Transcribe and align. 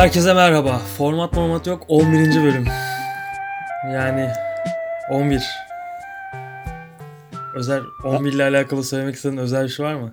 Herkese 0.00 0.34
merhaba. 0.34 0.78
Format 0.78 1.34
format 1.34 1.66
yok. 1.66 1.84
11. 1.88 2.44
bölüm. 2.44 2.64
Yani 3.84 4.28
11. 5.10 5.42
Özel 7.54 7.82
11 8.04 8.32
ile 8.32 8.42
alakalı 8.44 8.84
söylemek 8.84 9.14
istediğin 9.14 9.40
özel 9.40 9.64
bir 9.64 9.68
şey 9.68 9.86
var 9.86 9.94
mı? 9.94 10.12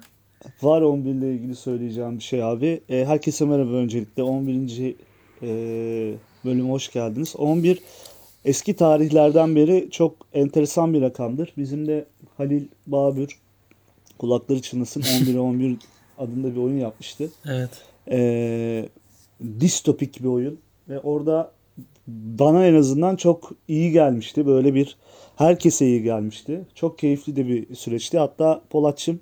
Var 0.62 0.82
11 0.82 1.12
ile 1.12 1.34
ilgili 1.34 1.56
söyleyeceğim 1.56 2.18
bir 2.18 2.24
şey 2.24 2.44
abi. 2.44 2.82
E, 2.90 3.06
herkese 3.06 3.46
merhaba 3.46 3.72
öncelikle. 3.72 4.24
11. 4.24 4.96
E, 5.42 5.48
bölüme 6.46 6.70
hoş 6.70 6.92
geldiniz. 6.92 7.36
11 7.38 7.80
eski 8.46 8.76
tarihlerden 8.76 9.56
beri 9.56 9.88
çok 9.92 10.16
enteresan 10.34 10.94
bir 10.94 11.02
rakamdır. 11.02 11.54
Bizim 11.58 11.88
de 11.88 12.06
Halil 12.38 12.68
Babür 12.88 13.40
kulakları 14.18 14.62
çınlasın 14.62 15.04
11 15.22 15.38
11 15.38 15.78
adında 16.18 16.56
bir 16.56 16.60
oyun 16.60 16.78
yapmıştı. 16.78 17.30
Evet. 17.46 17.72
E, 18.12 18.90
distopik 19.60 20.24
bir 20.24 20.28
oyun 20.28 20.60
ve 20.90 21.00
orada 21.00 21.52
bana 22.08 22.66
en 22.66 22.76
azından 22.76 23.16
çok 23.16 23.52
iyi 23.68 23.92
gelmişti. 23.92 24.46
Böyle 24.46 24.74
bir 24.74 24.98
herkese 25.36 25.86
iyi 25.88 26.04
gelmişti. 26.04 26.62
Çok 26.76 27.00
keyifli 27.00 27.36
de 27.36 27.48
bir 27.48 27.76
süreçti. 27.76 28.20
Hatta 28.20 28.62
Polatçım 28.70 29.20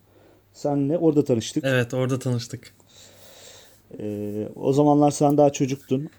senle 0.54 0.98
orada 0.98 1.24
tanıştık. 1.24 1.64
Evet 1.64 1.94
orada 1.94 2.20
tanıştık. 2.20 2.76
Ee, 4.00 4.48
o 4.56 4.74
zamanlar 4.74 5.12
sen 5.12 5.38
daha 5.38 5.50
çocuktun. 5.50 6.10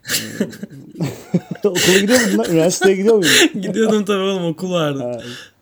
Ee, 1.64 1.68
Okula 1.68 1.98
gidiyor 2.00 2.20
muydun? 2.20 2.52
Üniversiteye 2.52 2.96
gidiyor 2.96 3.14
muydun? 3.14 3.30
Gidiyordum 3.62 4.04
tabii 4.04 4.22
oğlum 4.22 4.44
okul 4.44 4.72
vardı. 4.72 5.02
Ha, 5.02 5.20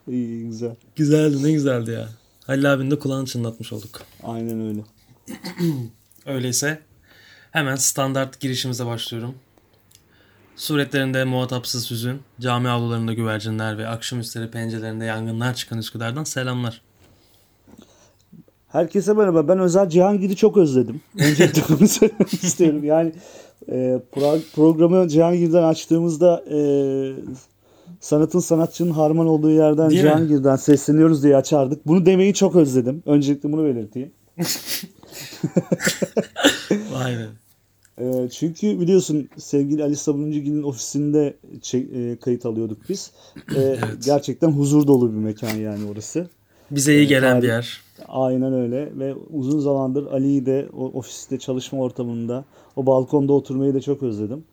iyi 0.09 0.45
güzel. 0.45 0.77
Güzeldi 0.97 1.43
ne 1.43 1.53
güzeldi 1.53 1.91
ya. 1.91 2.09
Halil 2.47 2.73
abinin 2.73 2.91
de 2.91 2.99
kulağını 2.99 3.27
çınlatmış 3.27 3.73
olduk. 3.73 4.03
Aynen 4.23 4.61
öyle. 4.61 4.81
Öyleyse 6.27 6.79
hemen 7.55 7.77
standart 7.77 8.41
girişimize 8.41 8.87
başlıyorum. 8.87 9.35
Suretlerinde 10.57 11.25
muhatapsız 11.25 11.91
hüzün, 11.91 12.21
cami 12.41 12.69
avlularında 12.69 13.13
güvercinler 13.13 13.79
ve 13.79 13.89
akşamüstleri 13.89 14.51
pencerelerinde 14.51 15.05
yangınlar 15.05 15.55
çıkan 15.55 15.79
Üsküdar'dan 15.79 16.25
selamlar. 16.25 16.83
Herkese 18.69 19.13
merhaba. 19.13 19.49
Ben 19.49 19.59
Özel 19.59 19.89
Cihangir'i 19.89 20.37
çok 20.37 20.57
özledim. 20.57 21.01
Öncelikle 21.19 21.63
bunu 21.79 21.89
söylemek 21.89 22.33
istiyorum. 22.33 22.85
Yani 22.85 23.13
e, 23.69 24.01
pro- 24.13 24.43
programı 24.55 25.09
Cihangir'den 25.09 25.63
açtığımızda 25.63 26.45
e, 26.51 26.59
sanatın 28.01 28.41
sanatçının 28.41 28.91
harman 28.91 29.27
olduğu 29.27 29.51
yerden 29.51 29.91
Değil 29.91 30.03
mi? 30.03 30.09
Cihangir'den 30.09 30.57
sesleniyoruz 30.57 31.23
diye 31.23 31.37
açardık. 31.37 31.87
Bunu 31.87 32.07
demeyi 32.07 32.35
çok 32.35 32.57
özledim. 32.57 33.03
Öncelikle 33.07 33.53
bunu 33.53 33.65
belirteyim. 33.65 34.13
Vay 36.93 37.19
be. 37.19 37.44
E, 38.01 38.29
çünkü 38.31 38.81
biliyorsun 38.81 39.29
sevgili 39.37 39.83
Ali 39.83 39.97
Sabuncugil'in 39.97 40.63
ofisinde 40.63 41.35
çe- 41.61 42.13
e, 42.13 42.17
kayıt 42.17 42.47
alıyorduk 42.47 42.79
biz. 42.89 43.11
E, 43.57 43.79
Gerçekten 44.05 44.51
huzur 44.51 44.87
dolu 44.87 45.13
bir 45.13 45.19
mekan 45.19 45.55
yani 45.57 45.91
orası. 45.93 46.29
Bize 46.71 46.95
iyi 46.97 47.07
gelen 47.07 47.37
tarih- 47.37 47.43
bir 47.43 47.49
yer. 47.49 47.81
Aynen 48.09 48.53
öyle 48.55 48.99
ve 48.99 49.15
uzun 49.15 49.61
zamandır 49.61 50.07
Ali'yi 50.07 50.47
de 50.47 50.69
o 50.73 50.85
ofiste 50.85 51.39
çalışma 51.39 51.79
ortamında 51.81 52.45
o 52.77 52.87
balkonda 52.87 53.33
oturmayı 53.33 53.75
da 53.75 53.81
çok 53.81 54.03
özledim. 54.03 54.45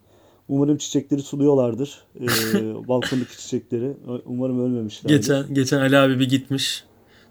Umarım 0.50 0.78
çiçekleri 0.78 1.22
suluyorlardır. 1.22 2.04
Ee, 2.20 2.26
balkondaki 2.88 3.38
çiçekleri. 3.38 3.94
Umarım 4.26 4.60
ölmemişlerdir. 4.66 5.16
Geçen 5.16 5.54
geçen 5.54 5.80
Ali 5.80 5.98
abi 5.98 6.20
bir 6.20 6.30
gitmiş. 6.30 6.84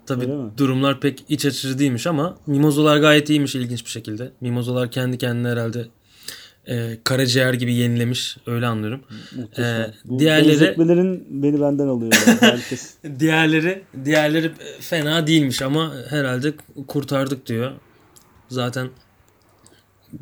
Tabi 0.07 0.29
durumlar 0.57 1.01
pek 1.01 1.25
iç 1.29 1.47
açıcı 1.47 1.79
değilmiş 1.79 2.07
ama 2.07 2.37
mimozolar 2.47 2.97
gayet 2.99 3.31
iyiymiş 3.31 3.55
ilginç 3.55 3.85
bir 3.85 3.91
şekilde. 3.91 4.33
Mimozolar 4.41 4.91
kendi 4.91 5.19
kendine 5.19 5.49
herhalde 5.49 5.87
e, 6.67 6.99
karaciğer 7.05 7.55
gibi 7.55 7.75
yenilemiş 7.75 8.37
öyle 8.47 8.67
anlıyorum. 8.67 9.01
Muhteşem. 9.37 9.65
Ee, 9.65 9.95
Bu 10.05 10.19
diğerleri- 10.19 10.75
beni 11.31 11.61
benden 11.61 11.87
alıyor. 11.87 12.13
Herkes. 12.41 12.95
Diğerleri 13.19 13.83
diğerleri 14.05 14.53
fena 14.81 15.27
değilmiş 15.27 15.63
ama 15.63 15.95
herhalde 16.09 16.53
kurtardık 16.87 17.47
diyor. 17.47 17.73
Zaten 18.49 18.89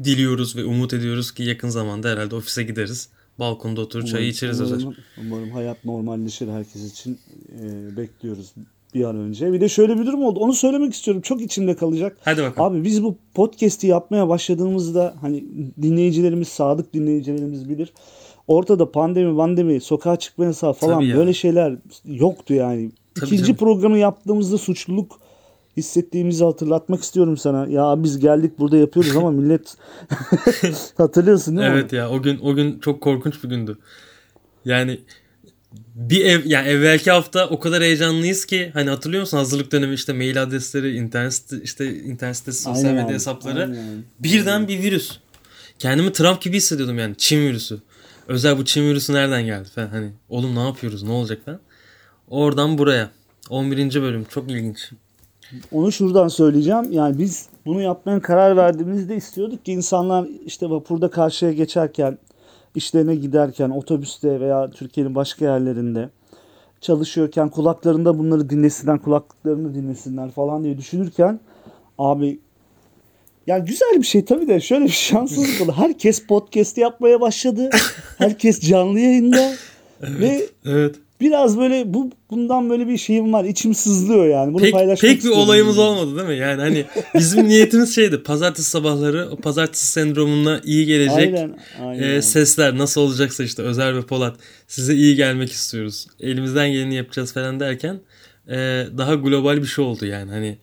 diliyoruz 0.04 0.56
ve 0.56 0.64
umut 0.64 0.92
ediyoruz 0.94 1.32
ki 1.34 1.42
yakın 1.42 1.68
zamanda 1.68 2.08
herhalde 2.08 2.34
ofise 2.34 2.62
gideriz. 2.62 3.08
Balkonda 3.38 3.80
oturur 3.80 4.06
çayı 4.06 4.28
içeriz 4.28 4.60
umarım, 4.60 4.94
umarım 5.18 5.50
hayat 5.50 5.84
normalleşir 5.84 6.48
herkes 6.48 6.92
için. 6.92 7.18
Ee, 7.60 7.96
bekliyoruz 7.96 8.52
bir 8.94 9.04
an 9.04 9.16
önce. 9.16 9.52
Bir 9.52 9.60
de 9.60 9.68
şöyle 9.68 9.98
bir 9.98 10.06
durum 10.06 10.22
oldu. 10.22 10.40
Onu 10.40 10.52
söylemek 10.52 10.94
istiyorum. 10.94 11.22
Çok 11.22 11.40
içimde 11.40 11.76
kalacak. 11.76 12.16
Hadi 12.24 12.42
bakalım. 12.42 12.72
Abi 12.72 12.84
biz 12.84 13.02
bu 13.02 13.16
podcast'i 13.34 13.86
yapmaya 13.86 14.28
başladığımızda 14.28 15.14
hani 15.20 15.44
dinleyicilerimiz, 15.82 16.48
sadık 16.48 16.94
dinleyicilerimiz 16.94 17.68
bilir. 17.68 17.92
Ortada 18.46 18.90
pandemi, 18.92 19.36
pandemi, 19.36 19.80
sokağa 19.80 20.16
çıkma 20.16 20.44
yasağı 20.44 20.72
falan 20.72 20.94
Tabii 20.94 21.06
ya. 21.06 21.16
böyle 21.16 21.32
şeyler 21.32 21.76
yoktu 22.04 22.54
yani. 22.54 22.90
Tabii 23.14 23.26
İkinci 23.26 23.42
canım. 23.42 23.56
programı 23.56 23.98
yaptığımızda 23.98 24.58
suçluluk 24.58 25.20
hissettiğimizi 25.76 26.44
hatırlatmak 26.44 27.02
istiyorum 27.02 27.36
sana. 27.36 27.66
Ya 27.66 27.94
biz 28.02 28.18
geldik 28.18 28.58
burada 28.58 28.76
yapıyoruz 28.76 29.16
ama 29.16 29.30
millet 29.30 29.76
hatırlıyorsun 30.96 31.56
değil 31.56 31.68
mi? 31.68 31.74
Evet 31.74 31.92
ya 31.92 32.10
o 32.10 32.22
gün 32.22 32.38
o 32.42 32.54
gün 32.54 32.78
çok 32.78 33.00
korkunç 33.00 33.44
bir 33.44 33.48
gündü. 33.48 33.78
Yani 34.64 34.98
bir 35.94 36.24
ev 36.24 36.42
yani 36.46 36.68
evvelki 36.68 37.10
hafta 37.10 37.48
o 37.48 37.60
kadar 37.60 37.82
heyecanlıyız 37.82 38.44
ki 38.44 38.70
hani 38.74 38.90
hatırlıyor 38.90 39.20
musun 39.20 39.36
hazırlık 39.36 39.72
dönemi 39.72 39.94
işte 39.94 40.12
mail 40.12 40.42
adresleri, 40.42 40.96
internet 40.96 41.42
işte 41.62 41.94
internet 41.94 42.36
sitesi, 42.36 42.62
sosyal 42.62 42.84
Aynen 42.84 43.02
medya 43.02 43.14
hesapları. 43.14 43.62
aynen. 43.62 44.04
Birden 44.20 44.68
bir 44.68 44.82
virüs. 44.82 45.18
Kendimi 45.78 46.12
Trump 46.12 46.42
gibi 46.42 46.56
hissediyordum 46.56 46.98
yani 46.98 47.14
Çin 47.18 47.40
virüsü. 47.40 47.78
Özel 48.28 48.58
bu 48.58 48.64
Çin 48.64 48.82
virüsü 48.82 49.12
nereden 49.12 49.46
geldi 49.46 49.68
falan 49.74 49.88
hani 49.88 50.10
oğlum 50.28 50.54
ne 50.54 50.60
yapıyoruz 50.60 51.02
ne 51.02 51.12
olacak 51.12 51.38
falan. 51.44 51.60
Oradan 52.28 52.78
buraya 52.78 53.10
11. 53.50 54.02
bölüm 54.02 54.24
çok 54.24 54.50
ilginç. 54.50 54.90
Onu 55.72 55.92
şuradan 55.92 56.28
söyleyeceğim. 56.28 56.92
Yani 56.92 57.18
biz 57.18 57.46
bunu 57.66 57.82
yapmaya 57.82 58.22
karar 58.22 58.56
verdiğimizde 58.56 59.16
istiyorduk 59.16 59.64
ki 59.64 59.72
insanlar 59.72 60.28
işte 60.46 60.70
vapurda 60.70 61.10
karşıya 61.10 61.52
geçerken, 61.52 62.18
işlerine 62.78 63.14
giderken, 63.14 63.70
otobüste 63.70 64.40
veya 64.40 64.70
Türkiye'nin 64.70 65.14
başka 65.14 65.44
yerlerinde 65.44 66.08
çalışıyorken 66.80 67.48
kulaklarında 67.48 68.18
bunları 68.18 68.50
dinlesinler, 68.50 68.98
kulaklıklarını 68.98 69.74
dinlesinler 69.74 70.30
falan 70.30 70.64
diye 70.64 70.78
düşünürken 70.78 71.40
abi 71.98 72.38
yani 73.46 73.64
güzel 73.64 73.92
bir 73.98 74.06
şey 74.06 74.24
tabii 74.24 74.48
de 74.48 74.60
şöyle 74.60 74.84
bir 74.84 74.90
şanssızlık 74.90 75.60
oldu. 75.62 75.72
Herkes 75.76 76.26
podcast 76.26 76.78
yapmaya 76.78 77.20
başladı. 77.20 77.70
Herkes 78.18 78.60
canlı 78.60 79.00
yayında. 79.00 79.52
Ve 80.02 80.46
Evet. 80.64 80.96
Biraz 81.20 81.58
böyle 81.58 81.94
bu 81.94 82.10
bundan 82.30 82.70
böyle 82.70 82.88
bir 82.88 82.96
şeyim 82.96 83.32
var. 83.32 83.44
İçim 83.44 83.74
sızlıyor 83.74 84.26
yani. 84.26 84.54
Bunu 84.54 84.62
Pek, 84.62 84.72
paylaşmak 84.72 85.12
pek 85.12 85.24
bir 85.24 85.30
olayımız 85.30 85.78
olmadı 85.78 86.16
değil 86.16 86.28
mi? 86.28 86.36
Yani 86.36 86.60
hani 86.60 86.84
bizim 87.14 87.48
niyetimiz 87.48 87.94
şeydi. 87.94 88.22
Pazartesi 88.22 88.70
sabahları 88.70 89.28
o 89.30 89.36
pazartesi 89.36 89.86
sendromuna 89.86 90.60
iyi 90.64 90.86
gelecek 90.86 91.18
Aynen, 91.18 91.58
aynen. 91.80 92.02
e, 92.02 92.22
sesler 92.22 92.78
nasıl 92.78 93.00
olacaksa 93.00 93.44
işte 93.44 93.62
Özer 93.62 93.96
ve 93.96 94.02
Polat 94.02 94.36
size 94.66 94.94
iyi 94.94 95.16
gelmek 95.16 95.52
istiyoruz. 95.52 96.06
Elimizden 96.20 96.72
geleni 96.72 96.94
yapacağız 96.94 97.32
falan 97.32 97.60
derken 97.60 98.00
e, 98.48 98.56
daha 98.98 99.14
global 99.14 99.56
bir 99.56 99.66
şey 99.66 99.84
oldu 99.84 100.06
yani 100.06 100.30
hani 100.30 100.58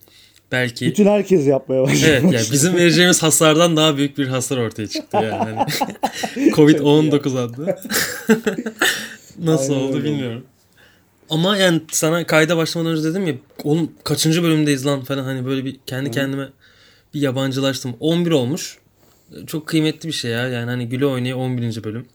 belki 0.51 0.85
Bütün 0.85 1.05
herkes 1.05 1.47
yapmaya 1.47 1.83
başladı. 1.83 2.09
Evet 2.09 2.23
yani 2.23 2.45
bizim 2.51 2.75
vereceğimiz 2.75 3.23
hasardan 3.23 3.77
daha 3.77 3.97
büyük 3.97 4.17
bir 4.17 4.27
hasar 4.27 4.57
ortaya 4.57 4.87
çıktı 4.87 5.17
yani. 5.17 5.55
Hani 5.55 5.65
Covid-19 6.51 7.39
adlı. 7.39 7.75
Nasıl 9.39 9.73
Aynen 9.73 9.85
oldu 9.85 9.95
öyle 9.95 10.05
bilmiyorum. 10.05 10.45
Ama 11.29 11.57
yani 11.57 11.81
sana 11.91 12.25
kayda 12.25 12.57
başlamadan 12.57 12.93
önce 12.93 13.03
dedim 13.03 13.27
ya 13.27 13.35
oğlum 13.63 13.91
kaçıncı 14.03 14.43
bölümdeyiz 14.43 14.85
lan 14.85 15.01
falan 15.03 15.23
hani 15.23 15.45
böyle 15.45 15.65
bir 15.65 15.79
kendi 15.85 16.11
kendime 16.11 16.49
bir 17.13 17.21
yabancılaştım. 17.21 17.95
11 17.99 18.31
olmuş. 18.31 18.77
Çok 19.47 19.67
kıymetli 19.67 20.07
bir 20.07 20.13
şey 20.13 20.31
ya. 20.31 20.47
Yani 20.47 20.69
hani 20.69 20.89
güle 20.89 21.05
oynaya 21.05 21.37
11. 21.37 21.83
bölüm. 21.83 22.05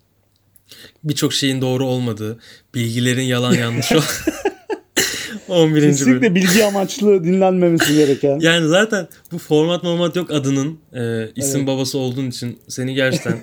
Birçok 1.04 1.32
şeyin 1.32 1.60
doğru 1.60 1.86
olmadığı, 1.86 2.38
bilgilerin 2.74 3.22
yalan 3.22 3.54
yanlış 3.54 3.92
o. 5.50 5.54
11. 5.54 5.76
bölüm. 5.82 5.90
Kesinlikle 5.90 6.34
bilgi 6.34 6.64
amaçlı 6.64 7.24
dinlenmemesi 7.24 7.94
gereken. 7.94 8.38
Yani 8.40 8.68
zaten 8.68 9.08
bu 9.32 9.38
format 9.38 9.82
format 9.82 10.16
yok 10.16 10.30
adının 10.30 10.78
e, 10.92 11.28
isim 11.36 11.56
Evet. 11.58 11.66
babası 11.68 11.98
olduğun 11.98 12.26
için 12.30 12.58
seni 12.68 12.94
gerçekten 12.94 13.36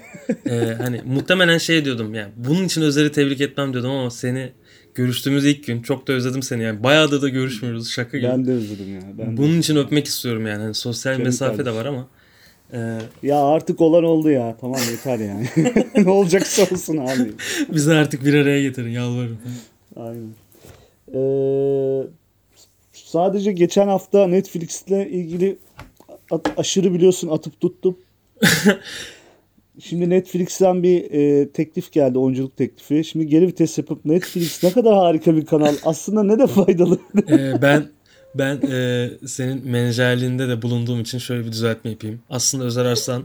e, 0.50 0.56
hani 0.81 1.01
muhtemelen 1.06 1.57
şey 1.57 1.86
diyordum 1.86 2.13
yani 2.13 2.31
bunun 2.36 2.65
için 2.65 2.81
Özer'i 2.81 3.12
tebrik 3.12 3.42
etmem 3.42 3.74
diyordum 3.74 3.92
ama 3.92 4.09
seni 4.12 4.50
görüştüğümüz 4.95 5.45
ilk 5.45 5.68
gün 5.68 5.81
çok 5.81 6.07
da 6.07 6.13
özledim 6.13 6.44
seni 6.44 6.63
yani 6.63 6.83
bayağıdır 6.83 7.21
da 7.21 7.30
görüşmüyoruz 7.30 7.89
şaka 7.92 8.18
gibi. 8.18 8.30
Ben 8.30 8.45
de 8.45 8.51
özledim 8.51 8.95
ya. 8.95 9.01
Ben 9.18 9.33
de. 9.33 9.38
Bunun 9.38 9.60
için 9.60 9.75
öpmek 9.75 10.06
istiyorum 10.06 10.48
yani 10.48 10.62
hani 10.62 10.74
sosyal 10.74 11.13
Canım 11.13 11.25
mesafe 11.25 11.53
de 11.57 11.63
kardeşim. 11.63 11.77
var 11.80 11.86
ama 11.86 12.07
e, 12.74 13.00
Ya 13.27 13.44
artık 13.45 13.81
olan 13.81 14.03
oldu 14.03 14.30
ya. 14.30 14.57
Tamam 14.62 14.80
yeter 14.92 15.19
yani. 15.19 15.48
ne 16.06 16.10
olacaksa 16.10 16.62
olsun 16.63 16.98
abi. 16.98 17.31
bizi 17.74 17.94
artık 17.94 18.25
bir 18.25 18.33
araya 18.33 18.62
getirin 18.62 18.89
yalvarırım. 18.89 19.38
Aynen. 19.95 20.30
Ee, 21.13 22.07
sadece 22.94 23.51
geçen 23.51 23.88
hafta 23.88 24.27
Netflix'le 24.27 24.92
ilgili 24.92 25.57
at- 26.31 26.59
aşırı 26.59 26.94
biliyorsun 26.94 27.27
atıp 27.27 27.62
tuttum. 27.62 27.98
şimdi 29.80 30.09
Netflix'ten 30.09 30.83
bir 30.83 31.12
e, 31.12 31.50
teklif 31.50 31.92
geldi, 31.92 32.18
oyunculuk 32.18 32.57
teklifi. 32.57 33.04
Şimdi 33.04 33.27
geri 33.27 33.48
vites 33.48 33.77
yapıp 33.77 34.06
Netflix 34.06 34.63
ne 34.63 34.71
kadar 34.71 34.95
harika 34.95 35.36
bir 35.36 35.45
kanal. 35.45 35.75
Aslında 35.86 36.24
ne 36.24 36.39
de 36.39 36.48
faydalı. 36.48 37.00
Ee, 37.30 37.62
ben 37.62 37.89
ben 38.36 38.62
e, 38.71 39.10
senin 39.27 39.68
menajerliğinde 39.68 40.48
de 40.48 40.62
bulunduğum 40.62 41.01
için 41.01 41.18
şöyle 41.18 41.45
bir 41.45 41.51
düzeltme 41.51 41.92
yapayım. 41.92 42.19
Aslında 42.30 42.63
Özer 42.63 42.86
Arslan 42.86 43.24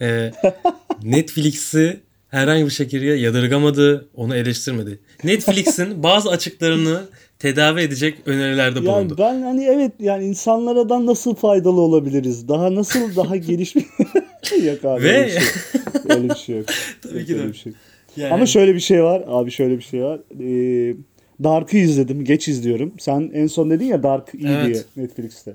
e, 0.00 0.30
Netflix'i 1.02 2.00
herhangi 2.28 2.64
bir 2.64 2.70
şekilde 2.70 3.06
yadırgamadı, 3.06 4.08
onu 4.14 4.36
eleştirmedi. 4.36 4.98
Netflix'in 5.24 6.02
bazı 6.02 6.30
açıklarını 6.30 7.02
tedavi 7.44 7.80
edecek 7.80 8.14
önerilerde 8.26 8.78
yani 8.78 8.86
bulundu. 8.88 9.16
ben 9.18 9.42
hani 9.42 9.64
evet 9.64 9.92
yani 10.00 10.24
insanlardan 10.24 11.06
nasıl 11.06 11.34
faydalı 11.34 11.80
olabiliriz? 11.80 12.48
Daha 12.48 12.74
nasıl 12.74 13.16
daha 13.16 13.36
gelişmiş 13.36 13.84
yok 14.64 14.84
abi. 14.84 15.04
Ve- 15.04 15.08
Öyle 15.14 15.28
bir 15.28 15.30
şey, 15.30 16.16
öyle 16.16 16.28
bir 16.28 16.34
şey 16.34 16.56
yok. 16.56 16.66
Tabii 17.02 17.18
Yok 17.18 17.26
ki 17.26 17.38
de. 17.38 17.48
bir 17.48 17.54
şey. 17.54 17.72
Yani- 18.16 18.34
Ama 18.34 18.46
şöyle 18.46 18.74
bir 18.74 18.80
şey 18.80 19.02
var. 19.04 19.24
Abi 19.28 19.50
şöyle 19.50 19.76
bir 19.78 19.82
şey 19.82 20.02
var. 20.02 20.20
Ee, 20.40 20.96
Dark'ı 21.44 21.76
izledim. 21.76 22.24
Geç 22.24 22.48
izliyorum. 22.48 22.92
Sen 22.98 23.30
en 23.34 23.46
son 23.46 23.70
dedin 23.70 23.84
ya 23.86 24.02
Dark 24.02 24.34
iyi 24.34 24.46
Evet. 24.48 24.66
diye 24.96 25.04
Netflix'te. 25.04 25.54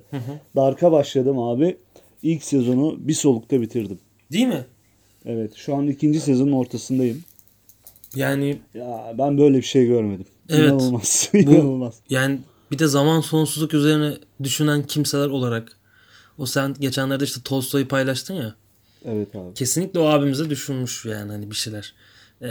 Dark'a 0.56 0.92
başladım 0.92 1.39
abi. 1.39 1.77
İlk 2.24 2.44
sezonu 2.44 2.95
bir 3.00 3.13
solukta 3.13 3.62
bitirdim. 3.62 4.00
Değil 4.31 4.47
mi? 4.47 4.65
Evet. 5.25 5.56
Şu 5.56 5.75
an 5.75 5.88
ikinci 5.88 6.19
sezonun 6.19 6.51
ortasındayım. 6.51 7.21
Yani 8.15 8.57
Ya 8.74 9.13
ben 9.18 9.38
böyle 9.38 9.57
bir 9.57 9.62
şey 9.63 9.85
görmedim. 9.85 10.25
Evet. 10.49 10.69
İnanılmaz. 10.71 11.29
İnanılmaz. 11.33 11.95
yani 12.09 12.39
bir 12.71 12.79
de 12.79 12.87
zaman 12.87 13.21
sonsuzluk 13.21 13.73
üzerine 13.73 14.13
düşünen 14.43 14.83
kimseler 14.83 15.27
olarak 15.27 15.71
o 16.37 16.45
sen 16.45 16.73
geçenlerde 16.79 17.23
işte 17.23 17.41
Tolstoy'u 17.43 17.87
paylaştın 17.87 18.33
ya. 18.33 18.55
Evet 19.05 19.35
abi. 19.35 19.53
Kesinlikle 19.53 19.99
o 19.99 20.05
abimize 20.05 20.49
düşünmüş 20.49 21.05
yani 21.05 21.31
hani 21.31 21.51
bir 21.51 21.55
şeyler. 21.55 21.93
Ee, 22.41 22.47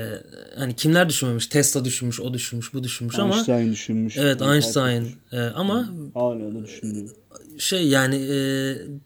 hani 0.59 0.77
kimler 0.77 1.09
düşünmemiş? 1.09 1.47
Tesla 1.47 1.85
düşünmüş, 1.85 2.21
o 2.21 2.35
düşünmüş, 2.35 2.75
bu 2.75 2.85
düşünmüş 2.85 3.19
ama 3.19 3.35
Einstein 3.35 3.73
düşünmüş. 3.73 4.17
evet 4.17 4.43
Einstein 4.43 5.13
Ee, 5.33 5.39
ama 5.41 5.89
Hala 6.15 6.55
da 6.55 6.65
düşünüyor. 6.65 7.09
şey 7.59 7.89
yani 7.89 8.15
e, 8.17 8.37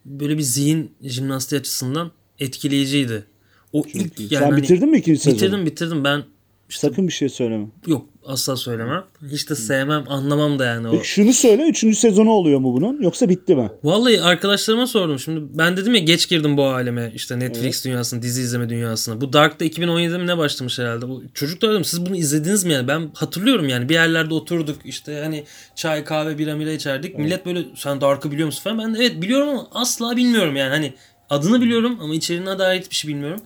böyle 0.05 0.39
bir 0.39 0.43
zihin 0.43 0.93
jimnastiği 1.03 1.61
açısından 1.61 2.11
etkileyiciydi. 2.39 3.25
O 3.73 3.85
ilk 3.95 4.21
iyi. 4.21 4.35
yani 4.35 4.45
Sen 4.45 4.51
hani- 4.51 4.63
bitirdin 4.63 4.89
mi 4.91 4.99
ikinci 4.99 5.21
sezonu? 5.21 5.37
Bitirdim 5.37 5.67
bitirdim 5.67 6.05
ben 6.05 6.23
Sakın 6.69 7.09
bir 7.09 7.13
şey 7.13 7.29
söyleme. 7.29 7.67
yok 7.87 8.07
asla 8.27 8.57
söylemem. 8.57 9.05
Hiç 9.31 9.51
de 9.51 9.55
sevmem, 9.55 10.05
anlamam 10.09 10.59
da 10.59 10.65
yani 10.65 10.89
o. 10.89 10.91
Peki 10.91 11.09
şunu 11.09 11.33
söyle. 11.33 11.63
Üçüncü 11.69 11.97
sezonu 11.97 12.31
oluyor 12.31 12.61
mu 12.61 12.75
bunun? 12.75 13.03
Yoksa 13.03 13.29
bitti 13.29 13.55
mi? 13.55 13.71
Vallahi 13.85 14.23
arkadaşlarıma 14.23 14.87
sordum. 14.87 15.19
Şimdi 15.19 15.59
ben 15.59 15.77
dedim 15.77 15.95
ya 15.95 16.01
geç 16.01 16.29
girdim 16.29 16.57
bu 16.57 16.65
aleme. 16.65 17.13
işte 17.15 17.39
Netflix 17.39 17.85
dünyasına, 17.85 18.23
dizi 18.23 18.43
izleme 18.43 18.69
dünyasına. 18.69 19.21
Bu 19.21 19.33
Dark'ta 19.33 19.65
2017'de 19.65 20.19
mi 20.19 20.27
ne 20.27 20.39
başlamış 20.39 20.79
herhalde. 20.79 21.09
Bu 21.09 21.23
çocuklar 21.35 21.71
dedim 21.71 21.85
siz 21.85 22.07
bunu 22.07 22.17
izlediniz 22.17 22.65
mi 22.65 22.73
yani? 22.73 22.89
Ben 22.89 23.11
hatırlıyorum 23.15 23.69
yani 23.69 23.89
bir 23.89 23.95
yerlerde 23.95 24.35
oturduk 24.35 24.77
işte 24.85 25.21
hani 25.23 25.45
çay 25.75 26.05
kahve 26.05 26.39
bira 26.39 26.57
mira 26.57 26.73
içerdik. 26.73 27.19
Millet 27.19 27.47
böyle 27.47 27.65
sen 27.77 28.01
Dark'ı 28.01 28.31
biliyor 28.33 28.47
musun 28.47 28.63
falan. 28.63 28.79
Ben 28.79 28.95
de 28.95 28.99
evet 28.99 29.23
biliyorum 29.23 29.49
ama 29.49 29.69
asla 29.73 30.17
bilmiyorum 30.17 30.57
yani. 30.57 30.71
Hani 30.71 30.95
adını 31.31 31.61
biliyorum 31.61 31.99
ama 32.01 32.15
içeriğine 32.15 32.59
dair 32.59 32.81
hiçbir 32.81 32.95
şey 32.95 33.09
bilmiyorum. 33.09 33.41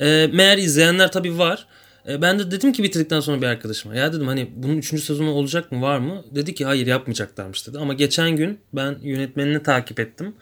Ee, 0.00 0.30
meğer 0.32 0.58
izleyenler 0.58 1.12
tabii 1.12 1.38
var. 1.38 1.66
Ee, 2.08 2.22
ben 2.22 2.38
de 2.38 2.50
dedim 2.50 2.72
ki 2.72 2.82
bitirdikten 2.82 3.20
sonra 3.20 3.42
bir 3.42 3.46
arkadaşıma. 3.46 3.94
Ya 3.94 4.12
dedim 4.12 4.26
hani 4.26 4.50
bunun 4.56 4.76
üçüncü 4.76 5.02
sezonu 5.02 5.30
olacak 5.30 5.72
mı 5.72 5.82
var 5.82 5.98
mı? 5.98 6.24
Dedi 6.30 6.54
ki 6.54 6.64
hayır 6.64 6.86
yapmayacaklarmış 6.86 7.68
dedi. 7.68 7.78
Ama 7.78 7.92
geçen 7.92 8.36
gün 8.36 8.58
ben 8.72 8.98
yönetmenini 9.02 9.62
takip 9.62 10.00
ettim. 10.00 10.34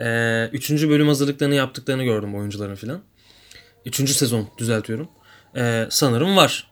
Ee, 0.00 0.48
üçüncü 0.52 0.90
bölüm 0.90 1.08
hazırlıklarını 1.08 1.54
yaptıklarını 1.54 2.04
gördüm 2.04 2.34
oyuncuların 2.34 2.74
filan. 2.74 3.02
Üçüncü 3.86 4.14
sezon 4.14 4.48
düzeltiyorum. 4.58 5.08
Ee, 5.56 5.86
sanırım 5.90 6.36
var. 6.36 6.70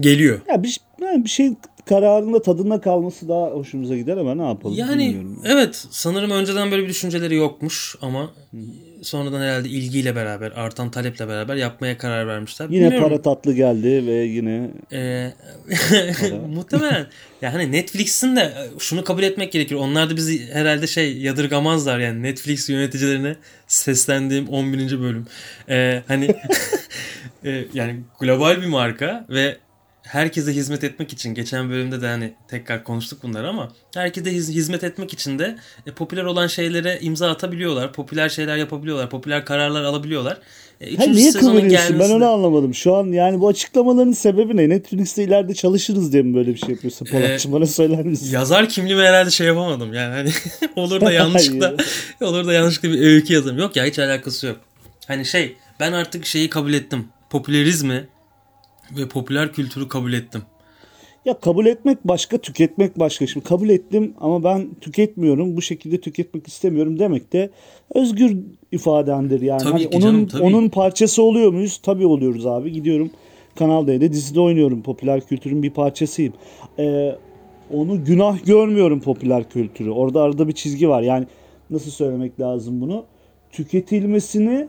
Geliyor. 0.00 0.40
Ya 0.48 0.62
bir, 0.62 0.78
yani 1.04 1.24
bir 1.24 1.30
şey 1.30 1.52
kararında 1.86 2.42
tadında 2.42 2.80
kalması 2.80 3.28
daha 3.28 3.46
hoşumuza 3.46 3.96
gider 3.96 4.16
ama 4.16 4.34
ne 4.34 4.46
yapalım 4.46 4.76
Yani 4.78 5.08
bilmiyorum. 5.08 5.40
evet 5.44 5.86
sanırım 5.90 6.30
önceden 6.30 6.70
böyle 6.70 6.82
bir 6.82 6.88
düşünceleri 6.88 7.34
yokmuş 7.34 7.96
ama 8.02 8.30
sonradan 9.02 9.40
herhalde 9.40 9.68
ilgiyle 9.68 10.16
beraber 10.16 10.52
artan 10.52 10.90
taleple 10.90 11.28
beraber 11.28 11.56
yapmaya 11.56 11.98
karar 11.98 12.26
vermişler. 12.26 12.68
Yine 12.70 12.84
Bilmiyorum. 12.84 13.08
para 13.08 13.22
tatlı 13.22 13.52
geldi 13.52 14.06
ve 14.06 14.12
yine 14.12 14.70
Ee, 14.92 15.32
muhtemelen 16.54 17.06
ya 17.42 17.52
hani 17.54 17.72
Netflix'in 17.72 18.36
de 18.36 18.52
şunu 18.78 19.04
kabul 19.04 19.22
etmek 19.22 19.52
gerekir. 19.52 19.74
Onlar 19.74 20.10
da 20.10 20.16
bizi 20.16 20.52
herhalde 20.52 20.86
şey 20.86 21.18
yadırgamazlar 21.18 21.98
yani 21.98 22.22
Netflix 22.22 22.68
yöneticilerine 22.70 23.36
seslendiğim 23.66 24.48
11. 24.48 25.00
bölüm. 25.00 25.26
Ee, 25.68 26.02
hani 26.08 26.24
e, 27.44 27.64
yani 27.74 28.00
global 28.20 28.62
bir 28.62 28.66
marka 28.66 29.26
ve 29.30 29.56
herkese 30.04 30.52
hizmet 30.52 30.84
etmek 30.84 31.12
için 31.12 31.34
geçen 31.34 31.70
bölümde 31.70 32.02
de 32.02 32.06
hani 32.06 32.32
tekrar 32.48 32.84
konuştuk 32.84 33.22
bunları 33.22 33.48
ama 33.48 33.72
herkese 33.94 34.30
hiz- 34.32 34.50
hizmet 34.52 34.84
etmek 34.84 35.12
için 35.12 35.38
de 35.38 35.56
e, 35.86 35.90
popüler 35.90 36.24
olan 36.24 36.46
şeylere 36.46 36.98
imza 37.00 37.30
atabiliyorlar. 37.30 37.92
Popüler 37.92 38.28
şeyler 38.28 38.56
yapabiliyorlar. 38.56 39.10
Popüler 39.10 39.44
kararlar 39.44 39.82
alabiliyorlar. 39.84 40.38
E, 40.80 40.96
Ha, 40.96 41.04
niye 41.04 41.32
kıvırıyorsun? 41.32 41.98
Ben 42.00 42.10
onu 42.10 42.26
anlamadım. 42.28 42.74
Şu 42.74 42.94
an 42.94 43.06
yani 43.06 43.40
bu 43.40 43.48
açıklamaların 43.48 44.12
sebebi 44.12 44.56
ne? 44.56 44.68
Netflix'te 44.68 45.24
ileride 45.24 45.54
çalışırız 45.54 46.12
diye 46.12 46.22
mi 46.22 46.34
böyle 46.34 46.54
bir 46.54 46.58
şey 46.58 46.68
yapıyorsun 46.70 47.06
Polatcığım? 47.06 47.52
Bana 47.52 47.66
söyler 47.66 48.04
misin? 48.04 48.32
Yazar 48.32 48.68
kimliğimi 48.68 49.02
herhalde 49.02 49.30
şey 49.30 49.46
yapamadım. 49.46 49.94
Yani 49.94 50.14
hani 50.14 50.30
olur 50.76 51.00
da 51.00 51.12
yanlışlıkla 51.12 51.74
olur 52.20 52.46
da 52.46 52.52
yanlışlıkla 52.52 52.90
bir 52.92 53.00
öykü 53.00 53.32
yazarım. 53.34 53.58
Yok 53.58 53.76
ya 53.76 53.84
hiç 53.84 53.98
alakası 53.98 54.46
yok. 54.46 54.56
Hani 55.06 55.24
şey 55.24 55.56
ben 55.80 55.92
artık 55.92 56.26
şeyi 56.26 56.50
kabul 56.50 56.72
ettim. 56.72 57.08
Popülerizmi 57.30 58.06
ve 58.98 59.08
popüler 59.08 59.52
kültürü 59.52 59.88
kabul 59.88 60.12
ettim. 60.12 60.42
Ya 61.24 61.40
kabul 61.40 61.66
etmek 61.66 62.08
başka, 62.08 62.38
tüketmek 62.38 62.98
başka. 62.98 63.26
Şimdi 63.26 63.46
kabul 63.46 63.68
ettim 63.68 64.14
ama 64.20 64.44
ben 64.44 64.68
tüketmiyorum. 64.80 65.56
Bu 65.56 65.62
şekilde 65.62 66.00
tüketmek 66.00 66.48
istemiyorum 66.48 66.98
demek 66.98 67.32
de 67.32 67.50
özgür 67.94 68.36
ifadendir 68.72 69.40
yani. 69.40 69.62
Tabii 69.62 69.72
Hani 69.72 69.82
ki 69.82 69.88
onun 69.96 70.00
canım, 70.00 70.26
tabii. 70.26 70.42
onun 70.42 70.68
parçası 70.68 71.22
oluyor 71.22 71.52
muyuz? 71.52 71.80
Tabii 71.82 72.06
oluyoruz 72.06 72.46
abi. 72.46 72.72
Gidiyorum 72.72 73.10
Kanal 73.58 73.86
D'de 73.86 74.12
dizide 74.12 74.40
oynuyorum. 74.40 74.82
Popüler 74.82 75.26
kültürün 75.26 75.62
bir 75.62 75.70
parçasıyım. 75.70 76.32
Ee, 76.78 77.16
onu 77.72 78.04
günah 78.04 78.44
görmüyorum 78.46 79.00
popüler 79.00 79.48
kültürü. 79.48 79.90
Orada 79.90 80.22
arada 80.22 80.48
bir 80.48 80.52
çizgi 80.52 80.88
var. 80.88 81.02
Yani 81.02 81.26
nasıl 81.70 81.90
söylemek 81.90 82.40
lazım 82.40 82.80
bunu? 82.80 83.04
Tüketilmesini 83.52 84.66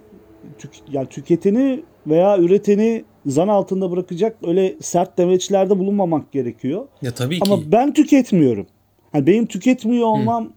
tük- 0.59 0.93
yani 0.93 1.07
tüketeni 1.07 1.83
veya 2.07 2.37
üreteni 2.37 3.03
zan 3.25 3.47
altında 3.47 3.91
bırakacak 3.91 4.37
öyle 4.43 4.75
sert 4.81 5.17
demeçlerde 5.17 5.79
bulunmamak 5.79 6.31
gerekiyor. 6.31 6.87
Ya 7.01 7.13
tabii 7.13 7.39
ki. 7.39 7.41
Ama 7.45 7.71
ben 7.71 7.93
tüketmiyorum. 7.93 8.67
Yani 9.13 9.27
benim 9.27 9.45
tüketmiyor 9.45 10.07
olmam 10.07 10.49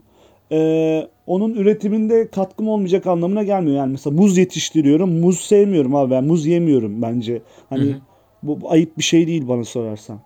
e, 0.52 1.08
onun 1.26 1.54
üretiminde 1.54 2.28
katkım 2.28 2.68
olmayacak 2.68 3.06
anlamına 3.06 3.42
gelmiyor. 3.42 3.76
Yani 3.76 3.92
mesela 3.92 4.16
muz 4.16 4.38
yetiştiriyorum. 4.38 5.20
Muz 5.20 5.40
sevmiyorum 5.40 5.94
abi 5.94 6.10
ben 6.10 6.24
muz 6.24 6.46
yemiyorum 6.46 7.02
bence. 7.02 7.42
Hani 7.68 7.96
bu, 8.42 8.60
bu 8.60 8.70
ayıp 8.70 8.98
bir 8.98 9.02
şey 9.02 9.26
değil 9.26 9.48
bana 9.48 9.64
sorarsan. 9.64 10.20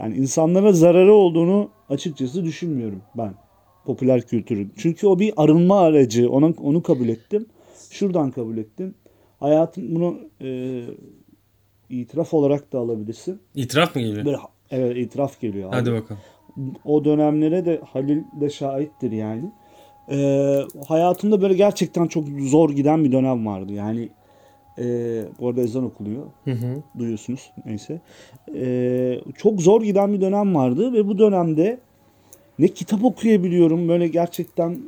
Yani 0.00 0.16
insanlara 0.16 0.72
zararı 0.72 1.12
olduğunu 1.12 1.68
açıkçası 1.88 2.44
düşünmüyorum 2.44 3.02
ben 3.16 3.34
popüler 3.84 4.22
kültürün. 4.22 4.72
Çünkü 4.76 5.06
o 5.06 5.18
bir 5.18 5.32
arınma 5.36 5.80
aracı. 5.80 6.30
Onu, 6.30 6.54
onu 6.62 6.82
kabul 6.82 7.08
ettim. 7.08 7.46
Şuradan 7.90 8.30
kabul 8.30 8.56
ettim. 8.56 8.94
Hayatım 9.40 9.94
bunu 9.94 10.18
e, 10.42 10.80
itiraf 11.90 12.34
olarak 12.34 12.72
da 12.72 12.78
alabilirsin. 12.78 13.40
İtiraf 13.54 13.96
mı 13.96 14.02
geliyor? 14.02 14.24
Böyle 14.24 14.38
evet 14.70 14.96
itiraf 14.96 15.40
geliyor. 15.40 15.68
abi 15.68 15.76
Hadi 15.76 15.92
bakalım. 15.92 16.20
o 16.84 17.04
dönemlere 17.04 17.64
de 17.64 17.80
Halil 17.92 18.22
de 18.40 18.50
şahittir 18.50 19.12
yani. 19.12 19.52
Ee, 20.10 20.60
hayatımda 20.88 21.42
böyle 21.42 21.54
gerçekten 21.54 22.06
çok 22.06 22.28
zor 22.40 22.70
giden 22.70 23.04
bir 23.04 23.12
dönem 23.12 23.46
vardı. 23.46 23.72
Yani 23.72 24.08
e, 24.78 24.84
bu 25.40 25.48
arada 25.48 25.60
ezan 25.60 25.84
okunuyor. 25.84 26.22
Hı 26.44 26.50
hı. 26.50 26.82
Duyuyorsunuz 26.98 27.50
neyse. 27.64 28.00
Ee, 28.54 29.20
çok 29.36 29.60
zor 29.60 29.82
giden 29.82 30.12
bir 30.12 30.20
dönem 30.20 30.54
vardı 30.54 30.92
ve 30.92 31.06
bu 31.08 31.18
dönemde 31.18 31.78
ne 32.58 32.68
kitap 32.68 33.04
okuyabiliyorum 33.04 33.88
böyle 33.88 34.08
gerçekten 34.08 34.70
e, 34.70 34.78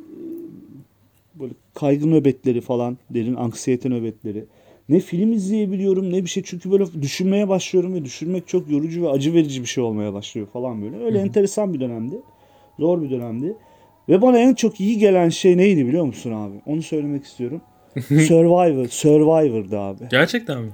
böyle 1.41 1.53
kaygı 1.73 2.11
nöbetleri 2.11 2.61
falan 2.61 2.97
derin 3.09 3.35
anksiyete 3.35 3.89
nöbetleri. 3.89 4.45
Ne 4.89 4.99
film 4.99 5.33
izleyebiliyorum 5.33 6.13
ne 6.13 6.23
bir 6.23 6.29
şey 6.29 6.43
çünkü 6.43 6.71
böyle 6.71 7.01
düşünmeye 7.01 7.49
başlıyorum 7.49 7.93
ve 7.93 8.05
düşünmek 8.05 8.47
çok 8.47 8.71
yorucu 8.71 9.03
ve 9.03 9.09
acı 9.09 9.33
verici 9.33 9.61
bir 9.61 9.67
şey 9.67 9.83
olmaya 9.83 10.13
başlıyor 10.13 10.47
falan 10.53 10.81
böyle. 10.81 11.03
Öyle 11.05 11.19
enteresan 11.19 11.73
bir 11.73 11.79
dönemdi. 11.79 12.15
Zor 12.79 13.01
bir 13.01 13.09
dönemdi. 13.09 13.55
Ve 14.09 14.21
bana 14.21 14.37
en 14.37 14.53
çok 14.53 14.79
iyi 14.79 14.97
gelen 14.97 15.29
şey 15.29 15.57
neydi 15.57 15.87
biliyor 15.87 16.05
musun 16.05 16.31
abi? 16.31 16.55
Onu 16.65 16.81
söylemek 16.81 17.23
istiyorum. 17.23 17.61
Survivor, 18.07 18.87
Survivor'dı 18.87 19.79
abi. 19.79 20.03
Gerçekten 20.11 20.61
mi? 20.61 20.71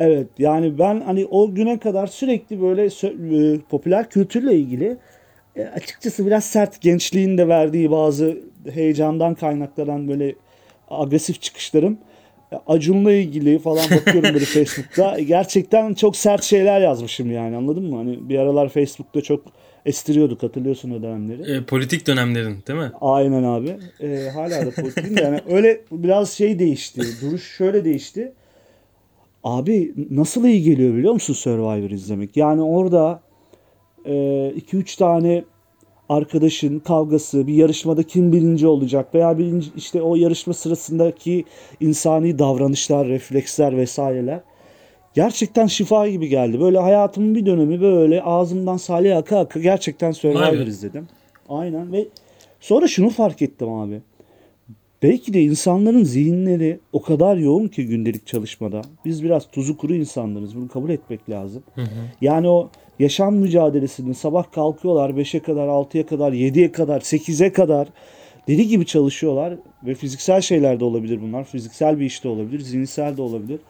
Evet 0.00 0.26
yani 0.38 0.78
ben 0.78 1.00
hani 1.00 1.26
o 1.26 1.54
güne 1.54 1.78
kadar 1.78 2.06
sürekli 2.06 2.62
böyle 2.62 2.84
e, 2.84 3.58
popüler 3.58 4.10
kültürle 4.10 4.56
ilgili 4.56 4.96
e, 5.56 5.62
açıkçası 5.64 6.26
biraz 6.26 6.44
sert 6.44 6.80
gençliğin 6.80 7.38
de 7.38 7.48
verdiği 7.48 7.90
bazı 7.90 8.38
heyecandan 8.74 9.34
kaynaklanan 9.34 10.08
böyle 10.08 10.34
agresif 10.90 11.42
çıkışlarım 11.42 11.98
Acun'la 12.66 13.12
ilgili 13.12 13.58
falan 13.58 13.84
bakıyorum 13.90 14.34
böyle 14.34 14.44
Facebook'ta. 14.44 15.18
E, 15.18 15.22
Gerçekten 15.22 15.94
çok 15.94 16.16
sert 16.16 16.42
şeyler 16.44 16.80
yazmışım 16.80 17.32
yani 17.32 17.56
anladın 17.56 17.84
mı? 17.84 17.96
Hani 17.96 18.28
bir 18.28 18.38
aralar 18.38 18.68
Facebook'ta 18.68 19.20
çok 19.20 19.44
estiriyorduk 19.86 20.42
hatırlıyorsun 20.42 20.90
o 20.90 21.02
dönemleri. 21.02 21.52
E, 21.52 21.64
politik 21.64 22.06
dönemlerin 22.06 22.58
değil 22.68 22.78
mi? 22.78 22.92
Aynen 23.00 23.42
abi. 23.42 23.76
Ee, 24.00 24.28
hala 24.34 24.66
da 24.66 24.70
politiğim 24.70 25.16
de 25.16 25.22
yani 25.22 25.40
öyle 25.50 25.80
biraz 25.92 26.30
şey 26.30 26.58
değişti. 26.58 27.02
Duruş 27.22 27.56
şöyle 27.56 27.84
değişti. 27.84 28.32
Abi 29.44 29.94
nasıl 30.10 30.44
iyi 30.44 30.62
geliyor 30.62 30.94
biliyor 30.94 31.12
musun 31.12 31.34
Survivor 31.34 31.90
izlemek? 31.90 32.36
Yani 32.36 32.62
orada 32.62 33.20
2-3 34.06 34.98
tane 34.98 35.44
arkadaşın 36.08 36.78
kavgası, 36.78 37.46
bir 37.46 37.54
yarışmada 37.54 38.02
kim 38.02 38.32
birinci 38.32 38.66
olacak 38.66 39.14
veya 39.14 39.38
birinci 39.38 39.70
işte 39.76 40.02
o 40.02 40.16
yarışma 40.16 40.54
sırasındaki 40.54 41.44
insani 41.80 42.38
davranışlar, 42.38 43.08
refleksler 43.08 43.76
vesaireler 43.76 44.40
gerçekten 45.14 45.66
şifa 45.66 46.08
gibi 46.08 46.28
geldi. 46.28 46.60
Böyle 46.60 46.78
hayatımın 46.78 47.34
bir 47.34 47.46
dönemi 47.46 47.80
böyle 47.80 48.22
ağzımdan 48.22 48.76
salya 48.76 49.18
aka 49.18 49.38
aka 49.38 49.60
gerçekten 49.60 50.12
be. 50.66 50.70
izledim. 50.70 51.08
Aynen 51.48 51.92
ve 51.92 52.08
sonra 52.60 52.88
şunu 52.88 53.10
fark 53.10 53.42
ettim 53.42 53.68
abi. 53.72 54.00
Belki 55.02 55.34
de 55.34 55.42
insanların 55.42 56.04
zihinleri 56.04 56.80
o 56.92 57.02
kadar 57.02 57.36
yoğun 57.36 57.68
ki 57.68 57.86
gündelik 57.86 58.26
çalışmada. 58.26 58.82
Biz 59.04 59.24
biraz 59.24 59.50
tuzu 59.50 59.76
kuru 59.76 59.94
insanlarız. 59.94 60.56
Bunu 60.56 60.68
kabul 60.68 60.90
etmek 60.90 61.30
lazım. 61.30 61.62
Yani 62.20 62.48
o 62.48 62.70
yaşam 62.98 63.36
mücadelesini 63.36 64.14
sabah 64.14 64.52
kalkıyorlar 64.52 65.10
5'e 65.10 65.40
kadar, 65.40 65.68
6'ya 65.68 66.06
kadar, 66.06 66.32
7'ye 66.32 66.72
kadar, 66.72 67.00
8'e 67.00 67.52
kadar 67.52 67.88
deli 68.48 68.68
gibi 68.68 68.86
çalışıyorlar 68.86 69.54
ve 69.86 69.94
fiziksel 69.94 70.40
şeyler 70.40 70.80
de 70.80 70.84
olabilir 70.84 71.20
bunlar. 71.22 71.44
Fiziksel 71.44 72.00
bir 72.00 72.04
iş 72.04 72.24
de 72.24 72.28
olabilir, 72.28 72.60
zihinsel 72.60 73.16
de 73.16 73.22
olabilir. 73.22 73.60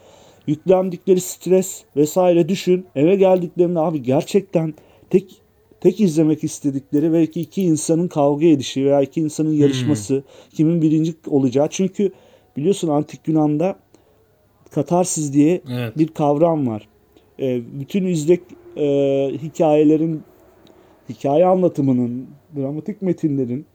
Yüklendikleri 0.47 1.21
stres 1.21 1.85
vesaire 1.97 2.49
düşün. 2.49 2.87
Eve 2.97 3.17
geldiklerinde 3.17 3.79
abi 3.79 4.03
gerçekten 4.03 4.75
tek 5.11 5.40
tek 5.81 6.01
izlemek 6.01 6.45
istedikleri 6.45 7.13
belki 7.13 7.41
iki 7.41 7.63
insanın 7.63 8.09
kavga 8.09 8.47
edişi 8.47 8.85
veya 8.85 9.03
iki 9.03 9.21
insanın 9.21 9.53
yarışması 9.53 10.23
kimin 10.55 10.83
birinci 10.83 11.15
olacağı. 11.27 11.69
Çünkü 11.71 12.13
biliyorsun 12.57 12.89
antik 12.89 13.29
Yunan'da 13.29 13.77
katarsiz 14.71 15.33
diye 15.33 15.61
Evet. 15.73 15.99
bir 15.99 16.09
kavram 16.09 16.67
var. 16.67 16.89
Ee, 17.41 17.61
bütün 17.81 18.07
izlek 18.07 18.41
e, 18.77 18.87
hikayelerin 19.43 20.23
hikaye 21.09 21.47
anlatımının, 21.47 22.27
dramatik 22.57 23.03
metinlerin 23.03 23.67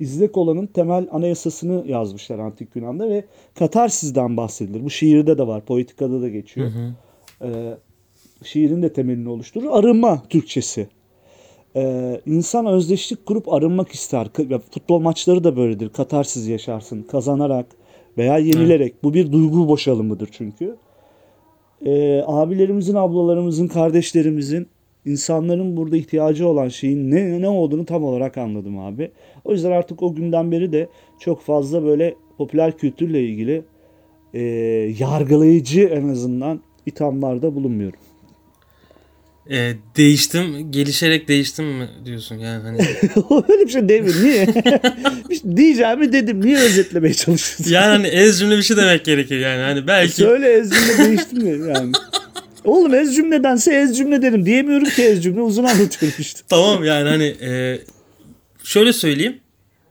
izlek 0.00 0.36
olanın 0.36 0.66
temel 0.66 1.08
anayasasını 1.10 1.84
yazmışlar 1.86 2.38
antik 2.38 2.68
Yunan'da 2.74 3.10
ve 3.10 3.24
katarsizden 3.54 4.36
bahsedilir. 4.36 4.84
Bu 4.84 4.90
şiirde 4.90 5.38
de 5.38 5.46
var, 5.46 5.64
poetikada 5.64 6.22
da 6.22 6.28
geçiyor. 6.28 6.70
Ee, 7.42 7.74
şiirin 8.44 8.82
de 8.82 8.92
temelini 8.92 9.28
oluşturur. 9.28 9.68
Arınma 9.70 10.22
Türkçesi. 10.28 10.88
Ee, 11.76 12.20
insan 12.26 12.66
özdeşlik 12.66 13.26
kurup 13.26 13.52
arınmak 13.52 13.92
ister. 13.92 14.28
Futbol 14.70 15.00
maçları 15.00 15.44
da 15.44 15.56
böyledir. 15.56 15.88
Katarsiz 15.88 16.46
yaşarsın. 16.46 17.02
Kazanarak 17.02 17.66
veya 18.18 18.38
yenilerek. 18.38 19.04
Bu 19.04 19.14
bir 19.14 19.32
duygu 19.32 19.68
boşalımıdır 19.68 20.28
çünkü. 20.32 20.76
Ee, 21.86 22.22
abilerimizin, 22.26 22.94
ablalarımızın, 22.94 23.68
kardeşlerimizin, 23.68 24.66
insanların 25.04 25.76
burada 25.76 25.96
ihtiyacı 25.96 26.48
olan 26.48 26.68
şeyin 26.68 27.10
ne, 27.10 27.40
ne 27.40 27.48
olduğunu 27.48 27.84
tam 27.84 28.04
olarak 28.04 28.38
anladım 28.38 28.78
abi. 28.78 29.10
O 29.44 29.52
yüzden 29.52 29.70
artık 29.70 30.02
o 30.02 30.14
günden 30.14 30.52
beri 30.52 30.72
de 30.72 30.88
çok 31.18 31.40
fazla 31.40 31.84
böyle 31.84 32.14
popüler 32.38 32.76
kültürle 32.78 33.22
ilgili 33.24 33.62
e, 34.34 34.40
yargılayıcı 34.98 35.80
en 35.80 36.08
azından 36.08 36.60
ithamlarda 36.86 37.54
bulunmuyorum. 37.54 37.98
E, 39.50 39.74
değiştim, 39.96 40.72
gelişerek 40.72 41.28
değiştim 41.28 41.64
mi 41.64 41.88
diyorsun 42.04 42.36
yani 42.38 42.62
hani. 42.62 42.78
Öyle 43.48 43.66
bir 43.66 43.72
şey 43.72 43.88
demiyorum. 43.88 44.24
Niye? 44.24 44.46
Bir 45.30 45.34
şey 45.34 45.56
Diyeceğimi 45.56 46.12
dedim. 46.12 46.46
Niye 46.46 46.58
özetlemeye 46.58 47.14
çalışıyorsun? 47.14 47.74
yani 47.74 47.86
hani 47.86 48.06
ez 48.06 48.38
cümle 48.38 48.56
bir 48.56 48.62
şey 48.62 48.76
demek 48.76 49.04
gerekir 49.04 49.38
yani 49.38 49.62
hani 49.62 49.86
belki. 49.86 50.12
Söyle 50.12 50.52
ez 50.52 50.70
cümle 50.70 51.08
değişti 51.08 51.36
mi 51.36 51.68
yani? 51.68 51.92
Oğlum 52.64 52.94
ez 52.94 53.14
cümledense 53.16 53.74
ez 53.74 53.96
cümle 53.96 54.22
dedim. 54.22 54.46
Diyemiyorum 54.46 54.88
ki 54.88 55.02
ez 55.02 55.22
cümle 55.22 55.40
uzun 55.40 55.64
anlatıyorum 55.64 56.18
işte. 56.18 56.40
Tamam 56.48 56.84
yani 56.84 57.08
hani 57.08 57.24
e, 57.24 57.80
şöyle 58.64 58.92
söyleyeyim. 58.92 59.40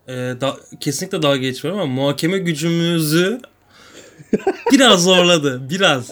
E, 0.07 0.13
da, 0.13 0.57
kesinlikle 0.79 1.21
dalga 1.21 1.37
geçmiyorum 1.37 1.81
ama 1.81 1.93
muhakeme 1.93 2.37
gücümüzü 2.37 3.39
biraz 4.71 5.03
zorladı. 5.03 5.69
Biraz. 5.69 6.11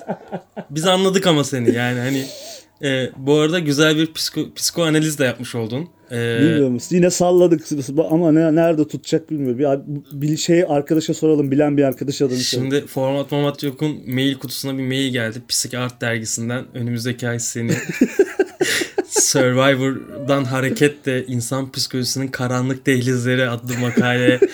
Biz 0.70 0.86
anladık 0.86 1.28
ama 1.28 1.44
seni 1.44 1.76
yani 1.76 2.00
hani 2.00 2.26
e, 2.84 3.10
bu 3.18 3.34
arada 3.34 3.60
güzel 3.60 3.98
bir 3.98 4.14
psiko, 4.14 4.54
psikoanaliz 4.54 5.20
de 5.20 5.24
yapmış 5.24 5.56
oldun. 5.56 5.90
E, 6.12 6.40
Bilmiyorum. 6.42 6.78
Yine 6.90 7.10
salladık 7.10 7.62
ama 8.10 8.32
ne, 8.32 8.56
nerede 8.56 8.88
tutacak 8.88 9.32
bilmiyorum. 9.32 9.60
Bir, 10.12 10.22
bir 10.22 10.38
şey 10.38 10.66
arkadaşa 10.68 11.14
soralım. 11.14 11.52
Bilen 11.52 11.78
bir 11.78 11.84
arkadaş 11.84 12.22
adını 12.22 12.38
soralım. 12.38 12.72
Şimdi 12.72 12.88
Format 12.88 13.32
Mamat 13.32 13.64
Yok'un 13.64 14.02
mail 14.08 14.36
kutusuna 14.36 14.78
bir 14.78 14.84
mail 14.84 15.12
geldi. 15.12 15.42
Psik 15.48 15.74
Art 15.74 16.02
dergisinden. 16.02 16.66
Önümüzdeki 16.74 17.30
ay 17.30 17.40
seni 17.40 17.72
Survivor'dan 19.08 20.44
hareketle 20.44 21.26
insan 21.26 21.72
psikolojisinin 21.72 22.28
karanlık 22.28 22.86
dehlizleri 22.86 23.50
adlı 23.50 23.78
makale 23.78 24.40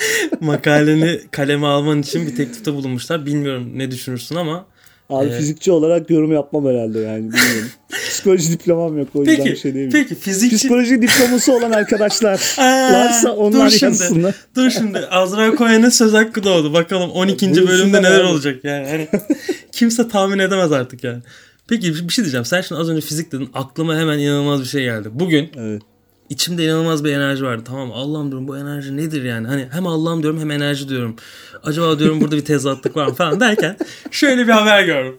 makaleni 0.40 1.20
kaleme 1.30 1.66
alman 1.66 2.00
için 2.00 2.26
bir 2.26 2.36
teklifte 2.36 2.72
bulunmuşlar. 2.72 3.26
Bilmiyorum 3.26 3.70
ne 3.74 3.90
düşünürsün 3.90 4.34
ama 4.34 4.66
Abi 5.10 5.26
Ee, 5.28 5.38
fizikçi 5.38 5.72
olarak 5.72 6.10
yorum 6.10 6.32
yapmam 6.32 6.66
herhalde 6.66 6.98
yani. 6.98 7.18
Bilmiyorum. 7.18 7.68
Psikoloji 8.10 8.52
diplomam 8.52 8.98
yok. 8.98 9.08
O 9.14 9.18
yüzden 9.18 9.36
peki 9.36 9.50
bir 9.50 9.56
şey 9.56 9.74
diyemiyorum. 9.74 10.08
peki 10.08 10.20
fizikçi 10.20 10.56
Psikoloji 10.56 11.02
diploması 11.02 11.52
olan 11.56 11.70
arkadaşlar 11.70 12.54
Aa, 12.58 12.92
varsa 12.92 13.32
onlar 13.32 13.66
dur 13.66 13.70
şimdi. 13.70 13.84
yazsınlar. 13.84 14.34
Dur 14.56 14.70
şimdi 14.70 14.98
Azra 14.98 15.56
Cohen'in 15.56 15.88
söz 15.88 16.12
hakkı 16.12 16.42
doğdu. 16.44 16.72
Bakalım 16.72 17.10
12. 17.10 17.46
Buyursunlar 17.46 17.72
bölümde 17.72 17.98
neler 18.02 18.20
abi. 18.20 18.26
olacak 18.28 18.64
yani. 18.64 18.86
Hani 18.88 19.08
kimse 19.72 20.08
tahmin 20.08 20.38
edemez 20.38 20.72
artık 20.72 21.04
yani. 21.04 21.22
Peki 21.68 21.94
bir 22.08 22.12
şey 22.12 22.24
diyeceğim. 22.24 22.44
Sen 22.44 22.60
şimdi 22.60 22.80
az 22.80 22.88
önce 22.88 23.00
fizik 23.00 23.32
dedin. 23.32 23.48
Aklıma 23.54 23.96
hemen 23.96 24.18
inanılmaz 24.18 24.60
bir 24.60 24.66
şey 24.66 24.82
geldi. 24.84 25.08
Bugün 25.12 25.48
Evet. 25.58 25.82
İçimde 26.30 26.64
inanılmaz 26.64 27.04
bir 27.04 27.12
enerji 27.12 27.44
vardı. 27.44 27.62
Tamam? 27.66 27.92
Allah'ım 27.92 28.30
diyorum 28.30 28.48
bu 28.48 28.58
enerji 28.58 28.96
nedir 28.96 29.22
yani? 29.22 29.46
Hani 29.46 29.68
hem 29.72 29.86
Allah'ım 29.86 30.22
diyorum 30.22 30.40
hem 30.40 30.50
enerji 30.50 30.88
diyorum. 30.88 31.16
Acaba 31.62 31.98
diyorum 31.98 32.20
burada 32.20 32.36
bir 32.36 32.44
tezatlık 32.44 32.96
var 32.96 33.06
mı 33.06 33.14
falan 33.14 33.40
derken 33.40 33.76
şöyle 34.10 34.46
bir 34.46 34.52
haber 34.52 34.84
gördüm. 34.84 35.18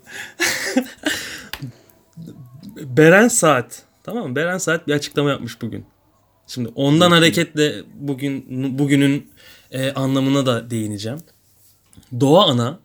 Beren 2.82 3.28
Saat. 3.28 3.84
Tamam 4.04 4.30
mı? 4.30 4.36
Beren 4.36 4.58
Saat 4.58 4.88
bir 4.88 4.94
açıklama 4.94 5.30
yapmış 5.30 5.62
bugün. 5.62 5.86
Şimdi 6.48 6.70
ondan 6.76 7.12
hareketle 7.12 7.84
bugün 7.94 8.46
bugünün 8.80 9.32
e, 9.72 9.92
anlamına 9.92 10.46
da 10.46 10.70
değineceğim. 10.70 11.20
Doğa 12.20 12.46
ana 12.46 12.80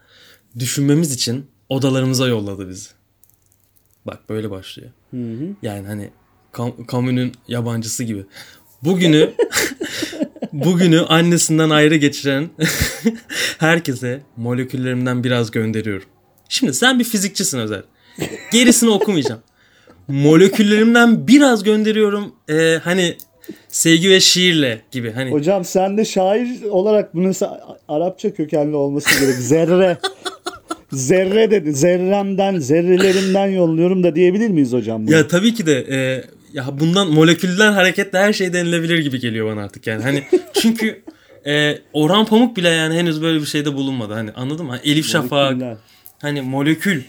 düşünmemiz 0.58 1.12
için 1.12 1.50
odalarımıza 1.68 2.28
yolladı 2.28 2.68
bizi. 2.68 2.88
Bak 4.06 4.28
böyle 4.28 4.50
başlıyor. 4.50 4.90
Hı 5.10 5.16
hı. 5.16 5.48
Yani 5.62 5.86
hani 5.86 6.10
kam- 6.56 6.86
kamunun 6.86 7.32
yabancısı 7.48 8.04
gibi. 8.04 8.24
Bugünü 8.82 9.30
bugünü 10.52 11.00
annesinden 11.00 11.70
ayrı 11.70 11.96
geçiren 11.96 12.48
herkese 13.58 14.20
moleküllerimden 14.36 15.24
biraz 15.24 15.50
gönderiyorum. 15.50 16.08
Şimdi 16.48 16.74
sen 16.74 16.98
bir 16.98 17.04
fizikçisin 17.04 17.58
Özer. 17.58 17.82
Gerisini 18.52 18.90
okumayacağım. 18.90 19.40
Moleküllerimden 20.08 21.28
biraz 21.28 21.62
gönderiyorum. 21.62 22.32
Ee, 22.50 22.80
hani 22.84 23.16
sevgi 23.68 24.10
ve 24.10 24.20
şiirle 24.20 24.80
gibi. 24.90 25.12
Hani 25.12 25.30
Hocam 25.30 25.64
sen 25.64 25.98
de 25.98 26.04
şair 26.04 26.62
olarak 26.62 27.14
bunun 27.14 27.34
Arapça 27.88 28.34
kökenli 28.34 28.76
olması 28.76 29.20
gerek. 29.20 29.34
Zerre. 29.34 29.98
Zerre 30.92 31.50
dedi. 31.50 31.72
Zerremden, 31.72 32.58
zerrelerimden 32.58 33.46
yolluyorum 33.46 34.02
da 34.02 34.14
diyebilir 34.14 34.48
miyiz 34.48 34.72
hocam? 34.72 35.06
bunu? 35.06 35.14
Ya 35.14 35.28
tabii 35.28 35.54
ki 35.54 35.66
de 35.66 35.86
e, 35.90 36.24
ya 36.52 36.64
bundan 36.80 37.10
molekülden 37.12 37.72
hareketle 37.72 38.18
her 38.18 38.32
şey 38.32 38.52
denilebilir 38.52 38.98
gibi 38.98 39.20
geliyor 39.20 39.46
bana 39.56 39.64
artık 39.64 39.86
yani. 39.86 40.02
Hani 40.02 40.22
çünkü 40.52 41.02
e, 41.46 41.78
Orhan 41.92 42.26
Pamuk 42.26 42.56
bile 42.56 42.68
yani 42.68 42.94
henüz 42.94 43.22
böyle 43.22 43.40
bir 43.40 43.46
şeyde 43.46 43.74
bulunmadı. 43.74 44.12
Hani 44.14 44.30
anladın 44.32 44.66
mı? 44.66 44.72
Hani 44.72 44.80
Elif 44.90 45.06
Şafak 45.06 45.56
hani 46.18 46.40
molekül 46.42 47.02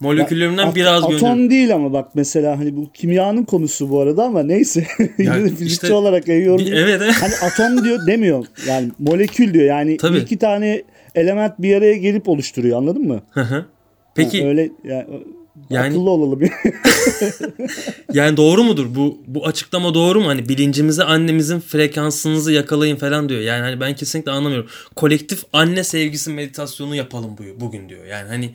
moleküllerimden 0.00 0.66
At- 0.66 0.76
biraz 0.76 0.98
Atom 1.04 1.10
gönderiyorum. 1.10 1.50
değil 1.50 1.74
ama 1.74 1.92
bak 1.92 2.08
mesela 2.14 2.58
hani 2.58 2.76
bu 2.76 2.92
kimyanın 2.92 3.44
konusu 3.44 3.90
bu 3.90 4.00
arada 4.00 4.24
ama 4.24 4.42
neyse. 4.42 4.86
Ya 5.18 5.34
de 5.44 5.48
fizikçi 5.48 5.64
işte 5.64 5.92
olarak. 5.92 6.26
Bir- 6.26 6.72
evet. 6.72 7.02
Hani 7.20 7.50
atom 7.50 7.84
diyor 7.84 8.06
demiyor. 8.06 8.46
Yani 8.68 8.90
molekül 8.98 9.54
diyor. 9.54 9.64
Yani 9.64 9.96
Tabii. 9.96 10.18
iki 10.18 10.38
tane 10.38 10.82
element 11.14 11.52
bir 11.58 11.74
araya 11.76 11.96
gelip 11.96 12.28
oluşturuyor 12.28 12.78
anladın 12.78 13.08
mı? 13.08 13.20
Hı 13.30 13.40
hı. 13.40 13.64
Peki 14.14 14.42
Ha, 14.42 14.48
öyle 14.48 14.70
yani, 14.84 15.06
Yani- 15.70 15.86
akıllı 15.88 16.10
olalım. 16.10 16.40
Yani 18.12 18.36
doğru 18.36 18.64
mudur? 18.64 18.94
Bu 18.94 19.18
bu 19.26 19.46
açıklama 19.46 19.94
doğru 19.94 20.20
mu? 20.20 20.26
Hani 20.28 20.48
bilincimize 20.48 21.04
annemizin 21.04 21.60
frekansınızı 21.60 22.52
yakalayın 22.52 22.96
falan 22.96 23.28
diyor. 23.28 23.40
Yani 23.40 23.62
hani 23.62 23.80
ben 23.80 23.94
kesinlikle 23.94 24.30
anlamıyorum. 24.32 24.70
Kolektif 24.96 25.42
anne 25.52 25.84
sevgisi 25.84 26.30
meditasyonu 26.30 26.94
yapalım 26.94 27.30
bu, 27.38 27.60
bugün 27.60 27.88
diyor. 27.88 28.04
Yani 28.04 28.28
hani 28.28 28.54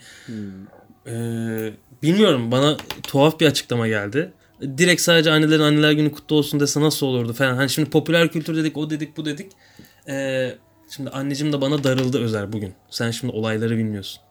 eee, 1.07 1.73
bilmiyorum 2.03 2.51
bana 2.51 2.77
tuhaf 3.03 3.39
bir 3.39 3.47
açıklama 3.47 3.87
geldi. 3.87 4.31
Direkt 4.77 5.01
sadece 5.01 5.31
annelerin 5.31 5.61
anneler 5.61 5.91
günü 5.91 6.11
kutlu 6.11 6.35
olsun 6.35 6.59
dese 6.59 6.81
nasıl 6.81 7.05
olurdu 7.05 7.33
falan. 7.33 7.55
Hani 7.55 7.69
şimdi 7.69 7.89
popüler 7.89 8.31
kültür 8.31 8.55
dedik, 8.55 8.77
o 8.77 8.89
dedik, 8.89 9.17
bu 9.17 9.25
dedik. 9.25 9.51
Eee, 10.07 10.55
şimdi 10.95 11.09
anneciğim 11.09 11.53
de 11.53 11.61
bana 11.61 11.83
darıldı 11.83 12.19
özel 12.19 12.53
bugün. 12.53 12.73
Sen 12.89 13.11
şimdi 13.11 13.33
olayları 13.33 13.77
bilmiyorsun. 13.77 14.21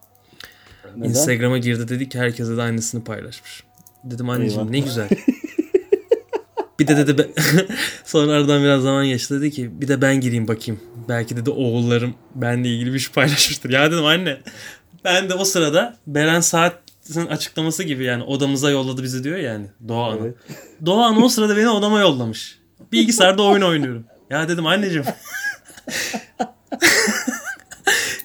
Neden? 0.96 1.08
Instagram'a 1.08 1.58
girdi 1.58 1.88
dedi 1.88 2.08
ki 2.08 2.18
herkese 2.18 2.56
de 2.56 2.62
annesini 2.62 3.04
paylaşmış. 3.04 3.62
Dedim 4.04 4.30
anneciğim 4.30 4.60
Eyvah. 4.60 4.70
ne 4.70 4.78
güzel. 4.78 5.08
bir 6.80 6.86
de 6.86 6.96
dedi 6.96 7.18
be- 7.18 7.28
sonra 8.04 8.32
aradan 8.32 8.62
biraz 8.62 8.82
zaman 8.82 9.06
geçti 9.06 9.34
dedi 9.34 9.50
ki 9.50 9.80
bir 9.80 9.88
de 9.88 10.02
ben 10.02 10.20
gireyim 10.20 10.48
bakayım. 10.48 10.80
Belki 11.08 11.36
dedi 11.36 11.50
oğullarım 11.50 12.14
benle 12.34 12.68
ilgili 12.68 12.94
bir 12.94 12.98
şey 12.98 13.12
paylaşmıştır. 13.14 13.70
Ya 13.70 13.92
dedim 13.92 14.04
anne 14.04 14.38
ben 15.04 15.28
de 15.28 15.34
o 15.34 15.44
sırada 15.44 15.96
Beren 16.06 16.40
Saat'in 16.40 17.26
açıklaması 17.26 17.82
gibi 17.82 18.04
yani 18.04 18.22
odamıza 18.22 18.70
yolladı 18.70 19.02
bizi 19.02 19.24
diyor 19.24 19.36
yani 19.36 19.66
Doğa 19.88 20.10
Ana. 20.12 20.18
Evet. 20.22 20.34
Doğa 20.86 21.06
Ana 21.06 21.24
o 21.24 21.28
sırada 21.28 21.56
beni 21.56 21.68
odama 21.68 22.00
yollamış. 22.00 22.58
Bilgisayarda 22.92 23.42
oyun 23.42 23.62
oynuyorum. 23.62 24.04
Ya 24.30 24.48
dedim 24.48 24.66
anneciğim. 24.66 25.04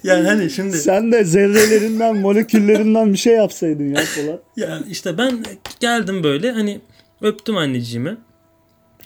yani 0.09 0.27
hani 0.27 0.49
şimdi 0.49 0.77
Sen 0.77 1.11
de 1.11 1.23
zerrelerinden, 1.23 2.17
moleküllerinden 2.21 3.13
bir 3.13 3.17
şey 3.17 3.35
yapsaydın 3.35 3.95
ya 3.95 4.01
Polat. 4.15 4.39
Ya 4.55 4.83
işte 4.89 5.17
ben 5.17 5.45
geldim 5.79 6.23
böyle 6.23 6.51
hani 6.51 6.81
öptüm 7.21 7.57
anneciğimi. 7.57 8.17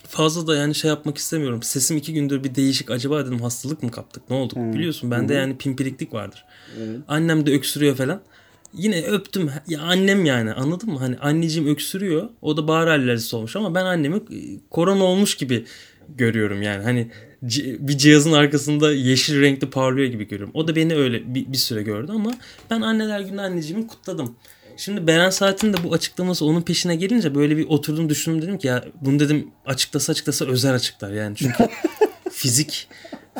Fazla 0.08 0.48
da 0.48 0.56
yani 0.56 0.76
şey 0.76 0.90
yapmak 0.90 1.18
istemiyorum. 1.18 1.64
Sesim 1.64 1.98
iki 1.98 2.14
gündür 2.14 2.44
bir 2.44 2.56
değişik. 2.56 2.92
Acaba 2.92 3.26
dedim 3.26 3.42
hastalık 3.42 3.84
mı 3.84 3.92
kaptık? 3.92 4.30
Ne 4.30 4.36
oldu? 4.36 4.56
Hı. 4.56 4.74
Biliyorsun 4.74 5.12
bende 5.12 5.34
yani 5.34 5.58
pimpiriklik 5.58 6.14
vardır. 6.14 6.46
Evet. 6.78 7.00
Annem 7.08 7.46
de 7.46 7.52
öksürüyor 7.52 7.96
falan. 7.96 8.22
Yine 8.74 9.04
öptüm. 9.04 9.52
Ya 9.68 9.82
annem 9.82 10.26
yani 10.26 10.54
anladın 10.54 10.90
mı? 10.90 11.00
Hani 11.00 11.18
anneciğim 11.18 11.70
öksürüyor. 11.70 12.30
O 12.42 12.58
da 12.58 12.68
bağır 12.68 12.88
alerjisi 12.88 13.36
olmuş 13.36 13.56
ama 13.56 13.76
ben 13.76 13.86
annemi 13.86 14.22
korona 14.70 15.04
olmuş 15.04 15.36
gibi 15.36 15.66
görüyorum 16.18 16.62
yani. 16.62 16.84
Hani 16.84 17.12
bir 17.80 17.98
cihazın 17.98 18.32
arkasında 18.32 18.94
yeşil 18.94 19.42
renkli 19.42 19.70
parlıyor 19.70 20.08
gibi 20.08 20.28
görüyorum. 20.28 20.52
O 20.54 20.68
da 20.68 20.76
beni 20.76 20.96
öyle 20.96 21.36
bir, 21.36 21.52
bir 21.54 21.58
süre 21.58 21.84
gördü 21.84 22.12
ama 22.16 22.34
ben 22.70 22.82
anneler 22.82 23.20
günü 23.20 23.42
anneciğimi 23.42 23.88
kutladım. 23.88 24.36
Şimdi 24.78 25.08
Beren 25.08 25.30
Saat'in 25.30 25.74
de 25.74 25.78
bu 25.84 25.94
açıklaması 25.94 26.46
onun 26.46 26.62
peşine 26.62 26.96
gelince 26.96 27.36
böyle 27.36 27.58
bir 27.58 27.68
oturdum 27.68 28.10
düşündüm 28.10 28.42
dedim 28.42 28.58
ki 28.58 28.68
ya 28.68 28.86
bunu 29.02 29.20
dedim 29.20 29.52
açıklasa 29.66 30.12
açıklasa 30.12 30.46
özel 30.46 30.74
açıklar 30.74 31.12
yani 31.12 31.36
çünkü 31.36 31.68
fizik 32.32 32.88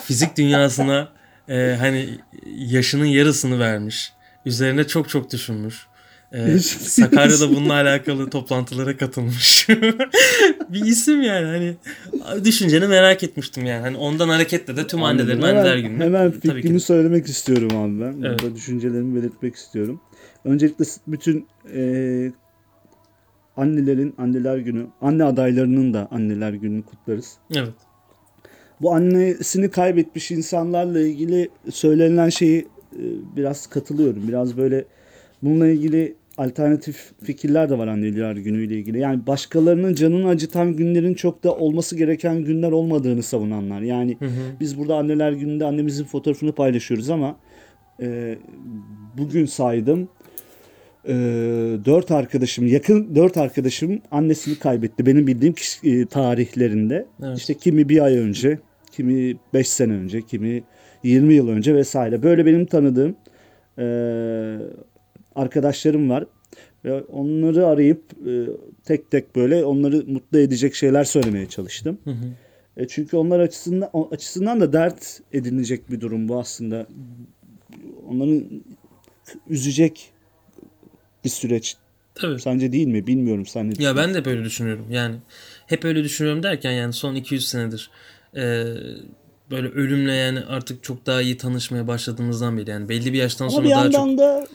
fizik 0.02 0.38
dünyasına 0.38 1.10
e, 1.50 1.76
hani 1.80 2.20
yaşının 2.58 3.06
yarısını 3.06 3.60
vermiş. 3.60 4.14
Üzerine 4.46 4.88
çok 4.88 5.10
çok 5.10 5.32
düşünmüş. 5.32 5.88
E, 6.34 6.60
Sakarya'da 6.60 7.50
bununla 7.50 7.74
alakalı 7.74 8.30
toplantılara 8.30 8.98
katılmış. 8.98 9.68
bir 10.70 10.86
isim 10.86 11.22
yani 11.22 11.46
hani 11.46 11.76
düşünceni 12.46 12.88
merak 12.88 13.24
etmiştim 13.24 13.66
yani. 13.66 13.82
Hani 13.82 13.98
ondan 13.98 14.30
hareketle 14.30 14.78
de 14.78 14.88
tüm 14.88 15.04
annelerin 15.04 15.42
hemen, 15.42 15.56
anneler 15.56 15.78
gününü. 15.78 16.04
Hemen 16.04 16.32
Tabii 16.32 16.42
ki. 16.42 16.54
fikrimi 16.54 16.80
söylemek 16.80 17.28
istiyorum 17.28 17.78
abi 17.78 18.02
ben. 18.02 18.28
Evet. 18.28 18.40
Burada 18.42 18.56
düşüncelerimi 18.56 19.16
belirtmek 19.22 19.56
istiyorum. 19.56 20.02
Öncelikle 20.46 20.86
bütün 21.08 21.48
e, 21.74 22.32
annelerin 23.58 24.16
anneler 24.18 24.58
günü, 24.58 24.88
anne 25.02 25.24
adaylarının 25.24 25.94
da 25.94 26.08
anneler 26.12 26.54
gününü 26.54 26.84
kutlarız. 26.84 27.38
Evet. 27.56 27.74
Bu 28.82 28.94
annesini 28.94 29.72
kaybetmiş 29.72 30.32
insanlarla 30.32 31.00
ilgili 31.00 31.50
söylenilen 31.72 32.30
şeyi 32.30 32.68
e, 32.94 33.02
biraz 33.36 33.68
katılıyorum. 33.68 34.28
Biraz 34.28 34.58
böyle 34.58 34.86
bununla 35.44 35.68
ilgili 35.68 36.16
alternatif 36.38 37.12
fikirler 37.24 37.70
de 37.70 37.78
var 37.78 37.88
anneler 37.88 38.36
günüyle 38.36 38.76
ilgili. 38.78 39.00
Yani 39.00 39.28
başkalarının 39.28 39.94
canını 39.94 40.28
acıtan 40.28 40.76
günlerin 40.76 41.14
çok 41.14 41.44
da 41.44 41.56
olması 41.56 41.98
gereken 41.98 42.44
günler 42.44 42.72
olmadığını 42.72 43.24
savunanlar. 43.24 43.82
Yani 43.82 44.16
Hı 44.20 44.26
hı. 44.26 44.30
biz 44.60 44.78
burada 44.80 44.96
anneler 44.98 45.32
gününde 45.32 45.66
annemizin 45.66 46.04
fotoğrafını 46.06 46.52
paylaşıyoruz 46.52 47.10
ama 47.10 47.36
e, 48.02 48.36
bugün 49.18 49.46
saydım 49.46 50.10
e, 51.08 51.14
dört 51.86 52.12
arkadaşım 52.12 52.68
yakın 52.68 53.16
dört 53.16 53.38
arkadaşım 53.38 54.02
annesini 54.12 54.60
kaybetti 54.60 55.06
benim 55.06 55.28
bildiğim 55.28 55.54
kişi- 55.54 55.90
e, 56.02 56.06
tarihlerinde 56.06 57.06
Evet. 57.24 57.38
işte 57.38 57.54
kimi 57.54 57.90
bir 57.90 58.04
ay 58.04 58.18
önce 58.18 58.60
kimi 58.92 59.36
beş 59.54 59.68
sene 59.68 59.94
önce 59.94 60.22
kimi 60.22 60.64
20 61.04 61.34
yıl 61.34 61.48
önce 61.50 61.76
vesaire 61.76 62.24
böyle 62.24 62.46
benim 62.46 62.66
tanıdığım 62.66 63.16
e, 63.80 63.84
arkadaşlarım 65.36 66.10
var 66.10 66.26
ve 66.86 67.02
onları 67.02 67.68
arayıp 67.68 68.04
e, 68.28 68.32
tek 68.86 69.12
tek 69.12 69.36
böyle 69.36 69.66
onları 69.66 70.04
mutlu 70.08 70.40
edecek 70.40 70.76
şeyler 70.76 71.04
söylemeye 71.04 71.50
çalıştım. 71.50 71.98
Hı 72.04 72.10
hı. 72.10 72.26
E 72.78 72.88
çünkü 72.88 73.18
onlar 73.18 73.40
açısından 73.40 73.90
açısından 74.12 74.62
da 74.62 74.74
dert 74.74 75.22
edinilecek 75.34 75.92
bir 75.92 76.02
durum 76.02 76.30
bu 76.30 76.40
aslında. 76.40 76.88
Onların 78.10 78.64
üzecek 79.50 80.12
bir 81.24 81.30
süreç. 81.30 81.78
Tabii. 82.16 82.40
Sence 82.40 82.72
değil 82.72 82.88
mi? 82.88 83.08
Bilmiyorum 83.08 83.46
sen 83.46 83.70
ne 83.70 83.84
Ya 83.84 83.96
ben 83.96 84.14
de 84.14 84.26
böyle 84.26 84.44
düşünüyorum. 84.44 84.86
Yani 84.90 85.16
hep 85.68 85.86
öyle 85.86 86.04
düşünüyorum 86.04 86.44
derken 86.44 86.72
yani 86.72 86.94
son 86.94 87.16
200 87.16 87.48
senedir 87.48 87.90
e, 88.36 88.66
böyle 89.52 89.68
ölümle 89.68 90.14
yani 90.14 90.40
artık 90.40 90.84
çok 90.84 91.06
daha 91.06 91.22
iyi 91.22 91.38
tanışmaya 91.38 91.88
başladığımızdan 91.88 92.58
beri 92.58 92.70
yani 92.70 92.90
belli 92.90 93.14
bir 93.14 93.18
yaştan 93.18 93.46
Ama 93.46 93.52
sonra 93.52 93.66
bir 93.66 93.72
daha 93.72 93.92
çok 93.92 94.18
da 94.18 94.48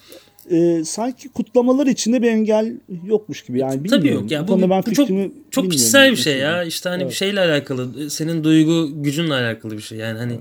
e, 0.51 0.85
sanki 0.85 1.29
kutlamalar 1.29 1.87
içinde 1.87 2.23
bir 2.23 2.29
engel 2.31 2.73
yokmuş 3.05 3.43
gibi. 3.45 3.59
Yani 3.59 3.85
bilmiyorum. 3.85 4.01
Tabii 4.01 4.15
yok 4.15 4.31
ya 4.31 4.43
bu, 4.43 4.47
konuda 4.47 4.71
ben 4.71 4.83
bu 4.87 4.95
çok 4.95 5.09
çok 5.51 5.73
kişisel 5.73 6.11
bir 6.11 6.17
şey 6.17 6.39
ya. 6.39 6.65
İşte 6.65 6.89
hani 6.89 7.03
Evet. 7.03 7.11
bir 7.13 7.17
şeyle 7.17 7.41
alakalı, 7.41 8.11
senin 8.11 8.45
duygu 8.45 9.03
gücünle 9.03 9.35
alakalı 9.35 9.77
bir 9.77 9.83
şey. 9.83 9.99
Yani 9.99 10.19
hani 10.19 10.39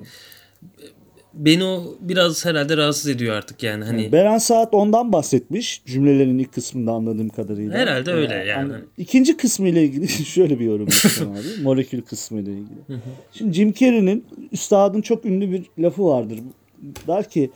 beni 1.33 1.63
o 1.63 1.97
biraz 2.01 2.45
herhalde 2.45 2.77
rahatsız 2.77 3.07
ediyor 3.09 3.35
artık 3.35 3.63
yani 3.63 3.83
hani. 3.83 4.11
Beren 4.11 4.37
Saat 4.37 4.73
ondan 4.73 5.13
bahsetmiş 5.13 5.81
cümlelerin 5.85 6.37
ilk 6.39 6.53
kısmında 6.53 6.91
anladığım 6.91 7.29
kadarıyla. 7.29 7.77
Herhalde 7.77 8.11
öyle 8.13 8.43
Ee, 8.43 8.47
yani. 8.47 8.71
hani 8.71 8.83
ikinci 8.97 9.37
kısmı 9.37 9.67
ile 9.69 9.83
ilgili 9.83 10.07
şöyle 10.25 10.59
bir 10.59 10.65
yorum 10.65 10.87
yapacağım 10.87 11.31
abi. 11.33 11.63
Molekül 11.63 12.01
kısmı 12.01 12.39
ile 12.39 12.51
ilgili. 12.51 12.99
Şimdi 13.33 13.53
Jim 13.53 13.73
Carrey'nin 13.73 14.25
üstadın 14.51 15.01
çok 15.01 15.25
ünlü 15.25 15.51
bir 15.51 15.83
lafı 15.83 16.05
vardır. 16.05 16.39
Der 17.07 17.29
ki 17.29 17.51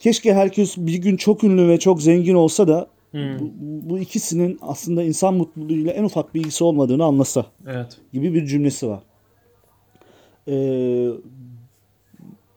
keşke 0.00 0.34
herkes 0.34 0.76
bir 0.76 0.94
gün 0.94 1.16
çok 1.16 1.44
ünlü 1.44 1.68
ve 1.68 1.78
çok 1.78 2.02
zengin 2.02 2.34
olsa 2.34 2.68
da 2.68 2.88
Hmm, 3.10 3.38
bu, 3.38 3.52
bu 3.90 3.98
ikisinin 3.98 4.58
aslında 4.62 5.02
insan 5.02 5.34
mutluluğuyla 5.34 5.92
en 5.92 6.04
ufak 6.04 6.34
bir 6.34 6.40
ilgisi 6.40 6.64
olmadığını 6.64 7.04
anlasa 7.04 7.46
evet. 7.66 7.96
gibi 8.12 8.34
bir 8.34 8.46
cümlesi 8.46 8.88
var. 8.88 9.02
Ee, 10.48 11.08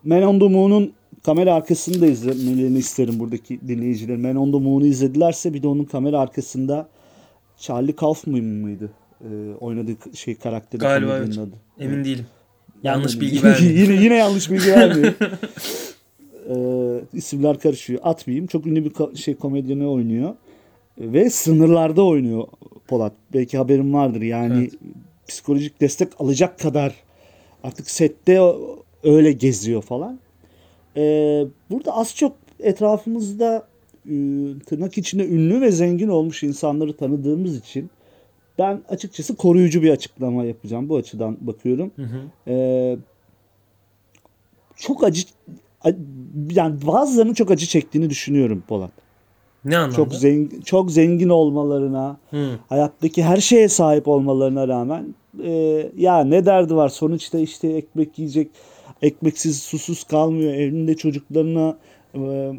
Man 0.04 0.24
on 0.24 0.40
the 0.40 0.48
Moon'un 0.48 0.94
kamera 1.26 1.54
arkasını 1.54 2.02
da 2.02 2.08
izlemelerini 2.08 2.78
isterim 2.78 3.20
buradaki 3.20 3.68
dinleyicilerin. 3.68 4.22
Man 4.22 4.36
on 4.36 4.52
the 4.52 4.58
Moon'u 4.58 4.86
izledilerse 4.86 5.54
bir 5.54 5.64
de 5.64 5.68
onun 5.68 5.84
kamera 5.84 6.20
arkasında 6.20 6.90
Charlie 7.58 7.96
Kaufman 7.96 8.44
mıydı? 8.44 8.92
Ee, 9.22 9.54
oynadığı 9.60 10.16
şey 10.16 10.36
karakteri 10.36 10.82
Galiba 10.82 11.18
evet. 11.18 11.38
adı. 11.38 11.56
Emin 11.80 12.06
değilim. 12.06 12.26
Yanlış 12.84 13.22
bilgi 13.22 13.44
vermeyeyim. 13.44 13.92
yine 13.92 14.04
yine 14.04 14.16
yanlış 14.16 14.52
bilgi 14.52 14.72
vermeyeyim. 14.72 15.16
ee, 16.50 17.18
isimler 17.18 17.60
karışıyor. 17.60 18.00
Atmayayım. 18.04 18.48
Çok 18.48 18.66
ünlü 18.66 18.86
bir 18.86 19.16
şey 19.16 19.36
komedyeni 19.36 19.88
oynuyor. 19.88 20.36
Ve 20.98 21.30
sınırlarda 21.30 22.04
oynuyor 22.06 22.48
Polat. 22.88 23.14
Belki 23.34 23.58
haberin 23.58 23.94
vardır. 23.94 24.22
Yani 24.22 24.60
Evet. 24.60 24.74
psikolojik 25.28 25.82
destek 25.82 26.22
alacak 26.22 26.60
kadar 26.60 26.96
artık 27.64 27.90
sette 27.90 28.42
öyle 29.04 29.32
geziyor 29.32 29.82
falan. 29.82 30.20
Ee, 30.98 31.46
burada 31.72 31.96
az 31.96 32.16
çok 32.16 32.36
etrafımızda 32.60 33.68
e, 34.06 34.14
tırnak 34.66 34.98
içinde 34.98 35.28
ünlü 35.28 35.62
ve 35.62 35.72
zengin 35.72 36.08
olmuş 36.08 36.44
insanları 36.44 36.98
tanıdığımız 36.98 37.58
için 37.58 37.90
ben 38.60 38.82
açıkçası 38.90 39.36
koruyucu 39.36 39.82
bir 39.82 39.90
açıklama 39.90 40.46
yapacağım. 40.46 40.90
Bu 40.90 40.96
açıdan 40.96 41.38
bakıyorum. 41.42 41.92
Hı 41.96 42.02
hı. 42.02 42.22
Ee, 42.48 42.98
çok 44.76 45.04
acı 45.04 45.24
yani 46.52 46.76
bazılarının 46.88 47.34
çok 47.34 47.52
acı 47.52 47.66
çektiğini 47.66 48.10
düşünüyorum 48.10 48.64
Polat. 48.68 48.92
Ne 49.66 49.78
anlamda? 49.78 49.96
Çok 49.96 50.14
zengin 50.16 50.62
çok 50.62 50.92
zengin 50.92 51.30
olmalarına, 51.30 52.18
Hı. 52.32 52.60
hayattaki 52.70 53.24
her 53.24 53.38
şeye 53.38 53.70
sahip 53.70 54.08
olmalarına 54.08 54.68
rağmen 54.68 55.16
e, 55.44 55.52
ya 55.98 56.24
ne 56.24 56.46
derdi 56.46 56.76
var 56.76 56.90
sonuçta 56.90 57.40
işte 57.40 57.68
ekmek 57.68 58.20
yiyecek 58.20 58.48
ekmeksiz 59.02 59.60
susuz 59.62 60.04
kalmıyor 60.04 60.54
elinde 60.54 60.96
çocuklarına 60.96 61.78
e, 62.16 62.52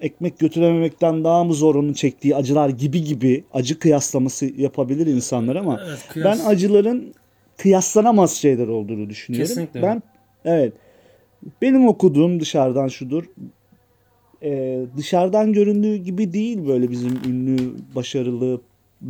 ekmek 0.00 0.38
götürememekten 0.38 1.24
daha 1.24 1.44
mı 1.44 1.54
zor 1.54 1.74
onun 1.74 1.92
çektiği 1.92 2.36
acılar 2.36 2.68
gibi 2.68 3.04
gibi 3.04 3.44
acı 3.54 3.78
kıyaslaması 3.78 4.46
yapabilir 4.60 5.06
insanlar 5.06 5.56
ama 5.56 5.80
Evet, 5.86 5.98
kıyas- 6.12 6.24
ben 6.24 6.44
acıların 6.50 7.14
kıyaslanamaz 7.56 8.32
şeyler 8.32 8.68
olduğunu 8.68 9.10
düşünüyorum. 9.10 9.48
Kesinlikle. 9.48 9.82
Ben 9.82 10.02
evet 10.44 10.72
benim 11.62 11.88
okuduğum 11.88 12.40
dışarıdan 12.40 12.88
şudur. 12.88 13.24
Ee, 14.42 14.80
dışarıdan 14.96 15.52
göründüğü 15.52 15.96
gibi 15.96 16.32
değil 16.32 16.66
böyle 16.68 16.90
bizim 16.90 17.18
ünlü, 17.28 17.56
başarılı, 17.94 18.60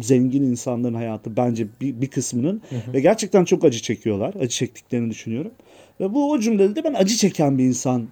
zengin 0.00 0.42
insanların 0.42 0.94
hayatı 0.94 1.36
bence 1.36 1.66
bir, 1.80 2.00
bir 2.00 2.06
kısmının 2.06 2.62
ve 2.94 3.00
gerçekten 3.00 3.44
çok 3.44 3.64
acı 3.64 3.82
çekiyorlar. 3.82 4.34
Acı 4.34 4.48
çektiklerini 4.48 5.10
düşünüyorum. 5.10 5.50
Ve 6.00 6.14
bu 6.14 6.30
o 6.32 6.38
cümlede 6.40 6.76
de 6.76 6.84
ben 6.84 6.94
acı 6.94 7.16
çeken 7.16 7.58
bir 7.58 7.64
insan 7.64 8.08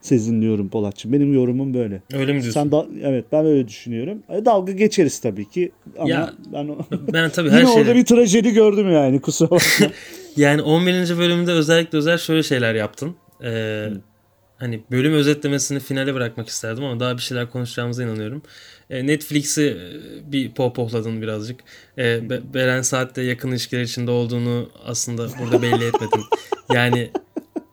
sezinliyorum 0.00 0.68
Polatçım. 0.68 1.12
Benim 1.12 1.34
yorumum 1.34 1.74
böyle. 1.74 2.02
Öyle 2.12 2.32
mi 2.32 2.42
diyorsun? 2.42 2.60
Sen 2.60 2.72
da 2.72 2.86
evet 3.02 3.24
ben 3.32 3.46
öyle 3.46 3.68
düşünüyorum. 3.68 4.22
E, 4.28 4.44
dalga 4.44 4.72
geçeriz 4.72 5.18
tabii 5.18 5.48
ki 5.48 5.72
ama 5.98 6.10
Ya, 6.10 6.32
ben 6.52 6.68
o 6.68 6.76
Ben 6.90 7.30
tabii 7.30 7.50
her 7.50 7.58
Yine 7.58 7.68
orada 7.68 7.84
şeyde. 7.84 7.98
bir 7.98 8.04
trajedi 8.04 8.52
gördüm 8.52 8.92
yani 8.92 9.20
kusura 9.20 9.50
bakma. 9.50 9.86
Yani 10.36 10.62
11. 10.62 11.18
bölümde 11.18 11.52
özellikle 11.52 11.98
özel 11.98 12.18
şöyle 12.18 12.42
şeyler 12.42 12.74
yaptın. 12.74 13.14
Ee, 13.44 13.88
hani 14.56 14.80
bölüm 14.90 15.12
özetlemesini 15.14 15.80
finale 15.80 16.14
bırakmak 16.14 16.48
isterdim 16.48 16.84
ama 16.84 17.00
daha 17.00 17.16
bir 17.16 17.22
şeyler 17.22 17.50
konuşacağımıza 17.50 18.02
inanıyorum. 18.02 18.42
Ee, 18.90 19.06
Netflix'i 19.06 19.62
e, 19.62 20.32
bir 20.32 20.50
pohpohladın 20.52 21.22
birazcık. 21.22 21.60
Be- 21.98 22.54
Beren 22.54 22.82
Saat'le 22.82 23.18
yakın 23.18 23.50
ilişkiler 23.50 23.82
içinde 23.82 24.10
olduğunu 24.10 24.70
aslında 24.84 25.28
burada 25.40 25.62
belli 25.62 25.84
etmedin. 25.84 26.22
Yani 26.74 27.10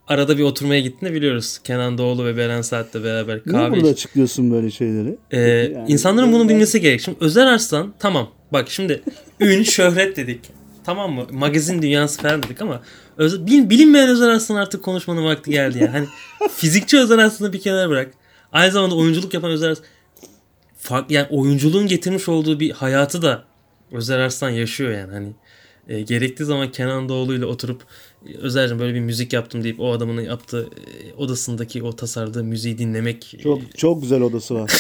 arada 0.07 0.37
bir 0.37 0.43
oturmaya 0.43 0.79
gittiğini 0.79 1.13
biliyoruz. 1.13 1.59
Kenan 1.63 1.97
Doğulu 1.97 2.25
ve 2.25 2.37
Beren 2.37 2.61
Saat'le 2.61 2.95
beraber 3.03 3.35
Niye 3.45 3.55
kahve 3.55 3.75
burada 3.75 3.87
açıklıyorsun 3.89 4.51
böyle 4.51 4.71
şeyleri? 4.71 5.17
Ee, 5.31 5.39
Yani 5.39 5.91
insanların 5.91 6.31
bunu 6.31 6.49
bilmesi 6.49 6.81
gerek. 6.81 7.01
Şimdi 7.01 7.17
Özer 7.21 7.45
Arslan 7.45 7.93
tamam 7.99 8.31
bak 8.53 8.69
şimdi 8.69 9.01
ün, 9.39 9.63
şöhret 9.63 10.17
dedik. 10.17 10.39
Tamam 10.85 11.13
mı? 11.13 11.25
Magazin 11.31 11.81
dünyası 11.81 12.21
falan 12.21 12.43
dedik 12.43 12.61
ama 12.61 12.81
öz, 13.17 13.47
bil- 13.47 13.69
bilinmeyen 13.69 14.09
Özer 14.09 14.29
Arslan 14.29 14.55
artık 14.55 14.83
konuşmanın 14.83 15.25
vakti 15.25 15.51
geldi 15.51 15.79
ya. 15.79 15.93
Hani 15.93 16.07
fizikçi 16.51 16.99
Özer 16.99 17.17
Arslan'ı 17.17 17.53
bir 17.53 17.61
kenara 17.61 17.89
bırak. 17.89 18.11
Aynı 18.51 18.71
zamanda 18.71 18.95
oyunculuk 18.95 19.33
yapan 19.33 19.51
Özer 19.51 19.69
Arslan 19.69 19.85
fark, 20.77 21.11
yani 21.11 21.27
oyunculuğun 21.29 21.87
getirmiş 21.87 22.29
olduğu 22.29 22.59
bir 22.59 22.71
hayatı 22.71 23.21
da 23.21 23.43
Özer 23.91 24.19
Arslan 24.19 24.49
yaşıyor 24.49 24.91
yani 24.91 25.11
hani. 25.11 25.33
E, 25.87 26.01
gerektiği 26.01 26.43
zaman 26.43 26.71
Kenan 26.71 27.09
Doğulu 27.09 27.33
ile 27.33 27.45
oturup 27.45 27.81
e, 28.27 28.37
Özer'cim 28.37 28.79
böyle 28.79 28.93
bir 28.93 28.99
müzik 28.99 29.33
yaptım 29.33 29.63
deyip 29.63 29.79
o 29.79 29.91
adamın 29.91 30.21
yaptığı 30.21 30.61
e, 30.63 31.13
odasındaki 31.13 31.83
o 31.83 31.95
tasarladığı 31.95 32.43
müziği 32.43 32.77
dinlemek 32.77 33.37
Çok 33.43 33.77
çok 33.77 34.01
güzel 34.01 34.21
odası 34.21 34.55
var. 34.55 34.71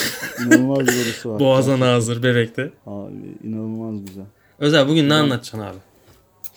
İnanılmaz 0.41 0.79
bir 0.79 0.83
odası 0.83 1.29
var. 1.29 1.39
Boğaz'a 1.39 1.79
nazır 1.79 2.23
bebekte. 2.23 2.71
Abi 2.85 3.13
inanılmaz 3.43 4.05
güzel. 4.05 4.23
Özel 4.59 4.87
bugün 4.87 5.09
ne 5.09 5.13
anlatacaksın 5.13 5.59
abi? 5.59 5.77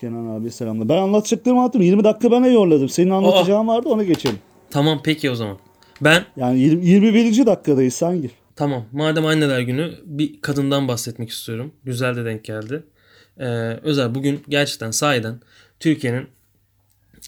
Kenan 0.00 0.40
abi 0.40 0.50
selamlar. 0.50 0.88
Ben 0.88 0.96
anlatacaklarımı 0.96 1.60
anlattım. 1.60 1.82
20 1.82 2.04
dakika 2.04 2.30
bana 2.30 2.46
yorladım. 2.46 2.88
Senin 2.88 3.10
anlatacağın 3.10 3.68
vardı 3.68 3.88
ona 3.88 4.04
geçelim. 4.04 4.38
Tamam 4.70 5.00
peki 5.04 5.30
o 5.30 5.34
zaman. 5.34 5.58
Ben 6.00 6.24
Yani 6.36 6.58
20, 6.60 6.86
21. 6.86 7.46
dakikadayız 7.46 7.94
sen 7.94 8.22
gir. 8.22 8.30
tamam 8.56 8.84
madem 8.92 9.26
anneler 9.26 9.60
günü 9.60 9.94
bir 10.04 10.40
kadından 10.40 10.88
bahsetmek 10.88 11.30
istiyorum. 11.30 11.72
Güzel 11.84 12.16
de 12.16 12.24
denk 12.24 12.44
geldi. 12.44 12.82
Ee, 13.40 13.44
Özel 13.82 14.14
bugün 14.14 14.40
gerçekten 14.48 14.90
sahiden 14.90 15.40
Türkiye'nin 15.80 16.26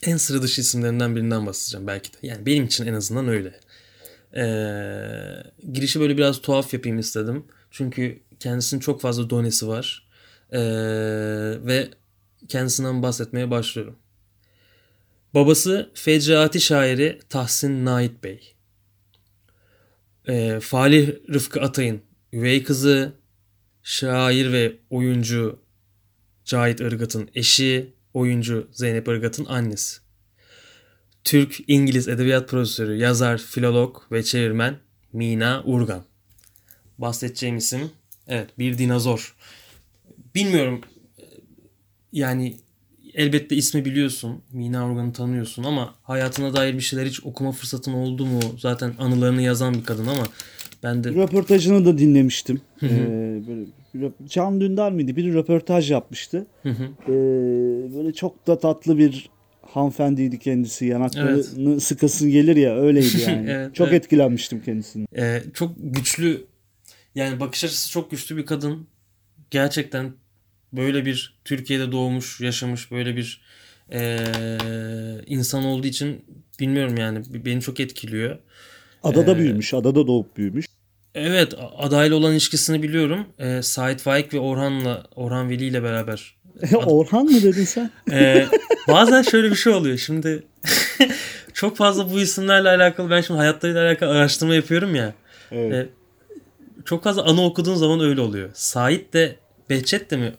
en 0.06 0.16
sıra 0.16 0.42
dışı 0.42 0.60
isimlerinden 0.60 1.16
birinden 1.16 1.46
bahsedeceğim 1.46 1.86
belki 1.86 2.12
de. 2.12 2.16
Yani 2.22 2.46
benim 2.46 2.64
için 2.64 2.86
en 2.86 2.94
azından 2.94 3.28
öyle. 3.28 3.52
Ee, 4.36 4.42
girişi 5.72 6.00
böyle 6.00 6.16
biraz 6.16 6.40
tuhaf 6.40 6.74
yapayım 6.74 6.98
istedim. 6.98 7.44
Çünkü 7.70 8.18
kendisinin 8.40 8.80
çok 8.80 9.00
fazla 9.00 9.30
donesi 9.30 9.68
var. 9.68 10.06
Ee, 10.52 10.58
ve 11.66 11.88
kendisinden 12.50 13.02
bahsetmeye 13.02 13.50
başlıyorum. 13.50 13.96
Babası 15.34 15.90
fecraati 15.94 16.60
şairi 16.60 17.20
Tahsin 17.28 17.84
Nait 17.84 18.24
Bey. 18.24 18.54
Ee, 20.28 20.60
Falih 20.60 21.08
Rıfkı 21.34 21.60
Atay'ın 21.60 22.02
üvey 22.32 22.62
kızı, 22.62 23.12
şair 23.82 24.52
ve 24.52 24.76
oyuncu 24.90 25.58
Cahit 26.44 26.80
Irgat'ın 26.80 27.30
eşi, 27.34 27.94
oyuncu 28.14 28.68
Zeynep 28.72 29.08
Irgat'ın 29.08 29.44
annesi. 29.44 30.00
Türk-İngiliz 31.24 32.08
edebiyat 32.08 32.48
profesörü, 32.48 32.96
yazar, 32.96 33.38
filolog 33.38 33.96
ve 34.12 34.22
çevirmen 34.22 34.78
Mina 35.12 35.62
Urgan. 35.64 36.04
Bahsedeceğim 36.98 37.56
isim 37.56 37.90
evet 38.28 38.58
bir 38.58 38.78
dinozor. 38.78 39.36
Bilmiyorum 40.34 40.80
yani 42.12 42.56
elbette 43.14 43.56
ismi 43.56 43.84
biliyorsun. 43.84 44.42
Mina 44.52 44.90
Urgan'ı 44.90 45.12
tanıyorsun 45.12 45.64
ama 45.64 45.94
hayatına 46.02 46.54
dair 46.54 46.74
bir 46.74 46.80
şeyler 46.80 47.06
hiç 47.06 47.24
okuma 47.24 47.52
fırsatın 47.52 47.92
oldu 47.92 48.26
mu? 48.26 48.40
Zaten 48.58 48.92
anılarını 48.98 49.42
yazan 49.42 49.74
bir 49.74 49.84
kadın 49.84 50.06
ama 50.06 50.22
ben 50.82 51.04
de 51.04 51.10
Röportajını 51.10 51.84
da 51.84 51.98
dinlemiştim. 51.98 52.60
Ee, 52.82 52.88
böyle, 53.48 54.10
Can 54.28 54.60
Dündar 54.60 54.92
mıydı? 54.92 55.16
Bir 55.16 55.34
röportaj 55.34 55.90
yapmıştı. 55.90 56.46
Hı 56.62 56.68
hı. 56.68 56.84
Ee, 56.84 57.12
böyle 57.94 58.12
çok 58.12 58.46
da 58.46 58.58
tatlı 58.58 58.98
bir 58.98 59.30
hanımefendiydi 59.62 60.38
kendisi. 60.38 60.86
Yanaklarını 60.86 61.80
sıkası 61.80 62.28
gelir 62.28 62.56
ya 62.56 62.76
öyleydi 62.76 63.20
yani. 63.26 63.50
Evet, 63.50 63.74
çok 63.74 63.88
evet. 63.88 64.04
etkilenmiştim 64.04 64.62
kendisinden. 64.62 65.06
Ee, 65.16 65.42
çok 65.54 65.72
güçlü 65.76 66.46
yani 67.14 67.40
bakış 67.40 67.64
açısı 67.64 67.90
çok 67.90 68.10
güçlü 68.10 68.36
bir 68.36 68.46
kadın. 68.46 68.86
Gerçekten 69.50 70.12
böyle 70.72 71.06
bir 71.06 71.34
Türkiye'de 71.44 71.92
doğmuş, 71.92 72.40
yaşamış 72.40 72.90
böyle 72.90 73.16
bir 73.16 73.40
ee, 73.92 74.26
insan 75.26 75.64
olduğu 75.64 75.86
için 75.86 76.24
bilmiyorum 76.60 76.96
yani 76.96 77.22
beni 77.44 77.60
çok 77.60 77.80
etkiliyor. 77.80 78.38
Adada 79.02 79.32
Ee, 79.32 79.38
büyümüş, 79.38 79.74
adada 79.74 80.06
doğup 80.06 80.36
büyümüş. 80.36 80.66
Evet 81.14 81.54
adayla 81.78 82.16
olan 82.16 82.32
ilişkisini 82.32 82.82
biliyorum. 82.82 83.26
Ee, 83.38 83.62
Sait 83.62 84.00
Faik 84.00 84.34
ve 84.34 84.38
Orhan'la 84.38 85.04
Orhan 85.16 85.50
Veli 85.50 85.64
ile 85.64 85.82
beraber. 85.82 86.34
Orhan 86.86 87.24
mı 87.24 87.42
dedin 87.42 87.64
sen? 87.64 87.90
Ee, 88.10 88.46
bazen 88.88 89.22
şöyle 89.22 89.50
bir 89.50 89.56
şey 89.56 89.72
oluyor. 89.72 89.98
Şimdi 89.98 90.42
çok 91.52 91.76
fazla 91.76 92.10
bu 92.10 92.20
isimlerle 92.20 92.68
alakalı 92.68 93.10
ben 93.10 93.20
şimdi 93.20 93.38
hayatlarıyla 93.38 93.86
alakalı 93.86 94.10
araştırma 94.10 94.54
yapıyorum 94.54 94.94
ya. 94.94 95.14
Evet. 95.50 95.72
Ee, 95.74 95.88
çok 96.84 97.04
fazla 97.04 97.22
anı 97.22 97.44
okuduğun 97.44 97.74
zaman 97.74 98.00
öyle 98.00 98.20
oluyor. 98.20 98.50
Sait 98.54 99.12
de 99.12 99.36
Behçet 99.70 100.10
de 100.10 100.16
mi 100.16 100.32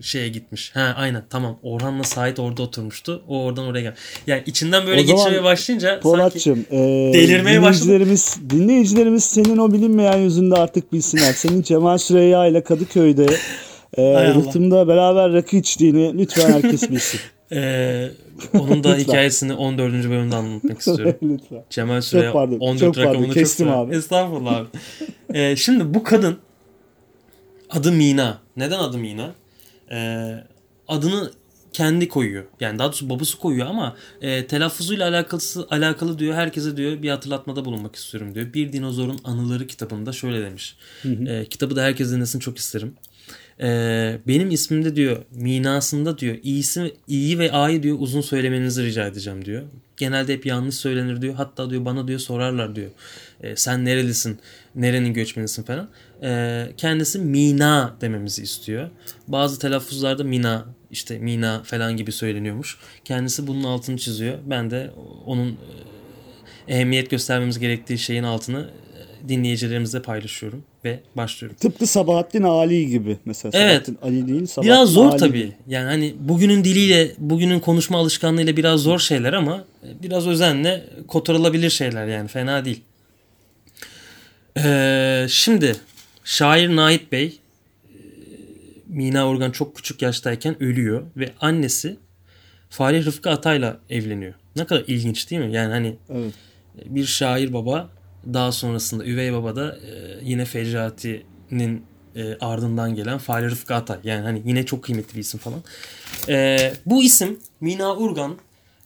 şeye 0.00 0.28
gitmiş? 0.28 0.70
Ha 0.74 0.94
aynen 0.96 1.22
tamam. 1.30 1.58
Orhan'la 1.62 2.04
Sait 2.04 2.38
orada 2.38 2.62
oturmuştu. 2.62 3.22
O 3.28 3.42
oradan 3.42 3.64
oraya 3.66 3.82
gel. 3.82 3.94
Yani 4.26 4.42
içinden 4.46 4.86
böyle 4.86 5.00
O 5.00 5.04
zaman 5.04 5.24
geçmeye 5.24 5.44
başlayınca 5.44 5.88
sanki 5.88 6.02
Polatçım, 6.02 6.66
e, 6.70 6.78
delirmeye 7.14 7.58
dinleyicilerimiz, 7.58 8.38
dinleyicilerimiz 8.50 9.24
senin 9.24 9.58
o 9.58 9.72
bilinmeyen 9.72 10.18
yüzünde 10.18 10.54
artık 10.54 10.92
bilsinler. 10.92 11.32
Senin 11.32 11.62
Cemal 11.62 11.98
Süreyya 11.98 12.46
ile 12.46 12.64
Kadıköy'de 12.64 13.26
e, 13.96 14.34
rıhtımda 14.34 14.88
beraber 14.88 15.32
rakı 15.32 15.56
içtiğini 15.56 16.18
lütfen 16.18 16.52
herkes 16.52 16.90
bilsin. 16.90 17.20
Ee, 17.52 18.08
onun 18.58 18.84
da 18.84 18.96
hikayesini 18.96 19.54
14. 19.54 19.92
bölümde 19.92 20.36
anlatmak 20.36 20.78
istiyorum. 20.86 21.16
lütfen. 21.22 21.64
Cemal 21.70 22.00
Süreya 22.00 22.32
pardon, 22.32 22.58
14 22.58 22.80
çok 22.80 22.94
pardon. 22.94 23.08
rakamını 23.10 23.32
Kestim 23.34 23.66
çok 23.66 23.76
abi. 23.76 23.96
Estağfurullah 23.96 24.56
abi. 24.56 24.68
Ee, 25.34 25.56
şimdi 25.56 25.94
bu 25.94 26.02
kadın 26.02 26.38
adı 27.70 27.92
Mina. 27.92 28.38
Neden 28.56 28.78
adı 28.78 28.98
Mina? 28.98 29.34
Ee, 29.90 30.44
adını 30.88 31.30
kendi 31.72 32.08
koyuyor. 32.08 32.44
Yani 32.60 32.78
daha 32.78 32.88
doğrusu 32.88 33.10
babası 33.10 33.38
koyuyor 33.38 33.66
ama 33.66 33.96
e, 34.20 34.46
telaffuzuyla 34.46 35.08
alakası, 35.08 35.66
alakalı 35.70 36.18
diyor. 36.18 36.34
Herkese 36.34 36.76
diyor 36.76 37.02
bir 37.02 37.10
hatırlatmada 37.10 37.64
bulunmak 37.64 37.96
istiyorum 37.96 38.34
diyor. 38.34 38.52
Bir 38.54 38.72
Dinozorun 38.72 39.20
Anıları 39.24 39.66
kitabında 39.66 40.12
şöyle 40.12 40.42
demiş. 40.42 40.76
Ee, 41.28 41.44
kitabı 41.44 41.76
da 41.76 41.82
herkes 41.82 42.12
dinlesin 42.12 42.38
çok 42.38 42.58
isterim. 42.58 42.94
Ee, 43.60 44.18
benim 44.26 44.50
ismimde 44.50 44.96
diyor 44.96 45.16
minasında 45.30 46.18
diyor 46.18 46.36
iyisi 46.42 46.94
iyi 47.08 47.38
ve 47.38 47.52
a'yı 47.52 47.82
diyor 47.82 47.96
uzun 48.00 48.20
söylemenizi 48.20 48.82
rica 48.84 49.06
edeceğim 49.06 49.44
diyor. 49.44 49.62
Genelde 49.96 50.34
hep 50.34 50.46
yanlış 50.46 50.74
söylenir 50.74 51.22
diyor. 51.22 51.34
Hatta 51.34 51.70
diyor 51.70 51.84
bana 51.84 52.08
diyor 52.08 52.18
sorarlar 52.18 52.76
diyor. 52.76 52.90
Ee, 53.42 53.56
sen 53.56 53.84
nerelisin? 53.84 54.38
Nerenin 54.74 55.14
göçmenisin 55.14 55.62
falan. 55.62 55.88
Ee, 56.22 56.66
kendisi 56.76 57.18
Mina 57.18 57.96
dememizi 58.00 58.42
istiyor. 58.42 58.90
Bazı 59.28 59.58
telaffuzlarda 59.58 60.24
Mina 60.24 60.64
işte 60.90 61.18
Mina 61.18 61.62
falan 61.64 61.96
gibi 61.96 62.12
söyleniyormuş. 62.12 62.78
Kendisi 63.04 63.46
bunun 63.46 63.64
altını 63.64 63.98
çiziyor. 63.98 64.38
Ben 64.46 64.70
de 64.70 64.90
onun 65.26 65.48
e, 66.68 66.74
ehemmiyet 66.74 67.10
göstermemiz 67.10 67.58
gerektiği 67.58 67.98
şeyin 67.98 68.22
altını 68.22 68.70
e, 69.24 69.28
dinleyicilerimizle 69.28 70.02
paylaşıyorum 70.02 70.64
ve 70.84 71.00
başlıyorum. 71.16 71.56
Tıpkı 71.60 71.86
Sabahattin 71.86 72.42
Ali 72.42 72.86
gibi 72.86 73.16
mesela. 73.24 73.52
Evet. 73.58 73.86
Sabahattin 73.86 73.98
Ali 74.02 74.28
değil 74.28 74.46
Sabahattin 74.46 74.62
Biraz 74.62 74.88
zor 74.88 75.10
Ali. 75.10 75.18
tabii. 75.18 75.52
Yani 75.68 75.84
hani 75.86 76.14
bugünün 76.20 76.64
diliyle, 76.64 77.12
bugünün 77.18 77.60
konuşma 77.60 77.98
alışkanlığıyla 77.98 78.56
biraz 78.56 78.80
zor 78.80 78.98
şeyler 78.98 79.32
ama 79.32 79.64
biraz 80.02 80.26
özenle 80.26 80.84
kotarılabilir 81.08 81.70
şeyler 81.70 82.06
yani 82.06 82.28
fena 82.28 82.64
değil. 82.64 82.80
Ee, 84.58 85.26
şimdi 85.30 85.76
şair 86.26 86.76
Nait 86.76 87.12
Bey 87.12 87.26
e, 87.26 87.90
Mina 88.86 89.28
Organ 89.28 89.50
çok 89.50 89.76
küçük 89.76 90.02
yaştayken 90.02 90.62
ölüyor 90.62 91.02
ve 91.16 91.32
annesi 91.40 91.96
Fahri 92.70 93.04
Rıfkı 93.04 93.30
Atay'la 93.30 93.78
evleniyor. 93.90 94.34
Ne 94.56 94.66
kadar 94.66 94.84
ilginç 94.86 95.30
değil 95.30 95.42
mi? 95.42 95.52
Yani 95.52 95.72
hani 95.72 95.96
Evet. 96.10 96.34
bir 96.84 97.04
şair 97.04 97.52
baba 97.52 97.90
daha 98.32 98.52
sonrasında 98.52 99.04
üvey 99.04 99.32
baba 99.32 99.56
da 99.56 99.76
e, 99.76 100.18
yine 100.22 100.44
Fecrati'nin 100.44 101.82
e, 102.16 102.36
ardından 102.40 102.94
gelen 102.94 103.18
Fahri 103.18 103.50
Rıfkı 103.50 103.74
Atay. 103.74 103.98
Yani 104.04 104.22
hani 104.22 104.42
yine 104.44 104.66
çok 104.66 104.84
kıymetli 104.84 105.14
bir 105.14 105.20
isim 105.20 105.40
falan. 105.40 105.62
E, 106.28 106.72
bu 106.86 107.02
isim 107.02 107.38
Mina 107.60 107.96
Urgan 107.96 108.36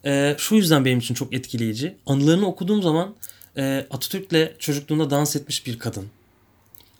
e, 0.04 0.34
şu 0.38 0.54
yüzden 0.54 0.84
benim 0.84 0.98
için 0.98 1.14
çok 1.14 1.34
etkileyici. 1.34 1.96
Anılarını 2.06 2.46
okuduğum 2.46 2.82
zaman 2.82 3.14
e, 3.56 3.86
Atatürk'le 3.90 4.58
çocukluğunda 4.58 5.10
dans 5.10 5.36
etmiş 5.36 5.66
bir 5.66 5.78
kadın. 5.78 6.06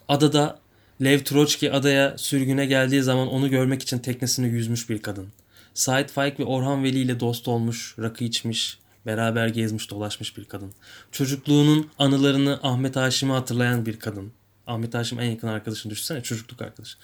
Adada 0.07 0.59
Lev 1.03 1.19
Troçki 1.19 1.71
adaya 1.71 2.17
sürgüne 2.17 2.65
geldiği 2.65 3.03
zaman 3.03 3.27
onu 3.27 3.49
görmek 3.49 3.81
için 3.81 3.99
teknesini 3.99 4.47
yüzmüş 4.47 4.89
bir 4.89 5.01
kadın. 5.01 5.27
Sait 5.73 6.11
Faik 6.11 6.39
ve 6.39 6.43
Orhan 6.43 6.83
Veli 6.83 6.99
ile 6.99 7.19
dost 7.19 7.47
olmuş, 7.47 7.95
rakı 7.99 8.23
içmiş, 8.23 8.79
beraber 9.05 9.47
gezmiş 9.47 9.89
dolaşmış 9.89 10.37
bir 10.37 10.45
kadın. 10.45 10.71
Çocukluğunun 11.11 11.89
anılarını 11.99 12.59
Ahmet 12.63 12.95
Haşim'i 12.95 13.33
hatırlayan 13.33 13.85
bir 13.85 13.99
kadın. 13.99 14.31
Ahmet 14.67 14.93
Haşim 14.93 15.19
en 15.19 15.29
yakın 15.29 15.47
arkadaşını 15.47 15.91
düşünsene 15.91 16.23
çocukluk 16.23 16.61
arkadaşı. 16.61 16.97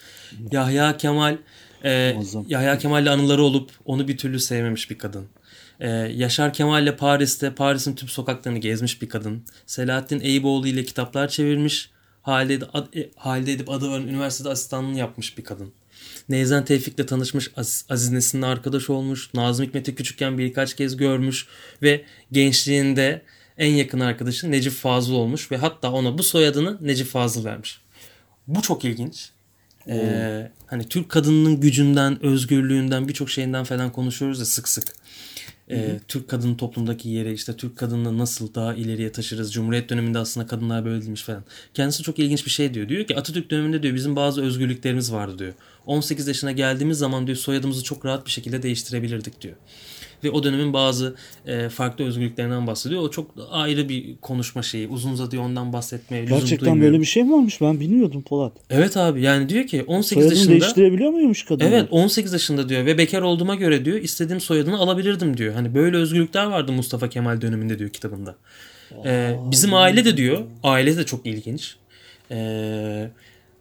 Yahya 0.51 0.97
Kemal 0.97 1.37
e, 1.83 2.13
Muazzam. 2.15 2.45
Yahya 2.49 2.77
Kemal'le 2.77 3.07
anıları 3.07 3.43
olup 3.43 3.71
onu 3.85 4.07
bir 4.07 4.17
türlü 4.17 4.39
sevmemiş 4.39 4.89
bir 4.89 4.97
kadın. 4.97 5.27
Ee, 5.79 5.89
Yaşar 5.89 6.53
Kemal'le 6.53 6.95
Paris'te 6.97 7.55
Paris'in 7.55 7.95
tüm 7.95 8.09
sokaklarını 8.09 8.59
gezmiş 8.59 9.01
bir 9.01 9.09
kadın. 9.09 9.43
Selahattin 9.65 10.19
Eyüboğlu 10.19 10.67
ile 10.67 10.83
kitaplar 10.83 11.27
çevirmiş. 11.27 11.91
Halide, 12.27 12.53
edip- 12.53 12.69
ad, 12.73 12.93
e, 12.93 13.09
Halide 13.15 13.51
Edip 13.51 13.69
Adıvar'ın 13.69 14.07
üniversitede 14.07 14.49
asistanlığını 14.49 14.97
yapmış 14.97 15.37
bir 15.37 15.43
kadın. 15.43 15.71
Neyzen 16.29 16.65
Tevfik'le 16.65 17.07
tanışmış, 17.07 17.51
Aziz, 17.57 17.85
Aziz 17.89 18.11
Nesin'le 18.11 18.41
arkadaş 18.41 18.89
olmuş. 18.89 19.33
Nazım 19.33 19.65
Hikmet'i 19.65 19.95
küçükken 19.95 20.37
birkaç 20.37 20.75
kez 20.75 20.97
görmüş 20.97 21.47
ve 21.81 22.05
gençliğinde 22.31 23.21
en 23.57 23.71
yakın 23.71 23.99
arkadaşı 23.99 24.51
Necip 24.51 24.73
Fazıl 24.73 25.13
olmuş 25.13 25.51
ve 25.51 25.57
hatta 25.57 25.91
ona 25.91 26.17
bu 26.17 26.23
soyadını 26.23 26.77
Necip 26.81 27.07
Fazıl 27.07 27.45
vermiş. 27.45 27.81
Bu 28.47 28.61
çok 28.61 28.85
ilginç. 28.85 29.29
Ee, 29.89 30.51
hani 30.67 30.89
Türk 30.89 31.09
kadınının 31.09 31.59
gücünden, 31.59 32.25
özgürlüğünden, 32.25 33.07
birçok 33.07 33.29
şeyinden 33.29 33.63
falan 33.63 33.91
konuşuyoruz 33.91 34.39
ya 34.39 34.45
sık 34.45 34.67
sık. 34.67 34.83
Ee, 35.71 35.99
Türk 36.07 36.27
kadının 36.27 36.55
toplumdaki 36.55 37.09
yeri, 37.09 37.33
işte 37.33 37.55
Türk 37.57 37.77
kadını 37.77 38.17
nasıl 38.17 38.53
daha 38.53 38.73
ileriye 38.73 39.11
taşırız. 39.11 39.53
Cumhuriyet 39.53 39.89
döneminde 39.89 40.19
aslında 40.19 40.47
kadınlar 40.47 40.85
böyle 40.85 41.01
değilmiş 41.01 41.23
falan. 41.23 41.43
Kendisi 41.73 42.03
çok 42.03 42.19
ilginç 42.19 42.45
bir 42.45 42.51
şey 42.51 42.73
diyor. 42.73 42.89
Diyor 42.89 43.05
ki 43.05 43.17
Atatürk 43.17 43.51
döneminde 43.51 43.83
diyor 43.83 43.95
bizim 43.95 44.15
bazı 44.15 44.41
özgürlüklerimiz 44.43 45.13
vardı 45.13 45.39
diyor. 45.39 45.53
18 45.85 46.27
yaşına 46.27 46.51
geldiğimiz 46.51 46.97
zaman 46.97 47.27
diyor 47.27 47.37
soyadımızı 47.37 47.83
çok 47.83 48.05
rahat 48.05 48.25
bir 48.25 48.31
şekilde 48.31 48.63
değiştirebilirdik 48.63 49.41
diyor. 49.41 49.55
Ve 50.23 50.31
o 50.31 50.43
dönemin 50.43 50.73
bazı 50.73 51.15
e, 51.45 51.69
farklı 51.69 52.05
özgürlüklerinden 52.05 52.67
bahsediyor. 52.67 53.01
O 53.01 53.11
çok 53.11 53.31
ayrı 53.51 53.89
bir 53.89 54.17
konuşma 54.17 54.61
şeyi. 54.63 54.87
Uzun 54.87 55.11
uzadıya 55.11 55.41
ondan 55.41 55.73
bahsetmeye 55.73 56.23
lüzum 56.23 56.39
Gerçekten 56.39 56.65
duymuyorum. 56.65 56.91
böyle 56.91 57.01
bir 57.01 57.07
şey 57.07 57.23
mi 57.23 57.31
varmış? 57.33 57.61
Ben 57.61 57.79
bilmiyordum 57.79 58.21
Polat. 58.21 58.53
Evet 58.69 58.97
abi 58.97 59.21
yani 59.21 59.49
diyor 59.49 59.67
ki 59.67 59.83
18 59.87 60.13
Soyadını 60.23 60.37
yaşında 60.37 60.51
değiştirebiliyor 60.51 61.11
muymuş 61.11 61.45
kadın? 61.45 61.65
Evet 61.65 61.87
18 61.91 62.33
yaşında 62.33 62.69
diyor 62.69 62.85
ve 62.85 62.97
bekar 62.97 63.21
olduğuma 63.21 63.55
göre 63.55 63.85
diyor 63.85 63.97
istediğim 63.97 64.41
soyadını 64.41 64.77
alabilirdim 64.77 65.37
diyor. 65.37 65.53
Hani 65.53 65.75
böyle 65.75 65.97
özgürlükler 65.97 66.45
vardı 66.45 66.71
Mustafa 66.71 67.09
Kemal 67.09 67.41
döneminde 67.41 67.79
diyor 67.79 67.89
kitabında. 67.89 68.35
Ee, 69.05 69.35
bizim 69.51 69.73
aile 69.73 70.05
de 70.05 70.17
diyor 70.17 70.39
aile 70.63 70.97
de 70.97 71.05
çok 71.05 71.25
ilginç. 71.25 71.75
Ee, 72.31 73.09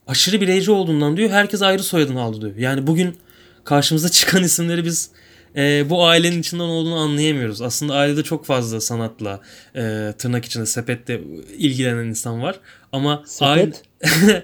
aşırı 0.07 0.41
bireyci 0.41 0.71
olduğundan 0.71 1.17
diyor 1.17 1.31
herkes 1.31 1.63
ayrı 1.63 1.83
soyadını 1.83 2.21
aldı 2.21 2.41
diyor. 2.41 2.57
Yani 2.57 2.87
bugün 2.87 3.17
karşımıza 3.65 4.09
çıkan 4.09 4.43
isimleri 4.45 4.85
biz 4.85 5.11
e, 5.57 5.91
bu 5.91 6.05
ailenin 6.07 6.41
içinden 6.41 6.65
olduğunu 6.65 6.95
anlayamıyoruz. 6.97 7.63
Aslında 7.63 7.95
ailede 7.95 8.23
çok 8.23 8.45
fazla 8.47 8.81
sanatla 8.81 9.41
e, 9.77 10.13
tırnak 10.19 10.45
içinde 10.45 10.67
sepette 10.67 11.21
ilgilenen 11.59 12.05
insan 12.05 12.43
var. 12.43 12.61
Ama 12.93 13.23
Sepet? 13.27 13.83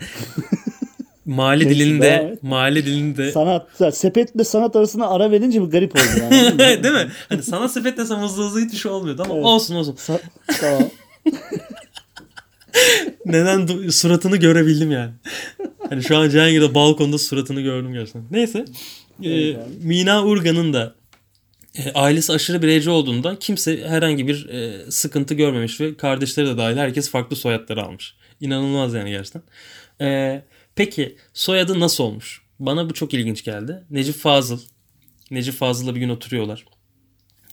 devam 1.27 1.61
dilinde 1.61 2.39
mahalle 2.43 2.87
dilinde 2.87 3.33
Sanat, 3.33 3.67
sepetle 3.93 4.45
sanat 4.45 4.77
arasında 4.77 5.11
ara 5.11 5.31
verince 5.31 5.63
bir 5.63 5.67
garip 5.67 5.97
oldu 5.97 6.05
yani. 6.33 6.59
Değil 6.83 6.95
mi? 6.95 7.09
Hani 7.29 7.43
sana 7.43 7.69
sepet 7.69 7.99
desem 7.99 8.19
hızlı 8.19 8.45
hızlı 8.45 8.61
hiçbir 8.61 8.77
şey 8.77 8.93
olmuyordu 8.93 9.23
ama 9.25 9.35
Evet. 9.35 9.45
olsun 9.45 9.75
olsun. 9.75 9.95
Sa- 9.95 10.21
tamam. 10.61 10.83
Neden 13.27 13.61
du- 13.61 13.93
suratını 13.93 14.37
görebildim 14.37 14.91
yani. 14.91 15.11
Hani 15.89 16.03
şu 16.03 16.17
an 16.17 16.29
Cihangir'de 16.29 16.75
balkonda 16.75 17.19
suratını 17.19 17.61
gördüm 17.61 17.93
gerçekten. 17.93 18.25
Neyse. 18.31 18.65
Ee. 19.25 19.57
Mina 19.83 20.25
Urgan'ın 20.25 20.73
da 20.73 20.95
e, 21.79 21.93
ailesi 21.93 22.33
aşırı 22.33 22.63
bireyci 22.63 22.91
olduğundan 22.91 23.37
kimse 23.37 23.89
herhangi 23.89 24.29
bir 24.29 24.49
e, 24.49 24.91
sıkıntı 24.91 25.35
görmemiş 25.35 25.81
ve 25.81 25.97
kardeşleri 25.97 26.47
de 26.47 26.57
dahil 26.57 26.77
herkes 26.77 27.11
farklı 27.11 27.37
soyadları 27.37 27.83
almış. 27.83 28.15
İnanılmaz 28.41 28.95
yani 28.95 29.11
gerçekten. 29.11 29.43
Ee, 30.01 30.43
peki 30.75 31.17
soyadı 31.35 31.81
nasıl 31.81 32.05
olmuş? 32.05 32.43
Bana 32.59 32.91
bu 32.91 32.95
çok 32.95 33.15
ilginç 33.15 33.45
geldi. 33.45 33.85
Necip 33.91 34.15
Fazıl. 34.15 34.61
Necip 35.31 35.55
Fazıl'la 35.55 35.95
bir 35.95 36.01
gün 36.01 36.09
oturuyorlar. 36.09 36.65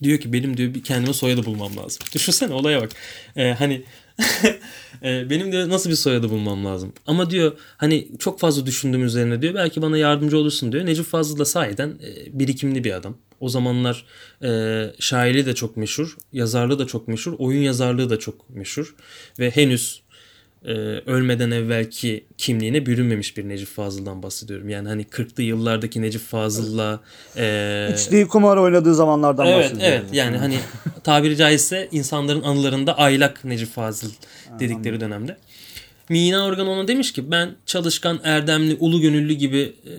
Diyor 0.03 0.19
ki 0.19 0.34
benim 0.34 0.58
diyor 0.58 0.73
kendime 0.73 1.13
soyadı 1.13 1.45
bulmam 1.45 1.77
lazım. 1.77 2.03
Düşünsene 2.13 2.53
olaya 2.53 2.82
bak. 2.82 2.91
Ee, 3.36 3.55
hani 3.60 3.73
e, 3.73 3.84
benim 5.03 5.51
diyor 5.51 5.69
nasıl 5.69 5.89
bir 5.89 5.95
soyadı 5.95 6.29
bulmam 6.29 6.65
lazım. 6.65 6.93
Ama 7.08 7.29
diyor 7.29 7.51
hani 7.77 8.08
çok 8.19 8.39
fazla 8.39 8.65
düşündüğüm 8.65 9.05
üzerine 9.05 9.41
diyor 9.41 9.53
belki 9.53 9.82
bana 9.82 9.97
yardımcı 9.97 10.38
olursun 10.38 10.71
diyor. 10.71 10.86
Necip 10.86 11.05
Fazıl 11.05 11.39
da 11.39 11.45
sahiden 11.45 11.89
e, 11.89 12.39
birikimli 12.39 12.84
bir 12.84 12.91
adam. 12.91 13.17
O 13.39 13.49
zamanlar 13.49 14.05
e, 14.43 14.86
şairi 14.99 15.45
de 15.45 15.55
çok 15.55 15.77
meşhur, 15.77 16.17
yazarlığı 16.34 16.79
da 16.79 16.88
çok 16.88 17.08
meşhur, 17.08 17.34
oyun 17.38 17.62
yazarlığı 17.62 18.10
da 18.10 18.19
çok 18.19 18.49
meşhur. 18.49 18.95
Ve 19.39 19.51
henüz 19.51 20.01
e, 20.65 20.72
ölmeden 21.06 21.52
evvelki 21.52 22.26
kimliğine 22.38 22.86
bürünmemiş 22.86 23.38
bir 23.38 23.50
Necip 23.50 23.67
Fazıl'dan 23.67 24.24
bahsediyorum. 24.24 24.69
Yani 24.69 24.88
hani 24.88 25.04
40'lı 25.04 25.43
yıllardaki 25.43 26.02
Necip 26.02 26.22
Fazıl'la 26.22 27.00
e, 27.38 27.89
İçtiği 27.95 28.28
kumar 28.28 28.58
oynadığı 28.58 28.95
zamanlardan 28.95 29.48
Evet 29.48 29.58
bahsediyorum. 29.63 29.98
evet 30.04 30.13
yani 30.13 30.38
hani 30.38 30.60
tabiri 31.04 31.38
caizse 31.38 31.88
insanların 31.91 32.41
anılarında 32.41 32.98
aylak 32.98 33.45
Necip 33.45 33.69
Fazıl 33.69 34.12
dedikleri 34.60 35.00
dönemde. 35.00 35.38
Mina 36.10 36.45
Organ 36.45 36.67
ona 36.67 36.88
demiş 36.88 37.13
ki 37.13 37.32
ben 37.32 37.50
çalışkan, 37.65 38.19
erdemli, 38.24 38.78
ulu 38.80 39.02
gönüllü 39.02 39.34
gibi 39.34 39.74
e, 39.86 39.93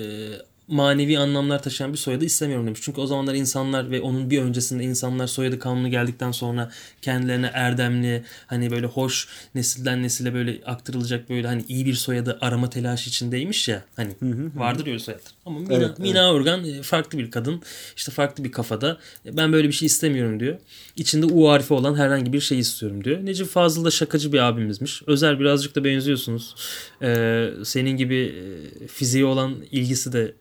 manevi 0.70 1.18
anlamlar 1.18 1.62
taşıyan 1.62 1.92
bir 1.92 1.98
soyadı 1.98 2.24
istemiyorum 2.24 2.66
demiş. 2.66 2.80
Çünkü 2.82 3.00
o 3.00 3.06
zamanlar 3.06 3.34
insanlar 3.34 3.90
ve 3.90 4.00
onun 4.00 4.30
bir 4.30 4.42
öncesinde 4.42 4.84
insanlar 4.84 5.26
soyadı 5.26 5.58
kanunu 5.58 5.90
geldikten 5.90 6.32
sonra 6.32 6.70
kendilerine 7.02 7.50
erdemli 7.54 8.24
hani 8.46 8.70
böyle 8.70 8.86
hoş 8.86 9.28
nesilden 9.54 10.02
nesile 10.02 10.34
böyle 10.34 10.60
aktarılacak 10.66 11.30
böyle 11.30 11.46
hani 11.46 11.64
iyi 11.68 11.86
bir 11.86 11.94
soyadı 11.94 12.38
arama 12.40 12.70
telaşı 12.70 13.08
içindeymiş 13.08 13.68
ya 13.68 13.84
hani 13.96 14.10
vardır 14.56 14.86
öyle 14.86 14.98
soyadlar. 14.98 15.32
Ama 15.46 15.58
Mina, 15.58 15.74
Evet, 15.74 15.86
evet. 15.88 15.98
Mina 15.98 16.32
Organ 16.32 16.64
e, 16.64 16.82
farklı 16.82 17.18
bir 17.18 17.30
kadın 17.30 17.62
işte 17.96 18.12
farklı 18.12 18.44
bir 18.44 18.52
kafada 18.52 18.98
E, 19.26 19.36
ben 19.36 19.52
böyle 19.52 19.68
bir 19.68 19.72
şey 19.72 19.86
istemiyorum 19.86 20.40
diyor. 20.40 20.58
İçinde 20.96 21.26
U 21.26 21.48
harfi 21.48 21.74
olan 21.74 21.94
herhangi 21.94 22.32
bir 22.32 22.40
şey 22.40 22.58
istiyorum 22.58 23.04
diyor. 23.04 23.26
Necip 23.26 23.48
Fazıl 23.48 23.84
da 23.84 23.90
şakacı 23.90 24.32
bir 24.32 24.38
abimizmiş. 24.38 25.02
Özer 25.06 25.40
birazcık 25.40 25.74
da 25.74 25.84
benziyorsunuz. 25.84 26.54
Ee, 27.02 27.50
senin 27.64 27.96
gibi 27.96 28.16
e, 28.16 28.86
fiziği 28.86 29.24
olan 29.24 29.56
ilgisi 29.70 30.12
de 30.12 30.34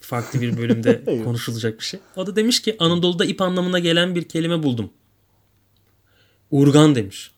farklı 0.00 0.40
bir 0.40 0.56
bölümde 0.56 1.04
konuşulacak 1.24 1.78
bir 1.80 1.84
şey. 1.84 2.00
O 2.16 2.26
da 2.26 2.36
demiş 2.36 2.62
ki 2.62 2.76
Anadolu'da 2.78 3.24
ip 3.24 3.42
anlamına 3.42 3.78
gelen 3.78 4.14
bir 4.14 4.22
kelime 4.28 4.62
buldum. 4.62 4.90
Urgan 6.50 6.94
demiş. 6.94 7.30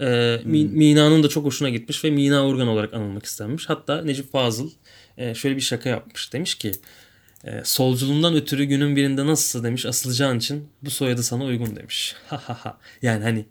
Ee, 0.00 0.40
Mi- 0.44 0.64
Mina'nın 0.64 1.22
da 1.22 1.28
çok 1.28 1.44
hoşuna 1.44 1.68
gitmiş 1.68 2.04
ve 2.04 2.10
Mina 2.10 2.46
Urgan 2.48 2.68
olarak 2.68 2.94
anılmak 2.94 3.24
istenmiş. 3.24 3.68
Hatta 3.68 4.02
Necip 4.02 4.32
Fazıl 4.32 4.70
e, 5.18 5.34
şöyle 5.34 5.56
bir 5.56 5.60
şaka 5.60 5.88
yapmış. 5.88 6.32
Demiş 6.32 6.54
ki 6.54 6.72
e, 7.44 7.60
solculuğundan 7.64 8.34
ötürü 8.34 8.64
günün 8.64 8.96
birinde 8.96 9.26
nasılsa 9.26 9.64
demiş 9.64 9.86
asılacağın 9.86 10.38
için 10.38 10.68
bu 10.82 10.90
soyadı 10.90 11.22
sana 11.22 11.44
uygun 11.44 11.76
demiş. 11.76 12.14
Ha 12.28 12.42
ha 12.44 12.54
ha. 12.64 12.78
Yani 13.02 13.22
hani 13.22 13.44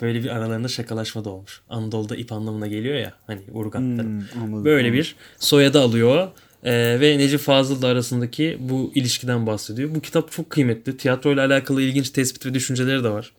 böyle 0.00 0.22
bir 0.24 0.28
aralarında 0.28 0.68
şakalaşma 0.68 1.24
da 1.24 1.30
olmuş. 1.30 1.60
Anadolu'da 1.68 2.16
ip 2.16 2.32
anlamına 2.32 2.66
geliyor 2.66 2.94
ya 2.98 3.12
hani 3.26 3.40
Urgan. 3.52 3.80
Hmm, 3.80 4.42
anladım. 4.42 4.64
Böyle 4.64 4.92
bir 4.92 5.16
soyadı 5.38 5.80
alıyor. 5.80 6.28
Ee, 6.64 7.00
ve 7.00 7.18
Necip 7.18 7.40
Fazıl'la 7.40 7.86
arasındaki 7.86 8.56
bu 8.60 8.92
ilişkiden 8.94 9.46
bahsediyor. 9.46 9.94
Bu 9.94 10.00
kitap 10.00 10.32
çok 10.32 10.50
kıymetli. 10.50 10.96
Tiyatroyla 10.96 11.46
alakalı 11.46 11.82
ilginç 11.82 12.10
tespit 12.10 12.46
ve 12.46 12.54
düşünceleri 12.54 13.04
de 13.04 13.08
var. 13.08 13.32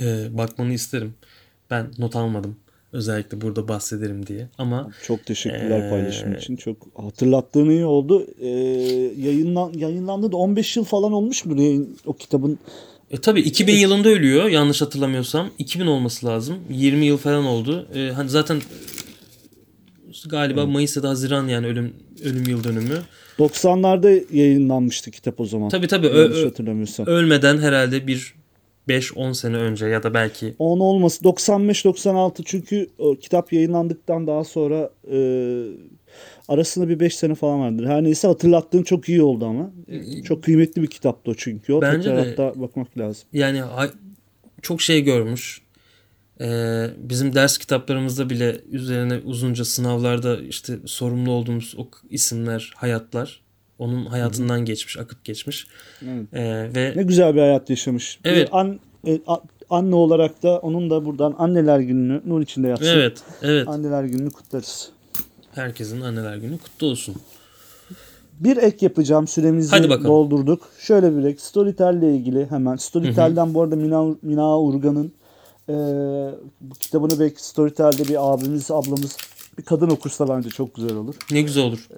Ee, 0.00 0.26
bakmanı 0.38 0.72
isterim. 0.72 1.14
Ben 1.70 1.86
not 1.98 2.16
almadım. 2.16 2.56
Özellikle 2.92 3.40
burada 3.40 3.68
bahsederim 3.68 4.26
diye. 4.26 4.48
Ama 4.58 4.90
Çok 5.06 5.26
teşekkürler 5.26 5.86
Ee, 5.86 5.90
paylaşım 5.90 6.34
için. 6.34 6.56
Çok 6.56 6.76
hatırlattığın 6.96 7.70
iyi 7.70 7.84
oldu. 7.84 8.26
Ee, 8.40 8.48
yayınlan, 9.18 9.72
yayınlandı 9.72 10.32
da 10.32 10.36
15 10.36 10.76
yıl 10.76 10.84
falan 10.84 11.12
olmuş 11.12 11.44
mu 11.44 11.62
yayın, 11.62 11.96
o 12.06 12.12
kitabın 12.12 12.58
E 13.10 13.16
tabii 13.20 13.40
2000 13.40 13.76
yılında 13.76 14.08
ölüyor 14.08 14.48
yanlış 14.48 14.82
hatırlamıyorsam. 14.82 15.50
2000 15.58 15.86
olması 15.86 16.26
lazım. 16.26 16.56
20 16.70 17.06
yıl 17.06 17.16
falan 17.16 17.44
oldu. 17.44 17.88
E, 17.94 18.10
hani 18.10 18.28
zaten 18.30 18.56
e, 18.56 18.60
galiba 20.28 20.66
Mayıs 20.66 20.96
ya 20.96 21.02
da 21.02 21.08
Haziran 21.08 21.48
yani 21.48 21.66
ölüm 21.66 21.94
ölüm 22.24 22.48
yıl 22.48 22.64
dönümü. 22.64 22.98
90'larda 23.38 24.36
yayınlanmıştı 24.36 25.10
kitap 25.10 25.40
o 25.40 25.44
zaman. 25.46 25.68
Tabii 25.68 25.86
tabii. 25.86 26.06
Ö- 26.06 26.44
hatırlamıyorsam. 26.44 27.06
ölmeden 27.06 27.58
herhalde 27.58 28.06
bir 28.06 28.34
5-10 28.88 29.34
sene 29.34 29.56
önce 29.56 29.86
ya 29.86 30.02
da 30.02 30.14
belki 30.14 30.54
10 30.58 30.80
olması 30.80 31.24
95-96 31.24 32.42
çünkü 32.44 32.86
o 32.98 33.14
kitap 33.14 33.52
yayınlandıktan 33.52 34.26
daha 34.26 34.44
sonra 34.44 34.90
e, 35.12 35.18
arasında 36.48 36.88
bir 36.88 37.00
5 37.00 37.16
sene 37.16 37.34
falan 37.34 37.60
vardır. 37.60 37.86
Her 37.86 38.04
neyse 38.04 38.28
hatırlattığın 38.28 38.82
çok 38.82 39.08
iyi 39.08 39.22
oldu 39.22 39.44
ama. 39.46 39.70
Çok 40.24 40.44
kıymetli 40.44 40.82
bir 40.82 40.86
kitaptı 40.86 41.30
o 41.30 41.34
çünkü. 41.34 41.72
O 41.72 41.82
Bence 41.82 42.08
tekrar 42.08 42.24
de. 42.24 42.28
hatta 42.28 42.60
bakmak 42.60 42.98
lazım. 42.98 43.24
yani 43.32 43.62
çok 44.62 44.82
şey 44.82 45.00
görmüş. 45.02 45.62
Ee, 46.40 46.90
bizim 46.98 47.34
ders 47.34 47.58
kitaplarımızda 47.58 48.30
bile 48.30 48.60
üzerine 48.70 49.20
uzunca 49.24 49.64
sınavlarda 49.64 50.40
işte 50.42 50.78
sorumlu 50.86 51.30
olduğumuz 51.30 51.74
o 51.78 51.88
isimler, 52.10 52.72
hayatlar 52.76 53.42
onun 53.78 54.06
hayatından 54.06 54.64
geçmiş, 54.64 54.98
akıp 54.98 55.24
geçmiş. 55.24 55.66
Evet. 56.02 56.26
Ee, 56.32 56.70
ve 56.74 56.92
Ne 56.96 57.02
güzel 57.02 57.34
bir 57.34 57.40
hayat 57.40 57.70
yaşamış. 57.70 58.20
Evet. 58.24 58.48
Bir 58.48 58.58
an, 58.60 58.80
e, 59.06 59.20
a- 59.26 59.40
anne 59.70 59.94
olarak 59.94 60.42
da 60.42 60.58
onun 60.58 60.90
da 60.90 61.04
buradan 61.04 61.34
anneler 61.38 61.80
gününü 61.80 62.22
nur 62.26 62.40
içinde 62.42 62.68
yatsın. 62.68 62.86
evet, 62.86 63.22
evet. 63.42 63.68
Anneler 63.68 64.04
gününü 64.04 64.30
kutlarız. 64.30 64.90
Herkesin 65.54 66.00
anneler 66.00 66.36
günü 66.36 66.58
kutlu 66.58 66.86
olsun. 66.86 67.14
Bir 68.40 68.56
ek 68.56 68.76
yapacağım. 68.86 69.26
Süremizi 69.26 69.70
Hadi 69.70 69.90
bakalım. 69.90 70.08
doldurduk. 70.08 70.68
Şöyle 70.78 71.16
bir 71.18 71.24
ek. 71.24 71.38
Storytel 71.40 71.94
ile 71.94 72.14
ilgili 72.16 72.50
hemen. 72.50 72.76
Storytel'den 72.76 73.54
bu 73.54 73.62
arada 73.62 73.76
Mina, 73.76 74.14
Mina 74.22 74.60
Urgan'ın 74.60 75.12
e, 75.68 75.74
kitabını 76.80 77.20
belki 77.20 77.46
Storytel'de 77.46 78.08
bir 78.08 78.32
abimiz, 78.32 78.70
ablamız 78.70 79.16
bir 79.58 79.62
kadın 79.62 79.90
okursa 79.90 80.28
bence 80.28 80.48
çok 80.48 80.74
güzel 80.74 80.96
olur. 80.96 81.14
Ne 81.30 81.42
güzel 81.42 81.64
olur. 81.64 81.88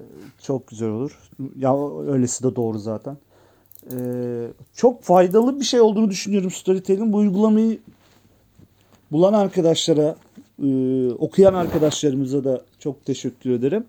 Çok 0.42 0.66
güzel 0.66 0.88
olur. 0.88 1.18
Ya 1.58 1.74
öylesi 2.12 2.44
de 2.44 2.56
doğru 2.56 2.78
zaten. 2.78 3.16
E, 3.92 3.96
çok 4.74 5.02
faydalı 5.02 5.60
bir 5.60 5.64
şey 5.64 5.80
olduğunu 5.80 6.10
düşünüyorum 6.10 6.50
Storytel'in. 6.50 7.12
Bu 7.12 7.16
uygulamayı 7.16 7.78
bulan 9.12 9.32
arkadaşlara, 9.32 10.16
e, 10.64 10.68
okuyan 11.18 11.54
arkadaşlarımıza 11.54 12.44
da 12.44 12.62
çok 12.78 13.04
teşekkür 13.04 13.50
ederim. 13.50 13.84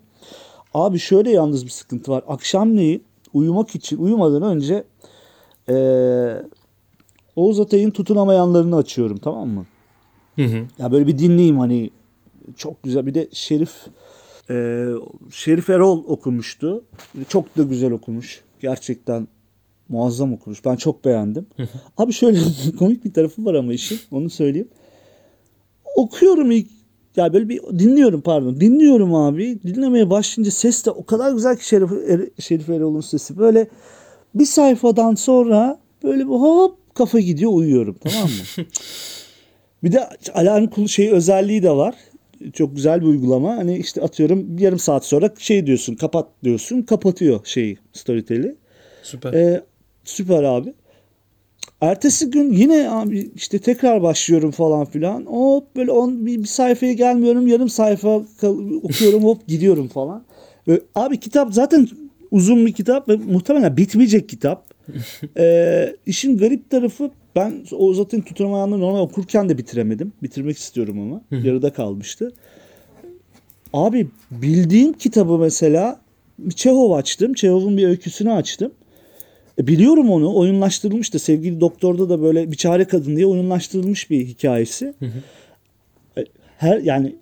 Abi 0.73 0.99
şöyle 0.99 1.31
yalnız 1.31 1.65
bir 1.65 1.71
sıkıntı 1.71 2.11
var. 2.11 2.23
Akşamleyin 2.27 3.03
uyumak 3.33 3.75
için 3.75 3.97
uyumadan 3.97 4.41
önce 4.41 4.83
e, 5.69 5.75
Oğuz 7.35 7.59
Atay'ın 7.59 7.91
tutunamayanlarını 7.91 8.75
açıyorum 8.75 9.17
tamam 9.17 9.49
mı? 9.49 9.65
Hı 10.35 10.45
hı. 10.45 10.65
Ya 10.79 10.91
böyle 10.91 11.07
bir 11.07 11.17
dinleyeyim 11.17 11.59
hani 11.59 11.89
çok 12.57 12.83
güzel. 12.83 13.05
Bir 13.05 13.13
de 13.13 13.27
Şerif 13.31 13.71
e, 14.49 14.85
Şerif 15.31 15.69
Erol 15.69 16.03
okumuştu. 16.07 16.83
Çok 17.29 17.57
da 17.57 17.63
güzel 17.63 17.91
okumuş. 17.91 18.41
Gerçekten 18.59 19.27
muazzam 19.89 20.33
okumuş. 20.33 20.65
Ben 20.65 20.75
çok 20.75 21.05
beğendim. 21.05 21.45
Abi 21.97 22.13
şöyle 22.13 22.39
komik 22.79 23.05
bir 23.05 23.13
tarafı 23.13 23.45
var 23.45 23.53
ama 23.53 23.73
işin. 23.73 23.99
Onu 24.11 24.29
söyleyeyim. 24.29 24.67
Okuyorum 25.95 26.51
ilk 26.51 26.67
ya 27.15 27.33
böyle 27.33 27.49
bir 27.49 27.61
dinliyorum 27.79 28.21
pardon. 28.21 28.59
Dinliyorum 28.59 29.15
abi. 29.15 29.59
Dinlemeye 29.63 30.09
başlayınca 30.09 30.51
ses 30.51 30.85
de 30.85 30.91
o 30.91 31.05
kadar 31.05 31.31
güzel 31.31 31.57
ki 31.57 31.67
Şerif, 31.67 31.91
Er- 31.91 32.29
Şerif 32.39 32.69
Erol'un 32.69 33.01
sesi. 33.01 33.37
Böyle 33.37 33.67
bir 34.35 34.45
sayfadan 34.45 35.15
sonra 35.15 35.79
böyle 36.03 36.19
bir 36.19 36.29
hop 36.33 36.77
kafa 36.95 37.19
gidiyor 37.19 37.51
uyuyorum 37.53 37.95
tamam 38.03 38.29
mı? 38.29 38.65
Bir 39.83 39.91
de 39.91 40.09
alarm 40.33 40.67
kulu 40.67 40.89
şey 40.89 41.11
özelliği 41.11 41.63
de 41.63 41.71
var. 41.71 41.95
Çok 42.53 42.75
güzel 42.75 43.01
bir 43.01 43.05
uygulama. 43.05 43.57
Hani 43.57 43.77
işte 43.77 44.01
atıyorum 44.01 44.57
yarım 44.59 44.79
saat 44.79 45.05
sonra 45.05 45.29
şey 45.37 45.65
diyorsun 45.65 45.95
kapat 45.95 46.27
diyorsun 46.43 46.81
kapatıyor 46.81 47.39
şeyi 47.43 47.77
Storytel'i. 47.93 48.55
Süper. 49.03 49.33
Ee, 49.33 49.63
süper 50.03 50.43
abi. 50.43 50.73
Ertesi 51.81 52.31
gün 52.31 52.53
yine 52.53 52.89
abi 52.89 53.31
işte 53.35 53.59
tekrar 53.59 54.01
başlıyorum 54.01 54.51
falan 54.51 54.85
filan. 54.85 55.25
Hop 55.25 55.75
böyle 55.75 55.91
on, 55.91 56.25
bir, 56.25 56.39
bir 56.39 56.47
sayfaya 56.47 56.93
gelmiyorum. 56.93 57.47
Yarım 57.47 57.69
sayfa 57.69 58.21
kal- 58.41 58.81
okuyorum 58.83 59.23
hop 59.23 59.47
gidiyorum 59.47 59.87
falan. 59.87 60.23
Ve 60.67 60.81
abi 60.95 61.19
kitap 61.19 61.53
zaten 61.53 61.87
uzun 62.31 62.65
bir 62.65 62.73
kitap 62.73 63.09
ve 63.09 63.15
muhtemelen 63.15 63.77
bitmeyecek 63.77 64.29
kitap. 64.29 64.64
Ee, 65.37 65.95
işin 66.05 66.37
garip 66.37 66.69
tarafı 66.69 67.11
ben 67.35 67.65
o 67.71 67.93
zaten 67.93 68.21
tutunamayanları 68.21 68.79
normal 68.81 68.99
okurken 68.99 69.49
de 69.49 69.57
bitiremedim. 69.57 70.13
Bitirmek 70.23 70.57
istiyorum 70.57 70.99
ama. 70.99 71.21
Yarıda 71.45 71.73
kalmıştı. 71.73 72.33
Abi 73.73 74.07
bildiğim 74.31 74.93
kitabı 74.93 75.37
mesela 75.37 76.01
Çehov 76.55 76.91
açtım. 76.91 77.33
Çehov'un 77.33 77.77
bir 77.77 77.87
öyküsünü 77.87 78.31
açtım. 78.31 78.71
E, 79.59 79.67
biliyorum 79.67 80.11
onu. 80.11 80.35
Oyunlaştırılmış 80.35 81.13
da 81.13 81.19
sevgili 81.19 81.61
doktorda 81.61 82.09
da 82.09 82.21
böyle 82.21 82.51
bir 82.51 82.57
çare 82.57 82.85
kadın 82.85 83.15
diye 83.15 83.25
oyunlaştırılmış 83.25 84.09
bir 84.09 84.25
hikayesi. 84.27 84.93
E, 86.17 86.25
Her 86.57 86.79
yani 86.79 87.15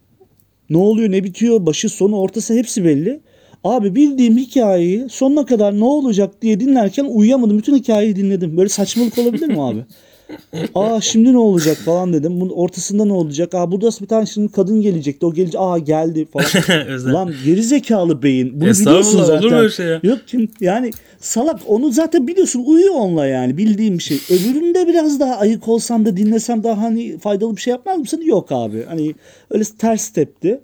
ne 0.69 0.78
oluyor 0.78 1.12
ne 1.12 1.23
bitiyor 1.23 1.65
başı 1.65 1.89
sonu 1.89 2.19
ortası 2.19 2.54
hepsi 2.54 2.86
belli. 2.86 3.19
Abi 3.63 3.95
bildiğim 3.95 4.38
hikayeyi 4.38 5.06
sonuna 5.10 5.45
kadar 5.45 5.80
ne 5.80 5.84
olacak 5.84 6.41
diye 6.41 6.60
dinlerken 6.60 7.06
uyuyamadım. 7.06 7.58
Bütün 7.58 7.76
hikayeyi 7.76 8.15
dinledim. 8.15 8.58
Böyle 8.58 8.69
saçmalık 8.69 9.17
olabilir 9.17 9.47
mi 9.47 9.62
abi? 9.62 9.86
Aa 10.76 11.02
şimdi 11.02 11.34
ne 11.34 11.38
olacak 11.38 11.78
falan 11.78 12.13
dedim. 12.13 12.41
Bunun 12.41 12.49
ortasında 12.49 13.06
ne 13.06 13.13
olacak? 13.13 13.56
Aa 13.56 13.71
burada 13.71 13.89
bir 14.02 14.08
tane 14.08 14.26
şimdi 14.26 14.52
kadın 14.52 14.82
gelecekti. 14.82 15.26
O 15.26 15.34
gelecek. 15.34 15.62
Aa 15.62 15.78
geldi 15.78 16.26
falan. 16.26 17.13
Lan 17.13 17.34
geri 17.45 17.63
zekalı 17.63 18.23
beyin. 18.23 18.62
Bunu 18.62 18.69
biliyorsun 18.69 19.17
olur 19.17 19.26
zaten. 19.26 19.49
mu 19.49 19.56
öyle 19.56 19.69
şey 19.69 19.86
ya? 19.86 19.99
Yok 20.04 20.19
kim 20.28 20.49
yani 20.62 20.91
salak 21.19 21.60
onu 21.67 21.91
zaten 21.91 22.28
biliyorsun 22.28 22.63
uyuyor 22.65 22.93
onunla 22.95 23.26
yani 23.26 23.58
bildiğim 23.58 23.97
bir 23.97 24.04
şey. 24.04 24.17
Öbüründe 24.30 24.88
biraz 24.88 25.19
daha 25.19 25.36
ayık 25.36 25.67
olsam 25.67 26.06
da 26.06 26.17
dinlesem 26.17 26.63
daha 26.63 26.82
hani 26.82 27.17
faydalı 27.17 27.56
bir 27.56 27.62
şey 27.62 27.71
yapmaz 27.71 27.99
mısın? 27.99 28.21
Yok 28.26 28.52
abi. 28.52 28.86
Hani 28.89 29.13
öyle 29.49 29.63
ters 29.80 30.10
tepti. 30.10 30.62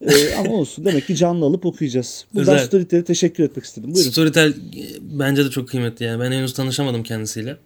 Ee, 0.00 0.34
ama 0.34 0.52
olsun 0.52 0.84
demek 0.84 1.06
ki 1.06 1.16
canlı 1.16 1.44
alıp 1.44 1.66
okuyacağız. 1.66 2.24
Buradan 2.34 2.54
Güzel. 2.54 2.66
Storytel'e 2.66 3.04
teşekkür 3.04 3.44
etmek 3.44 3.64
istedim. 3.64 3.94
Buyurun. 3.94 4.10
Storytel 4.10 4.48
e, 4.48 4.54
bence 5.00 5.44
de 5.44 5.50
çok 5.50 5.68
kıymetli 5.68 6.04
yani. 6.04 6.20
Ben 6.20 6.32
henüz 6.32 6.54
tanışamadım 6.54 7.02
kendisiyle. 7.02 7.56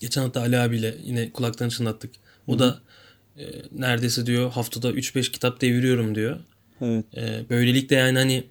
Geçen 0.00 0.22
hafta 0.22 0.40
Ali 0.40 0.58
abiyle 0.58 0.94
yine 1.04 1.30
kulaklarını 1.30 1.72
çınlattık. 1.72 2.10
O 2.46 2.58
da 2.58 2.80
e, 3.38 3.44
neredeyse 3.78 4.26
diyor 4.26 4.50
haftada 4.50 4.90
3-5 4.90 5.30
kitap 5.30 5.60
deviriyorum 5.60 6.14
diyor. 6.14 6.40
Evet. 6.80 7.04
E, 7.16 7.44
böylelikle 7.50 7.96
yani 7.96 8.18
hani 8.18 8.44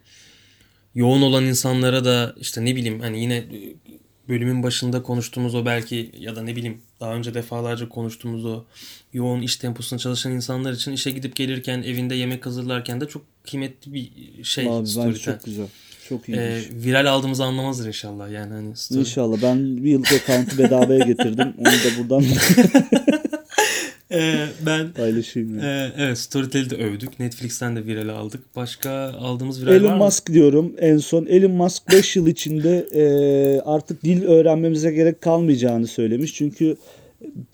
yoğun 0.96 1.22
olan 1.22 1.46
insanlara 1.46 2.06
da 2.06 2.36
işte 2.38 2.66
ne 2.66 2.76
bileyim 2.76 3.00
hani 3.00 3.22
yine 3.22 3.46
bölümün 4.30 4.64
başında 4.64 5.04
konuştuğumuz 5.04 5.56
o 5.56 5.66
belki 5.66 6.12
ya 6.20 6.36
da 6.36 6.42
ne 6.42 6.56
bileyim 6.56 6.82
daha 7.00 7.14
önce 7.14 7.34
defalarca 7.34 7.90
konuştuğumuz 7.90 8.46
o 8.46 8.64
yoğun 9.14 9.42
iş 9.42 9.56
temposunda 9.56 10.02
çalışan 10.02 10.32
insanlar 10.32 10.74
için 10.74 10.92
işe 10.92 11.12
gidip 11.12 11.36
gelirken 11.36 11.84
evinde 11.84 12.16
yemek 12.16 12.46
hazırlarken 12.46 13.02
de 13.02 13.08
çok 13.08 13.22
kıymetli 13.50 13.94
bir 13.94 14.10
şey 14.44 14.70
Abi 14.70 14.88
bence 14.98 15.20
çok 15.20 15.44
güzel. 15.44 15.68
Çok 16.10 16.30
iyi. 16.30 16.38
Ee, 16.38 16.62
viral 16.72 17.06
aldığımızı 17.06 17.44
anlamazdır 17.44 17.88
inşallah 17.88 18.32
yani 18.32 18.54
hani 18.54 18.76
story. 18.78 19.00
İnşallah. 19.00 19.38
Ben 19.44 19.84
bir 19.84 19.90
yıllık 19.90 20.12
account'u 20.12 20.58
bedavaya 20.58 21.06
getirdim. 21.06 21.54
Onu 21.58 21.66
da 21.66 21.98
buradan 22.00 22.24
Ee, 24.12 24.46
ben 24.66 24.92
paylaşayım. 24.92 25.60
yani. 25.60 25.68
e, 25.68 25.92
evet 25.98 26.18
Storytel'i 26.18 26.70
de 26.70 26.76
övdük. 26.76 27.20
Netflix'ten 27.20 27.76
de 27.76 27.86
viral 27.86 28.10
aldık. 28.10 28.56
Başka 28.56 28.92
aldığımız 29.20 29.62
viral 29.62 29.72
var 29.72 29.76
Elon 29.76 29.98
mı? 29.98 30.04
Musk 30.06 30.34
diyorum 30.34 30.74
en 30.80 30.98
son. 30.98 31.26
Elon 31.26 31.52
Musk 31.52 31.92
5 31.92 32.16
yıl 32.16 32.28
içinde 32.28 32.86
e, 32.94 33.06
artık 33.62 34.04
dil 34.04 34.24
öğrenmemize 34.24 34.92
gerek 34.92 35.22
kalmayacağını 35.22 35.88
söylemiş. 35.88 36.34
Çünkü 36.34 36.78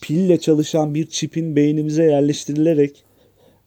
pille 0.01 0.39
çalışan 0.39 0.95
bir 0.95 1.05
çipin 1.05 1.55
beynimize 1.55 2.03
yerleştirilerek 2.03 3.03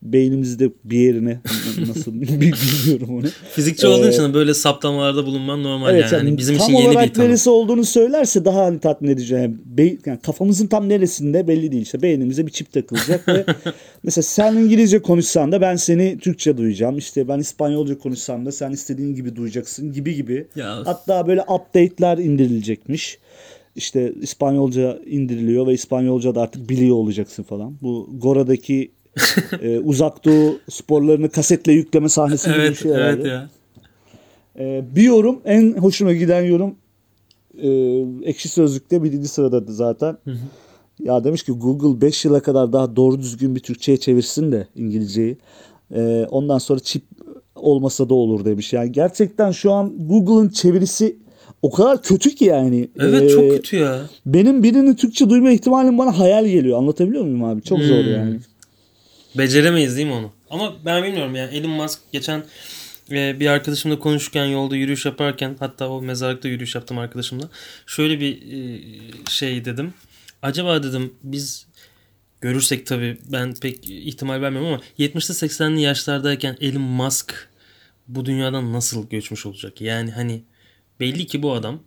beynimizde 0.04 0.70
bir 0.84 0.98
yerine 0.98 1.40
nasıl 1.88 2.12
bilmiyorum 2.20 3.08
onu. 3.18 3.26
Fizikçi 3.54 3.86
olduğun 3.86 4.06
Ee, 4.06 4.10
için 4.10 4.34
böyle 4.34 4.54
saptamalarda 4.54 5.26
bulunman 5.26 5.62
normal 5.62 5.94
Evet, 5.94 6.12
yani. 6.12 6.22
Hani 6.28 6.38
bizim 6.38 6.56
tam 6.58 6.66
için 6.68 6.78
yeni 6.78 6.88
olarak 6.88 7.08
bir 7.08 7.14
tanım. 7.14 7.28
neresi 7.28 7.50
olduğunu 7.50 7.84
söylerse 7.84 8.44
daha 8.44 8.64
hani 8.64 8.80
tatmin 8.80 9.08
edici. 9.10 9.34
Yani, 9.34 9.54
be- 9.64 9.96
yani 10.06 10.18
kafamızın 10.22 10.66
tam 10.66 10.88
neresinde 10.88 11.48
belli 11.48 11.72
değil. 11.72 11.82
İşte 11.82 12.02
beynimize 12.02 12.46
bir 12.46 12.52
çip 12.52 12.72
takılacak 12.72 13.28
ve 13.28 13.44
mesela 14.02 14.22
sen 14.22 14.56
İngilizce 14.56 15.02
konuşsan 15.02 15.52
da 15.52 15.60
ben 15.60 15.76
seni 15.76 16.18
Türkçe 16.18 16.56
duyacağım. 16.56 16.98
İşte 16.98 17.28
ben 17.28 17.38
İspanyolca 17.38 17.98
konuşsam 17.98 18.46
da 18.46 18.52
sen 18.52 18.70
istediğin 18.70 19.14
gibi 19.14 19.36
duyacaksın 19.36 19.92
gibi 19.92 20.14
gibi. 20.14 20.46
Ya. 20.56 20.76
Hatta 20.84 21.26
böyle 21.26 21.42
update'ler 21.42 22.18
indirilecekmiş. 22.18 23.18
İşte 23.76 24.12
İspanyolca 24.22 24.98
indiriliyor 25.06 25.66
ve 25.66 25.74
İspanyolca 25.74 26.34
da 26.34 26.42
artık 26.42 26.68
biliyor 26.68 26.96
olacaksın 26.96 27.42
falan. 27.42 27.76
Bu 27.82 28.10
Gora'daki 28.22 28.90
e, 29.62 29.78
uzak 29.78 30.24
doğu 30.24 30.58
sporlarını 30.70 31.28
kasetle 31.28 31.72
yükleme 31.72 32.08
sahnesi 32.08 32.48
gibi 32.48 32.58
bir 32.58 32.62
Evet 32.62 32.78
şey 32.78 32.92
herhalde. 32.92 33.12
evet 33.20 33.26
ya. 33.26 33.48
Ee, 34.58 34.84
bir 34.96 35.02
yorum 35.02 35.40
en 35.44 35.72
hoşuma 35.72 36.12
giden 36.12 36.42
yorum 36.42 36.74
e, 37.62 37.68
ekşi 38.28 38.48
sözlükte 38.48 39.02
birinci 39.02 39.28
sıradadı 39.28 39.72
zaten. 39.72 40.16
Hı 40.24 40.30
hı. 40.30 40.36
Ya 41.02 41.24
demiş 41.24 41.42
ki 41.42 41.52
Google 41.52 42.00
5 42.06 42.24
yıla 42.24 42.40
kadar 42.40 42.72
daha 42.72 42.96
doğru 42.96 43.18
düzgün 43.20 43.54
bir 43.54 43.60
Türkçe'ye 43.60 43.96
çevirsin 43.98 44.52
de 44.52 44.66
İngilizceyi. 44.76 45.36
E, 45.94 46.26
ondan 46.30 46.58
sonra 46.58 46.80
çip 46.80 47.02
olmasa 47.54 48.08
da 48.08 48.14
olur 48.14 48.44
demiş. 48.44 48.72
Yani 48.72 48.92
gerçekten 48.92 49.50
şu 49.50 49.72
an 49.72 49.92
Google'ın 50.08 50.48
çevirisi 50.48 51.16
o 51.62 51.70
kadar 51.70 52.02
kötü 52.02 52.30
ki 52.34 52.44
yani. 52.44 52.88
Evet 52.98 53.22
E, 53.22 53.28
çok 53.28 53.50
kötü 53.50 53.76
ya. 53.76 54.00
Benim 54.26 54.62
birini 54.62 54.96
Türkçe 54.96 55.28
duyma 55.30 55.50
ihtimalim 55.50 55.98
bana 55.98 56.18
hayal 56.18 56.46
geliyor. 56.46 56.78
Anlatabiliyor 56.78 57.24
muyum 57.24 57.44
abi? 57.44 57.62
Çok 57.62 57.78
zor 57.80 58.04
Hmm. 58.04 58.12
yani. 58.12 58.38
Beceremeyiz 59.34 59.96
değil 59.96 60.06
mi 60.06 60.12
onu? 60.12 60.32
Ama 60.50 60.84
ben 60.84 61.04
bilmiyorum 61.04 61.34
yani 61.34 61.56
Elon 61.56 61.70
Musk 61.70 61.98
geçen 62.12 62.44
e, 63.10 63.40
bir 63.40 63.46
arkadaşımla 63.46 63.98
konuşurken 63.98 64.44
yolda 64.44 64.76
yürüyüş 64.76 65.06
yaparken 65.06 65.56
hatta 65.60 65.88
o 65.88 66.02
mezarlıkta 66.02 66.48
yürüyüş 66.48 66.74
yaptım 66.74 66.98
arkadaşımla. 66.98 67.48
Şöyle 67.86 68.20
bir 68.20 68.36
e, 68.36 68.80
şey 69.28 69.64
dedim. 69.64 69.94
Acaba 70.42 70.82
dedim 70.82 71.14
biz 71.22 71.66
görürsek 72.40 72.86
tabii 72.86 73.18
ben 73.32 73.54
pek 73.54 73.88
ihtimal 73.88 74.42
vermiyorum 74.42 74.68
ama 74.68 74.80
70'li 74.98 75.48
80'li 75.48 75.80
yaşlardayken 75.80 76.56
Elon 76.60 76.82
Musk 76.82 77.48
bu 78.08 78.26
dünyadan 78.26 78.72
nasıl 78.72 79.08
göçmüş 79.08 79.46
olacak? 79.46 79.80
Yani 79.80 80.10
hani 80.10 80.42
belli 81.00 81.26
ki 81.26 81.42
bu 81.42 81.52
adam 81.52 81.80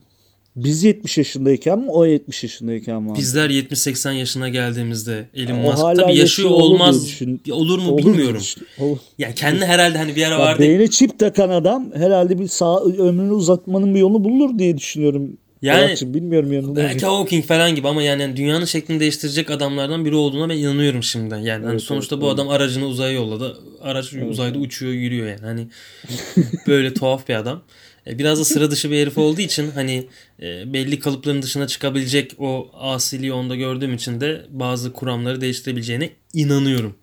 Biz 0.57 0.83
70 0.83 1.17
yaşındayken 1.17 1.79
mi 1.79 1.91
o 1.91 2.05
70 2.05 2.43
yaşındayken 2.43 3.03
mi? 3.03 3.15
bizler 3.17 3.49
70-80 3.49 4.11
yaşına 4.13 4.49
geldiğimizde 4.49 5.25
Elon 5.35 5.51
O 5.59 5.61
Musk 5.61 5.77
tabii 5.77 5.99
yaşıyor 5.99 6.15
yaşıyor 6.17 6.49
olmaz 6.49 7.05
düşün- 7.05 7.41
olur 7.51 7.79
mu 7.79 7.91
Olur 7.91 7.97
bilmiyorum. 7.97 8.37
işte. 8.41 8.61
Olur. 8.79 8.97
Ya 9.17 9.33
kendi 9.35 9.65
herhalde 9.65 9.97
hani 9.97 10.15
bir 10.15 10.23
ara 10.23 10.33
Ya 10.33 10.39
vardı. 10.39 10.59
beyne 10.63 10.87
çip 10.87 11.19
takan 11.19 11.49
adam 11.49 11.91
herhalde 11.95 12.39
bir 12.39 12.47
sağ 12.47 12.79
ömrünü 12.83 13.31
uzatmanın 13.33 13.95
bir 13.95 13.99
yolunu 13.99 14.23
bulur 14.23 14.59
diye 14.59 14.77
düşünüyorum. 14.77 15.37
Yani- 15.61 15.87
Berat'cığım, 15.87 16.13
bilmiyorum 16.13 16.53
yanında. 16.53 16.75
Belki 16.79 17.05
Hawking 17.05 17.45
falan 17.45 17.75
gibi 17.75 17.87
ama 17.87 18.01
yani 18.03 18.37
dünyanın 18.37 18.65
şeklini 18.65 18.99
değiştirecek 18.99 19.51
adamlardan 19.51 20.05
biri 20.05 20.15
olduğuna 20.15 20.49
ben 20.49 20.57
inanıyorum 20.57 21.03
şimdiden. 21.03 21.37
Yani 21.37 21.63
hani 21.63 21.71
Evet, 21.71 21.81
sonuçta 21.83 22.15
evet, 22.15 22.23
bu 22.23 22.27
evet. 22.27 22.35
adam 22.35 22.49
aracını 22.49 22.85
uzaya 22.85 23.11
yolladı. 23.11 23.57
Araç 23.81 24.13
uzayda 24.13 24.57
uçuyor, 24.59 24.93
yürüyor 24.93 25.27
yani. 25.27 25.41
Hani 25.41 25.67
böyle 26.67 26.93
tuhaf 26.93 27.27
bir 27.29 27.35
adam. 27.35 27.61
E, 28.07 28.19
Biraz 28.19 28.39
da 28.39 28.45
sıra 28.45 28.71
dışı 28.71 28.91
bir 28.91 29.01
herif 29.01 29.17
olduğu 29.17 29.41
için 29.41 29.71
hani 29.71 30.07
e, 30.41 30.73
belli 30.73 30.99
kalıpların 30.99 31.41
dışına 31.41 31.67
çıkabilecek 31.67 32.31
o 32.39 32.71
asiliği 32.73 33.33
onda 33.33 33.55
gördüğüm 33.55 33.93
için 33.93 34.21
de 34.21 34.45
bazı 34.49 34.93
kuramları 34.93 35.41
değiştirebileceğine 35.41 36.09
inanıyorum. 36.33 36.95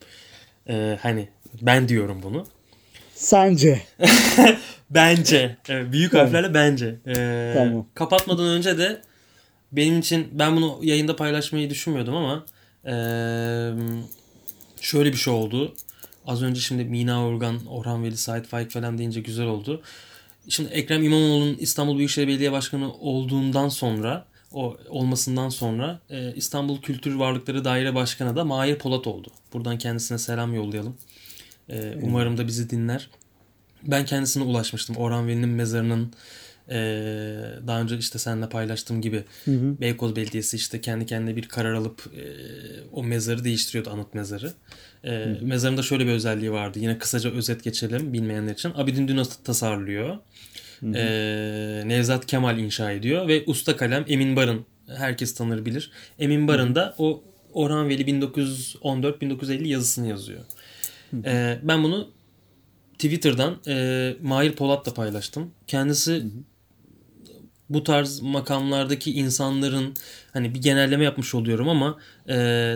E, 0.69 0.99
hani 1.03 1.29
ben 1.63 1.89
diyorum 1.89 2.21
bunu. 2.23 2.47
Sence? 3.15 3.83
Bence. 4.91 5.57
Evet, 5.69 5.93
büyük 5.93 6.11
Tamam. 6.13 6.27
harflerle 6.27 6.55
bence. 6.55 6.97
Ee, 7.07 7.53
Tamam. 7.57 7.87
Kapatmadan 7.95 8.47
önce 8.47 8.79
de 8.79 9.01
benim 9.73 9.99
için 9.99 10.29
ben 10.33 10.57
bunu 10.57 10.79
yayında 10.83 11.17
paylaşmayı 11.17 11.71
düşünmüyordum 11.71 12.17
ama 12.17 12.47
ee, 12.87 13.71
şöyle 14.81 15.13
bir 15.13 15.17
şey 15.17 15.35
oldu. 15.35 15.75
Az 16.27 16.43
önce 16.43 16.61
şimdi 16.61 16.85
Mina 16.85 17.27
Organ, 17.27 17.67
Orhan 17.67 18.05
Veli, 18.05 18.17
Sait 18.17 18.47
Faik 18.47 18.71
falan 18.71 18.99
deyince 18.99 19.21
güzel 19.21 19.47
oldu. 19.47 19.83
Şimdi 20.49 20.71
Ekrem 20.71 21.03
İmamoğlu'nun 21.03 21.57
İstanbul 21.59 21.99
Büyükşehir 21.99 22.29
Belediye 22.29 22.53
Başkanı 22.53 22.93
olduğundan 22.93 23.69
sonra 23.69 24.27
o 24.53 24.77
olmasından 24.89 25.49
sonra 25.49 26.01
e, 26.11 26.35
İstanbul 26.35 26.81
Kültür 26.81 27.15
Varlıkları 27.15 27.65
Daire 27.65 27.95
Başkanı 27.95 28.37
da 28.37 28.45
Mahir 28.45 28.79
Polat 28.79 29.07
oldu. 29.07 29.29
Buradan 29.53 29.79
kendisine 29.79 30.19
selam 30.19 30.55
yollayalım. 30.55 30.97
E, 31.69 31.95
umarım 32.03 32.37
da 32.37 32.47
bizi 32.47 32.71
dinler. 32.71 33.11
Ben 33.83 34.05
kendisine 34.05 34.45
ulaşmıştım. 34.45 34.97
Orhan 34.97 35.29
Veli'nin 35.29 35.49
mezarının 35.49 36.13
e, 36.71 36.77
daha 37.67 37.81
önce 37.81 37.99
işte 37.99 38.19
seninle 38.19 38.49
paylaştığım 38.49 39.01
gibi 39.01 39.25
Beykoz 39.81 40.17
Belediyesi 40.17 40.57
işte 40.57 40.81
kendi 40.81 41.07
kendine 41.07 41.37
bir 41.37 41.49
karar 41.49 41.75
alıp 41.75 42.01
e, 42.17 42.25
o 42.93 43.03
mezarı 43.03 43.45
değiştiriyordu 43.45 43.91
anıt 43.91 44.15
mezarı. 44.15 44.53
E, 45.05 45.27
mezarında 45.43 45.83
şöyle 45.83 46.07
bir 46.07 46.12
özelliği 46.12 46.53
vardı. 46.53 46.79
Yine 46.79 46.99
kısaca 46.99 47.31
özet 47.31 47.65
geçelim 47.65 48.12
bilmeyenler 48.12 48.53
için. 48.53 48.73
Abidin 48.75 49.09
Dünaz 49.09 49.37
tasarlıyor. 49.37 50.19
E, 50.95 51.83
Nevzat 51.87 52.27
Kemal 52.27 52.59
inşa 52.59 52.93
ediyor 52.93 53.29
ve 53.29 53.45
usta 53.47 53.77
kalem 53.77 54.05
Emin 54.09 54.37
Barın 54.37 54.67
herkes 54.97 55.35
tanır 55.35 55.65
bilir. 55.65 55.91
Emin 56.19 56.49
Barın 56.49 56.75
da 56.75 56.95
o 56.99 57.25
Orhan 57.53 57.89
Veli 57.89 58.03
1914-1950 58.03 59.67
yazısını 59.67 60.09
yazıyor. 60.09 60.41
E, 61.25 61.59
ben 61.62 61.83
bunu 61.83 62.11
Twitter'dan 62.93 63.57
e, 63.67 64.17
Mahir 64.23 64.53
Polat'la 64.53 64.95
paylaştım. 64.95 65.51
Kendisi 65.67 66.25
bu 67.75 67.85
tarz 67.85 68.20
makamlardaki 68.20 69.12
insanların 69.12 69.95
hani 70.33 70.55
bir 70.55 70.62
genelleme 70.62 71.05
yapmış 71.05 71.35
oluyorum 71.35 71.68
ama 71.68 71.99
e, 72.29 72.35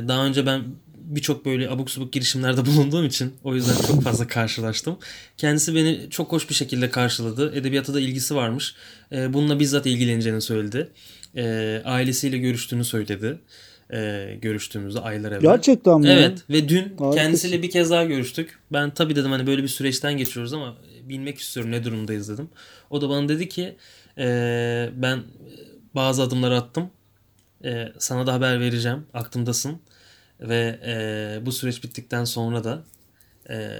daha 0.09 0.27
önce 0.27 0.47
ben 0.47 0.63
birçok 1.09 1.45
böyle 1.47 1.71
abuk 1.71 1.91
subuk 1.91 2.13
girişimlerde 2.13 2.67
bulunduğum 2.67 3.07
için 3.07 3.33
o 3.45 3.55
yüzden 3.55 3.87
çok 3.87 4.03
fazla 4.03 4.27
karşılaştım. 4.27 4.97
Kendisi 5.37 5.75
beni 5.75 6.07
çok 6.11 6.33
hoş 6.33 6.51
bir 6.51 6.55
şekilde 6.55 6.91
karşıladı. 6.91 7.55
Edebiyata 7.55 7.95
da 7.95 8.01
ilgisi 8.01 8.35
varmış. 8.35 8.75
E, 9.13 9.35
bununla 9.35 9.61
bizzat 9.61 9.87
ilgileneceğini 9.87 10.43
söyledi. 10.43 10.89
E, 11.37 11.83
ailesiyle 11.85 12.39
görüştüğünü 12.39 12.85
söyledi. 12.85 13.39
E, 13.93 14.35
görüştüğümüzde 14.43 15.01
aylar 15.01 15.33
evvel. 15.33 15.41
Gerçekten 15.41 16.01
mi? 16.01 16.09
Evet 16.09 16.39
ve 16.51 16.69
dün 16.69 16.83
Harikasın. 16.83 17.13
kendisiyle 17.13 17.63
bir 17.63 17.71
kez 17.71 17.91
daha 17.91 18.05
görüştük. 18.05 18.59
Ben 18.73 18.91
tabii 18.91 19.17
dedim 19.17 19.31
hani 19.31 19.47
böyle 19.47 19.63
bir 19.63 19.69
süreçten 19.69 20.17
geçiyoruz 20.17 20.53
ama 20.53 20.77
bilmek 21.09 21.39
istiyorum 21.39 21.73
ne 21.73 21.85
durumdayız 21.85 22.29
dedim. 22.29 22.49
O 22.91 23.01
da 23.01 23.09
bana 23.09 23.29
dedi 23.29 23.49
ki 23.49 23.77
"Ee, 24.19 24.91
ben 24.97 25.23
bazı 25.95 26.23
adımlar 26.23 26.51
attım. 26.51 26.91
Ee, 27.65 27.93
sana 27.99 28.27
da 28.27 28.33
haber 28.33 28.61
vereceğim. 28.61 29.07
Aklımdasın. 29.15 29.81
Ve 30.41 30.81
e, 30.87 31.47
bu 31.47 31.53
süreç 31.53 31.85
bittikten 31.85 32.25
sonra 32.25 32.65
da 32.65 32.85
e, 33.51 33.71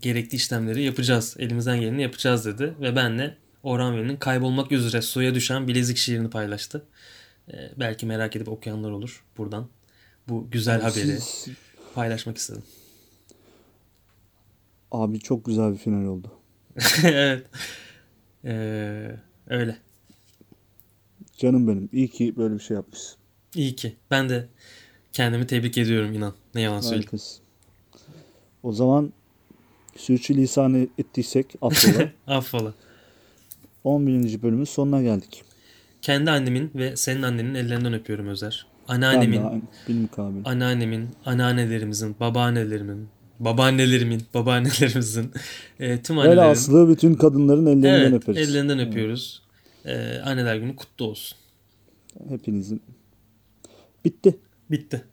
gerekli 0.00 0.36
işlemleri 0.36 0.82
yapacağız. 0.82 1.36
Elimizden 1.38 1.80
geleni 1.80 2.02
yapacağız 2.02 2.44
dedi. 2.46 2.74
Ve 2.80 2.96
benle 2.96 3.36
Orhan 3.62 3.96
Veli'nin 3.96 4.16
kaybolmak 4.16 4.72
üzere 4.72 5.02
suya 5.02 5.34
düşen 5.34 5.68
Bilezik 5.68 5.96
şiirini 5.96 6.30
paylaştı. 6.30 6.86
Ee, 7.52 7.70
belki 7.76 8.06
merak 8.06 8.36
edip 8.36 8.48
okuyanlar 8.48 8.90
olur 8.90 9.24
buradan. 9.38 9.68
Bu 10.28 10.50
güzel 10.50 10.80
haberi 10.80 11.18
paylaşmak 11.94 12.36
istedim. 12.38 12.62
Abi 14.90 15.20
çok 15.20 15.44
güzel 15.44 15.72
bir 15.72 15.78
final 15.78 16.06
oldu. 16.06 16.32
evet. 17.04 17.46
Ee, 18.44 19.16
öyle. 19.46 19.76
Canım 21.38 21.68
benim. 21.68 21.88
İyi 21.92 22.08
ki 22.08 22.34
böyle 22.36 22.54
bir 22.54 22.60
şey 22.60 22.74
yapmışsın. 22.74 23.16
İyi 23.54 23.76
ki. 23.76 23.96
Ben 24.10 24.28
de 24.28 24.48
kendimi 25.12 25.46
tebrik 25.46 25.78
ediyorum 25.78 26.12
inan. 26.12 26.34
Ne 26.54 26.60
yalan 26.60 26.80
söyleyeyim. 26.80 27.02
Harikasın. 27.02 27.42
O 28.62 28.72
zaman 28.72 29.12
sürçülisan 29.96 30.88
ettiysek 30.98 31.54
affola. 31.62 32.08
Affola. 32.26 32.74
11. 33.84 34.42
bölümün 34.42 34.64
sonuna 34.64 35.02
geldik. 35.02 35.42
Kendi 36.02 36.30
annemin 36.30 36.70
ve 36.74 36.96
senin 36.96 37.22
annenin 37.22 37.54
ellerinden 37.54 37.94
öpüyorum 37.94 38.28
Özer. 38.28 38.66
Ben 38.88 38.94
Anneannemin, 38.94 39.42
de 39.42 39.60
bilmukabil. 39.88 40.40
anneannemin, 40.44 41.08
anneannelerimizin, 41.24 42.16
babaannelerimin, 42.20 43.08
babaannelerimin, 43.40 44.22
babaannelerimizin, 44.34 45.30
e, 45.80 46.02
tüm 46.02 46.18
annelerin. 46.18 46.38
Velhasılı 46.38 46.88
bütün 46.88 47.14
kadınların 47.14 47.66
ellerinden 47.66 48.00
evet, 48.00 48.14
öperiz. 48.14 48.48
ellerinden 48.50 48.78
öpüyoruz. 48.78 49.42
E, 49.84 50.18
anneler 50.18 50.56
günü 50.56 50.76
kutlu 50.76 51.04
olsun. 51.04 51.38
Hepinizin. 52.28 52.82
Bitti. 54.04 54.38
Bitti. 54.70 55.04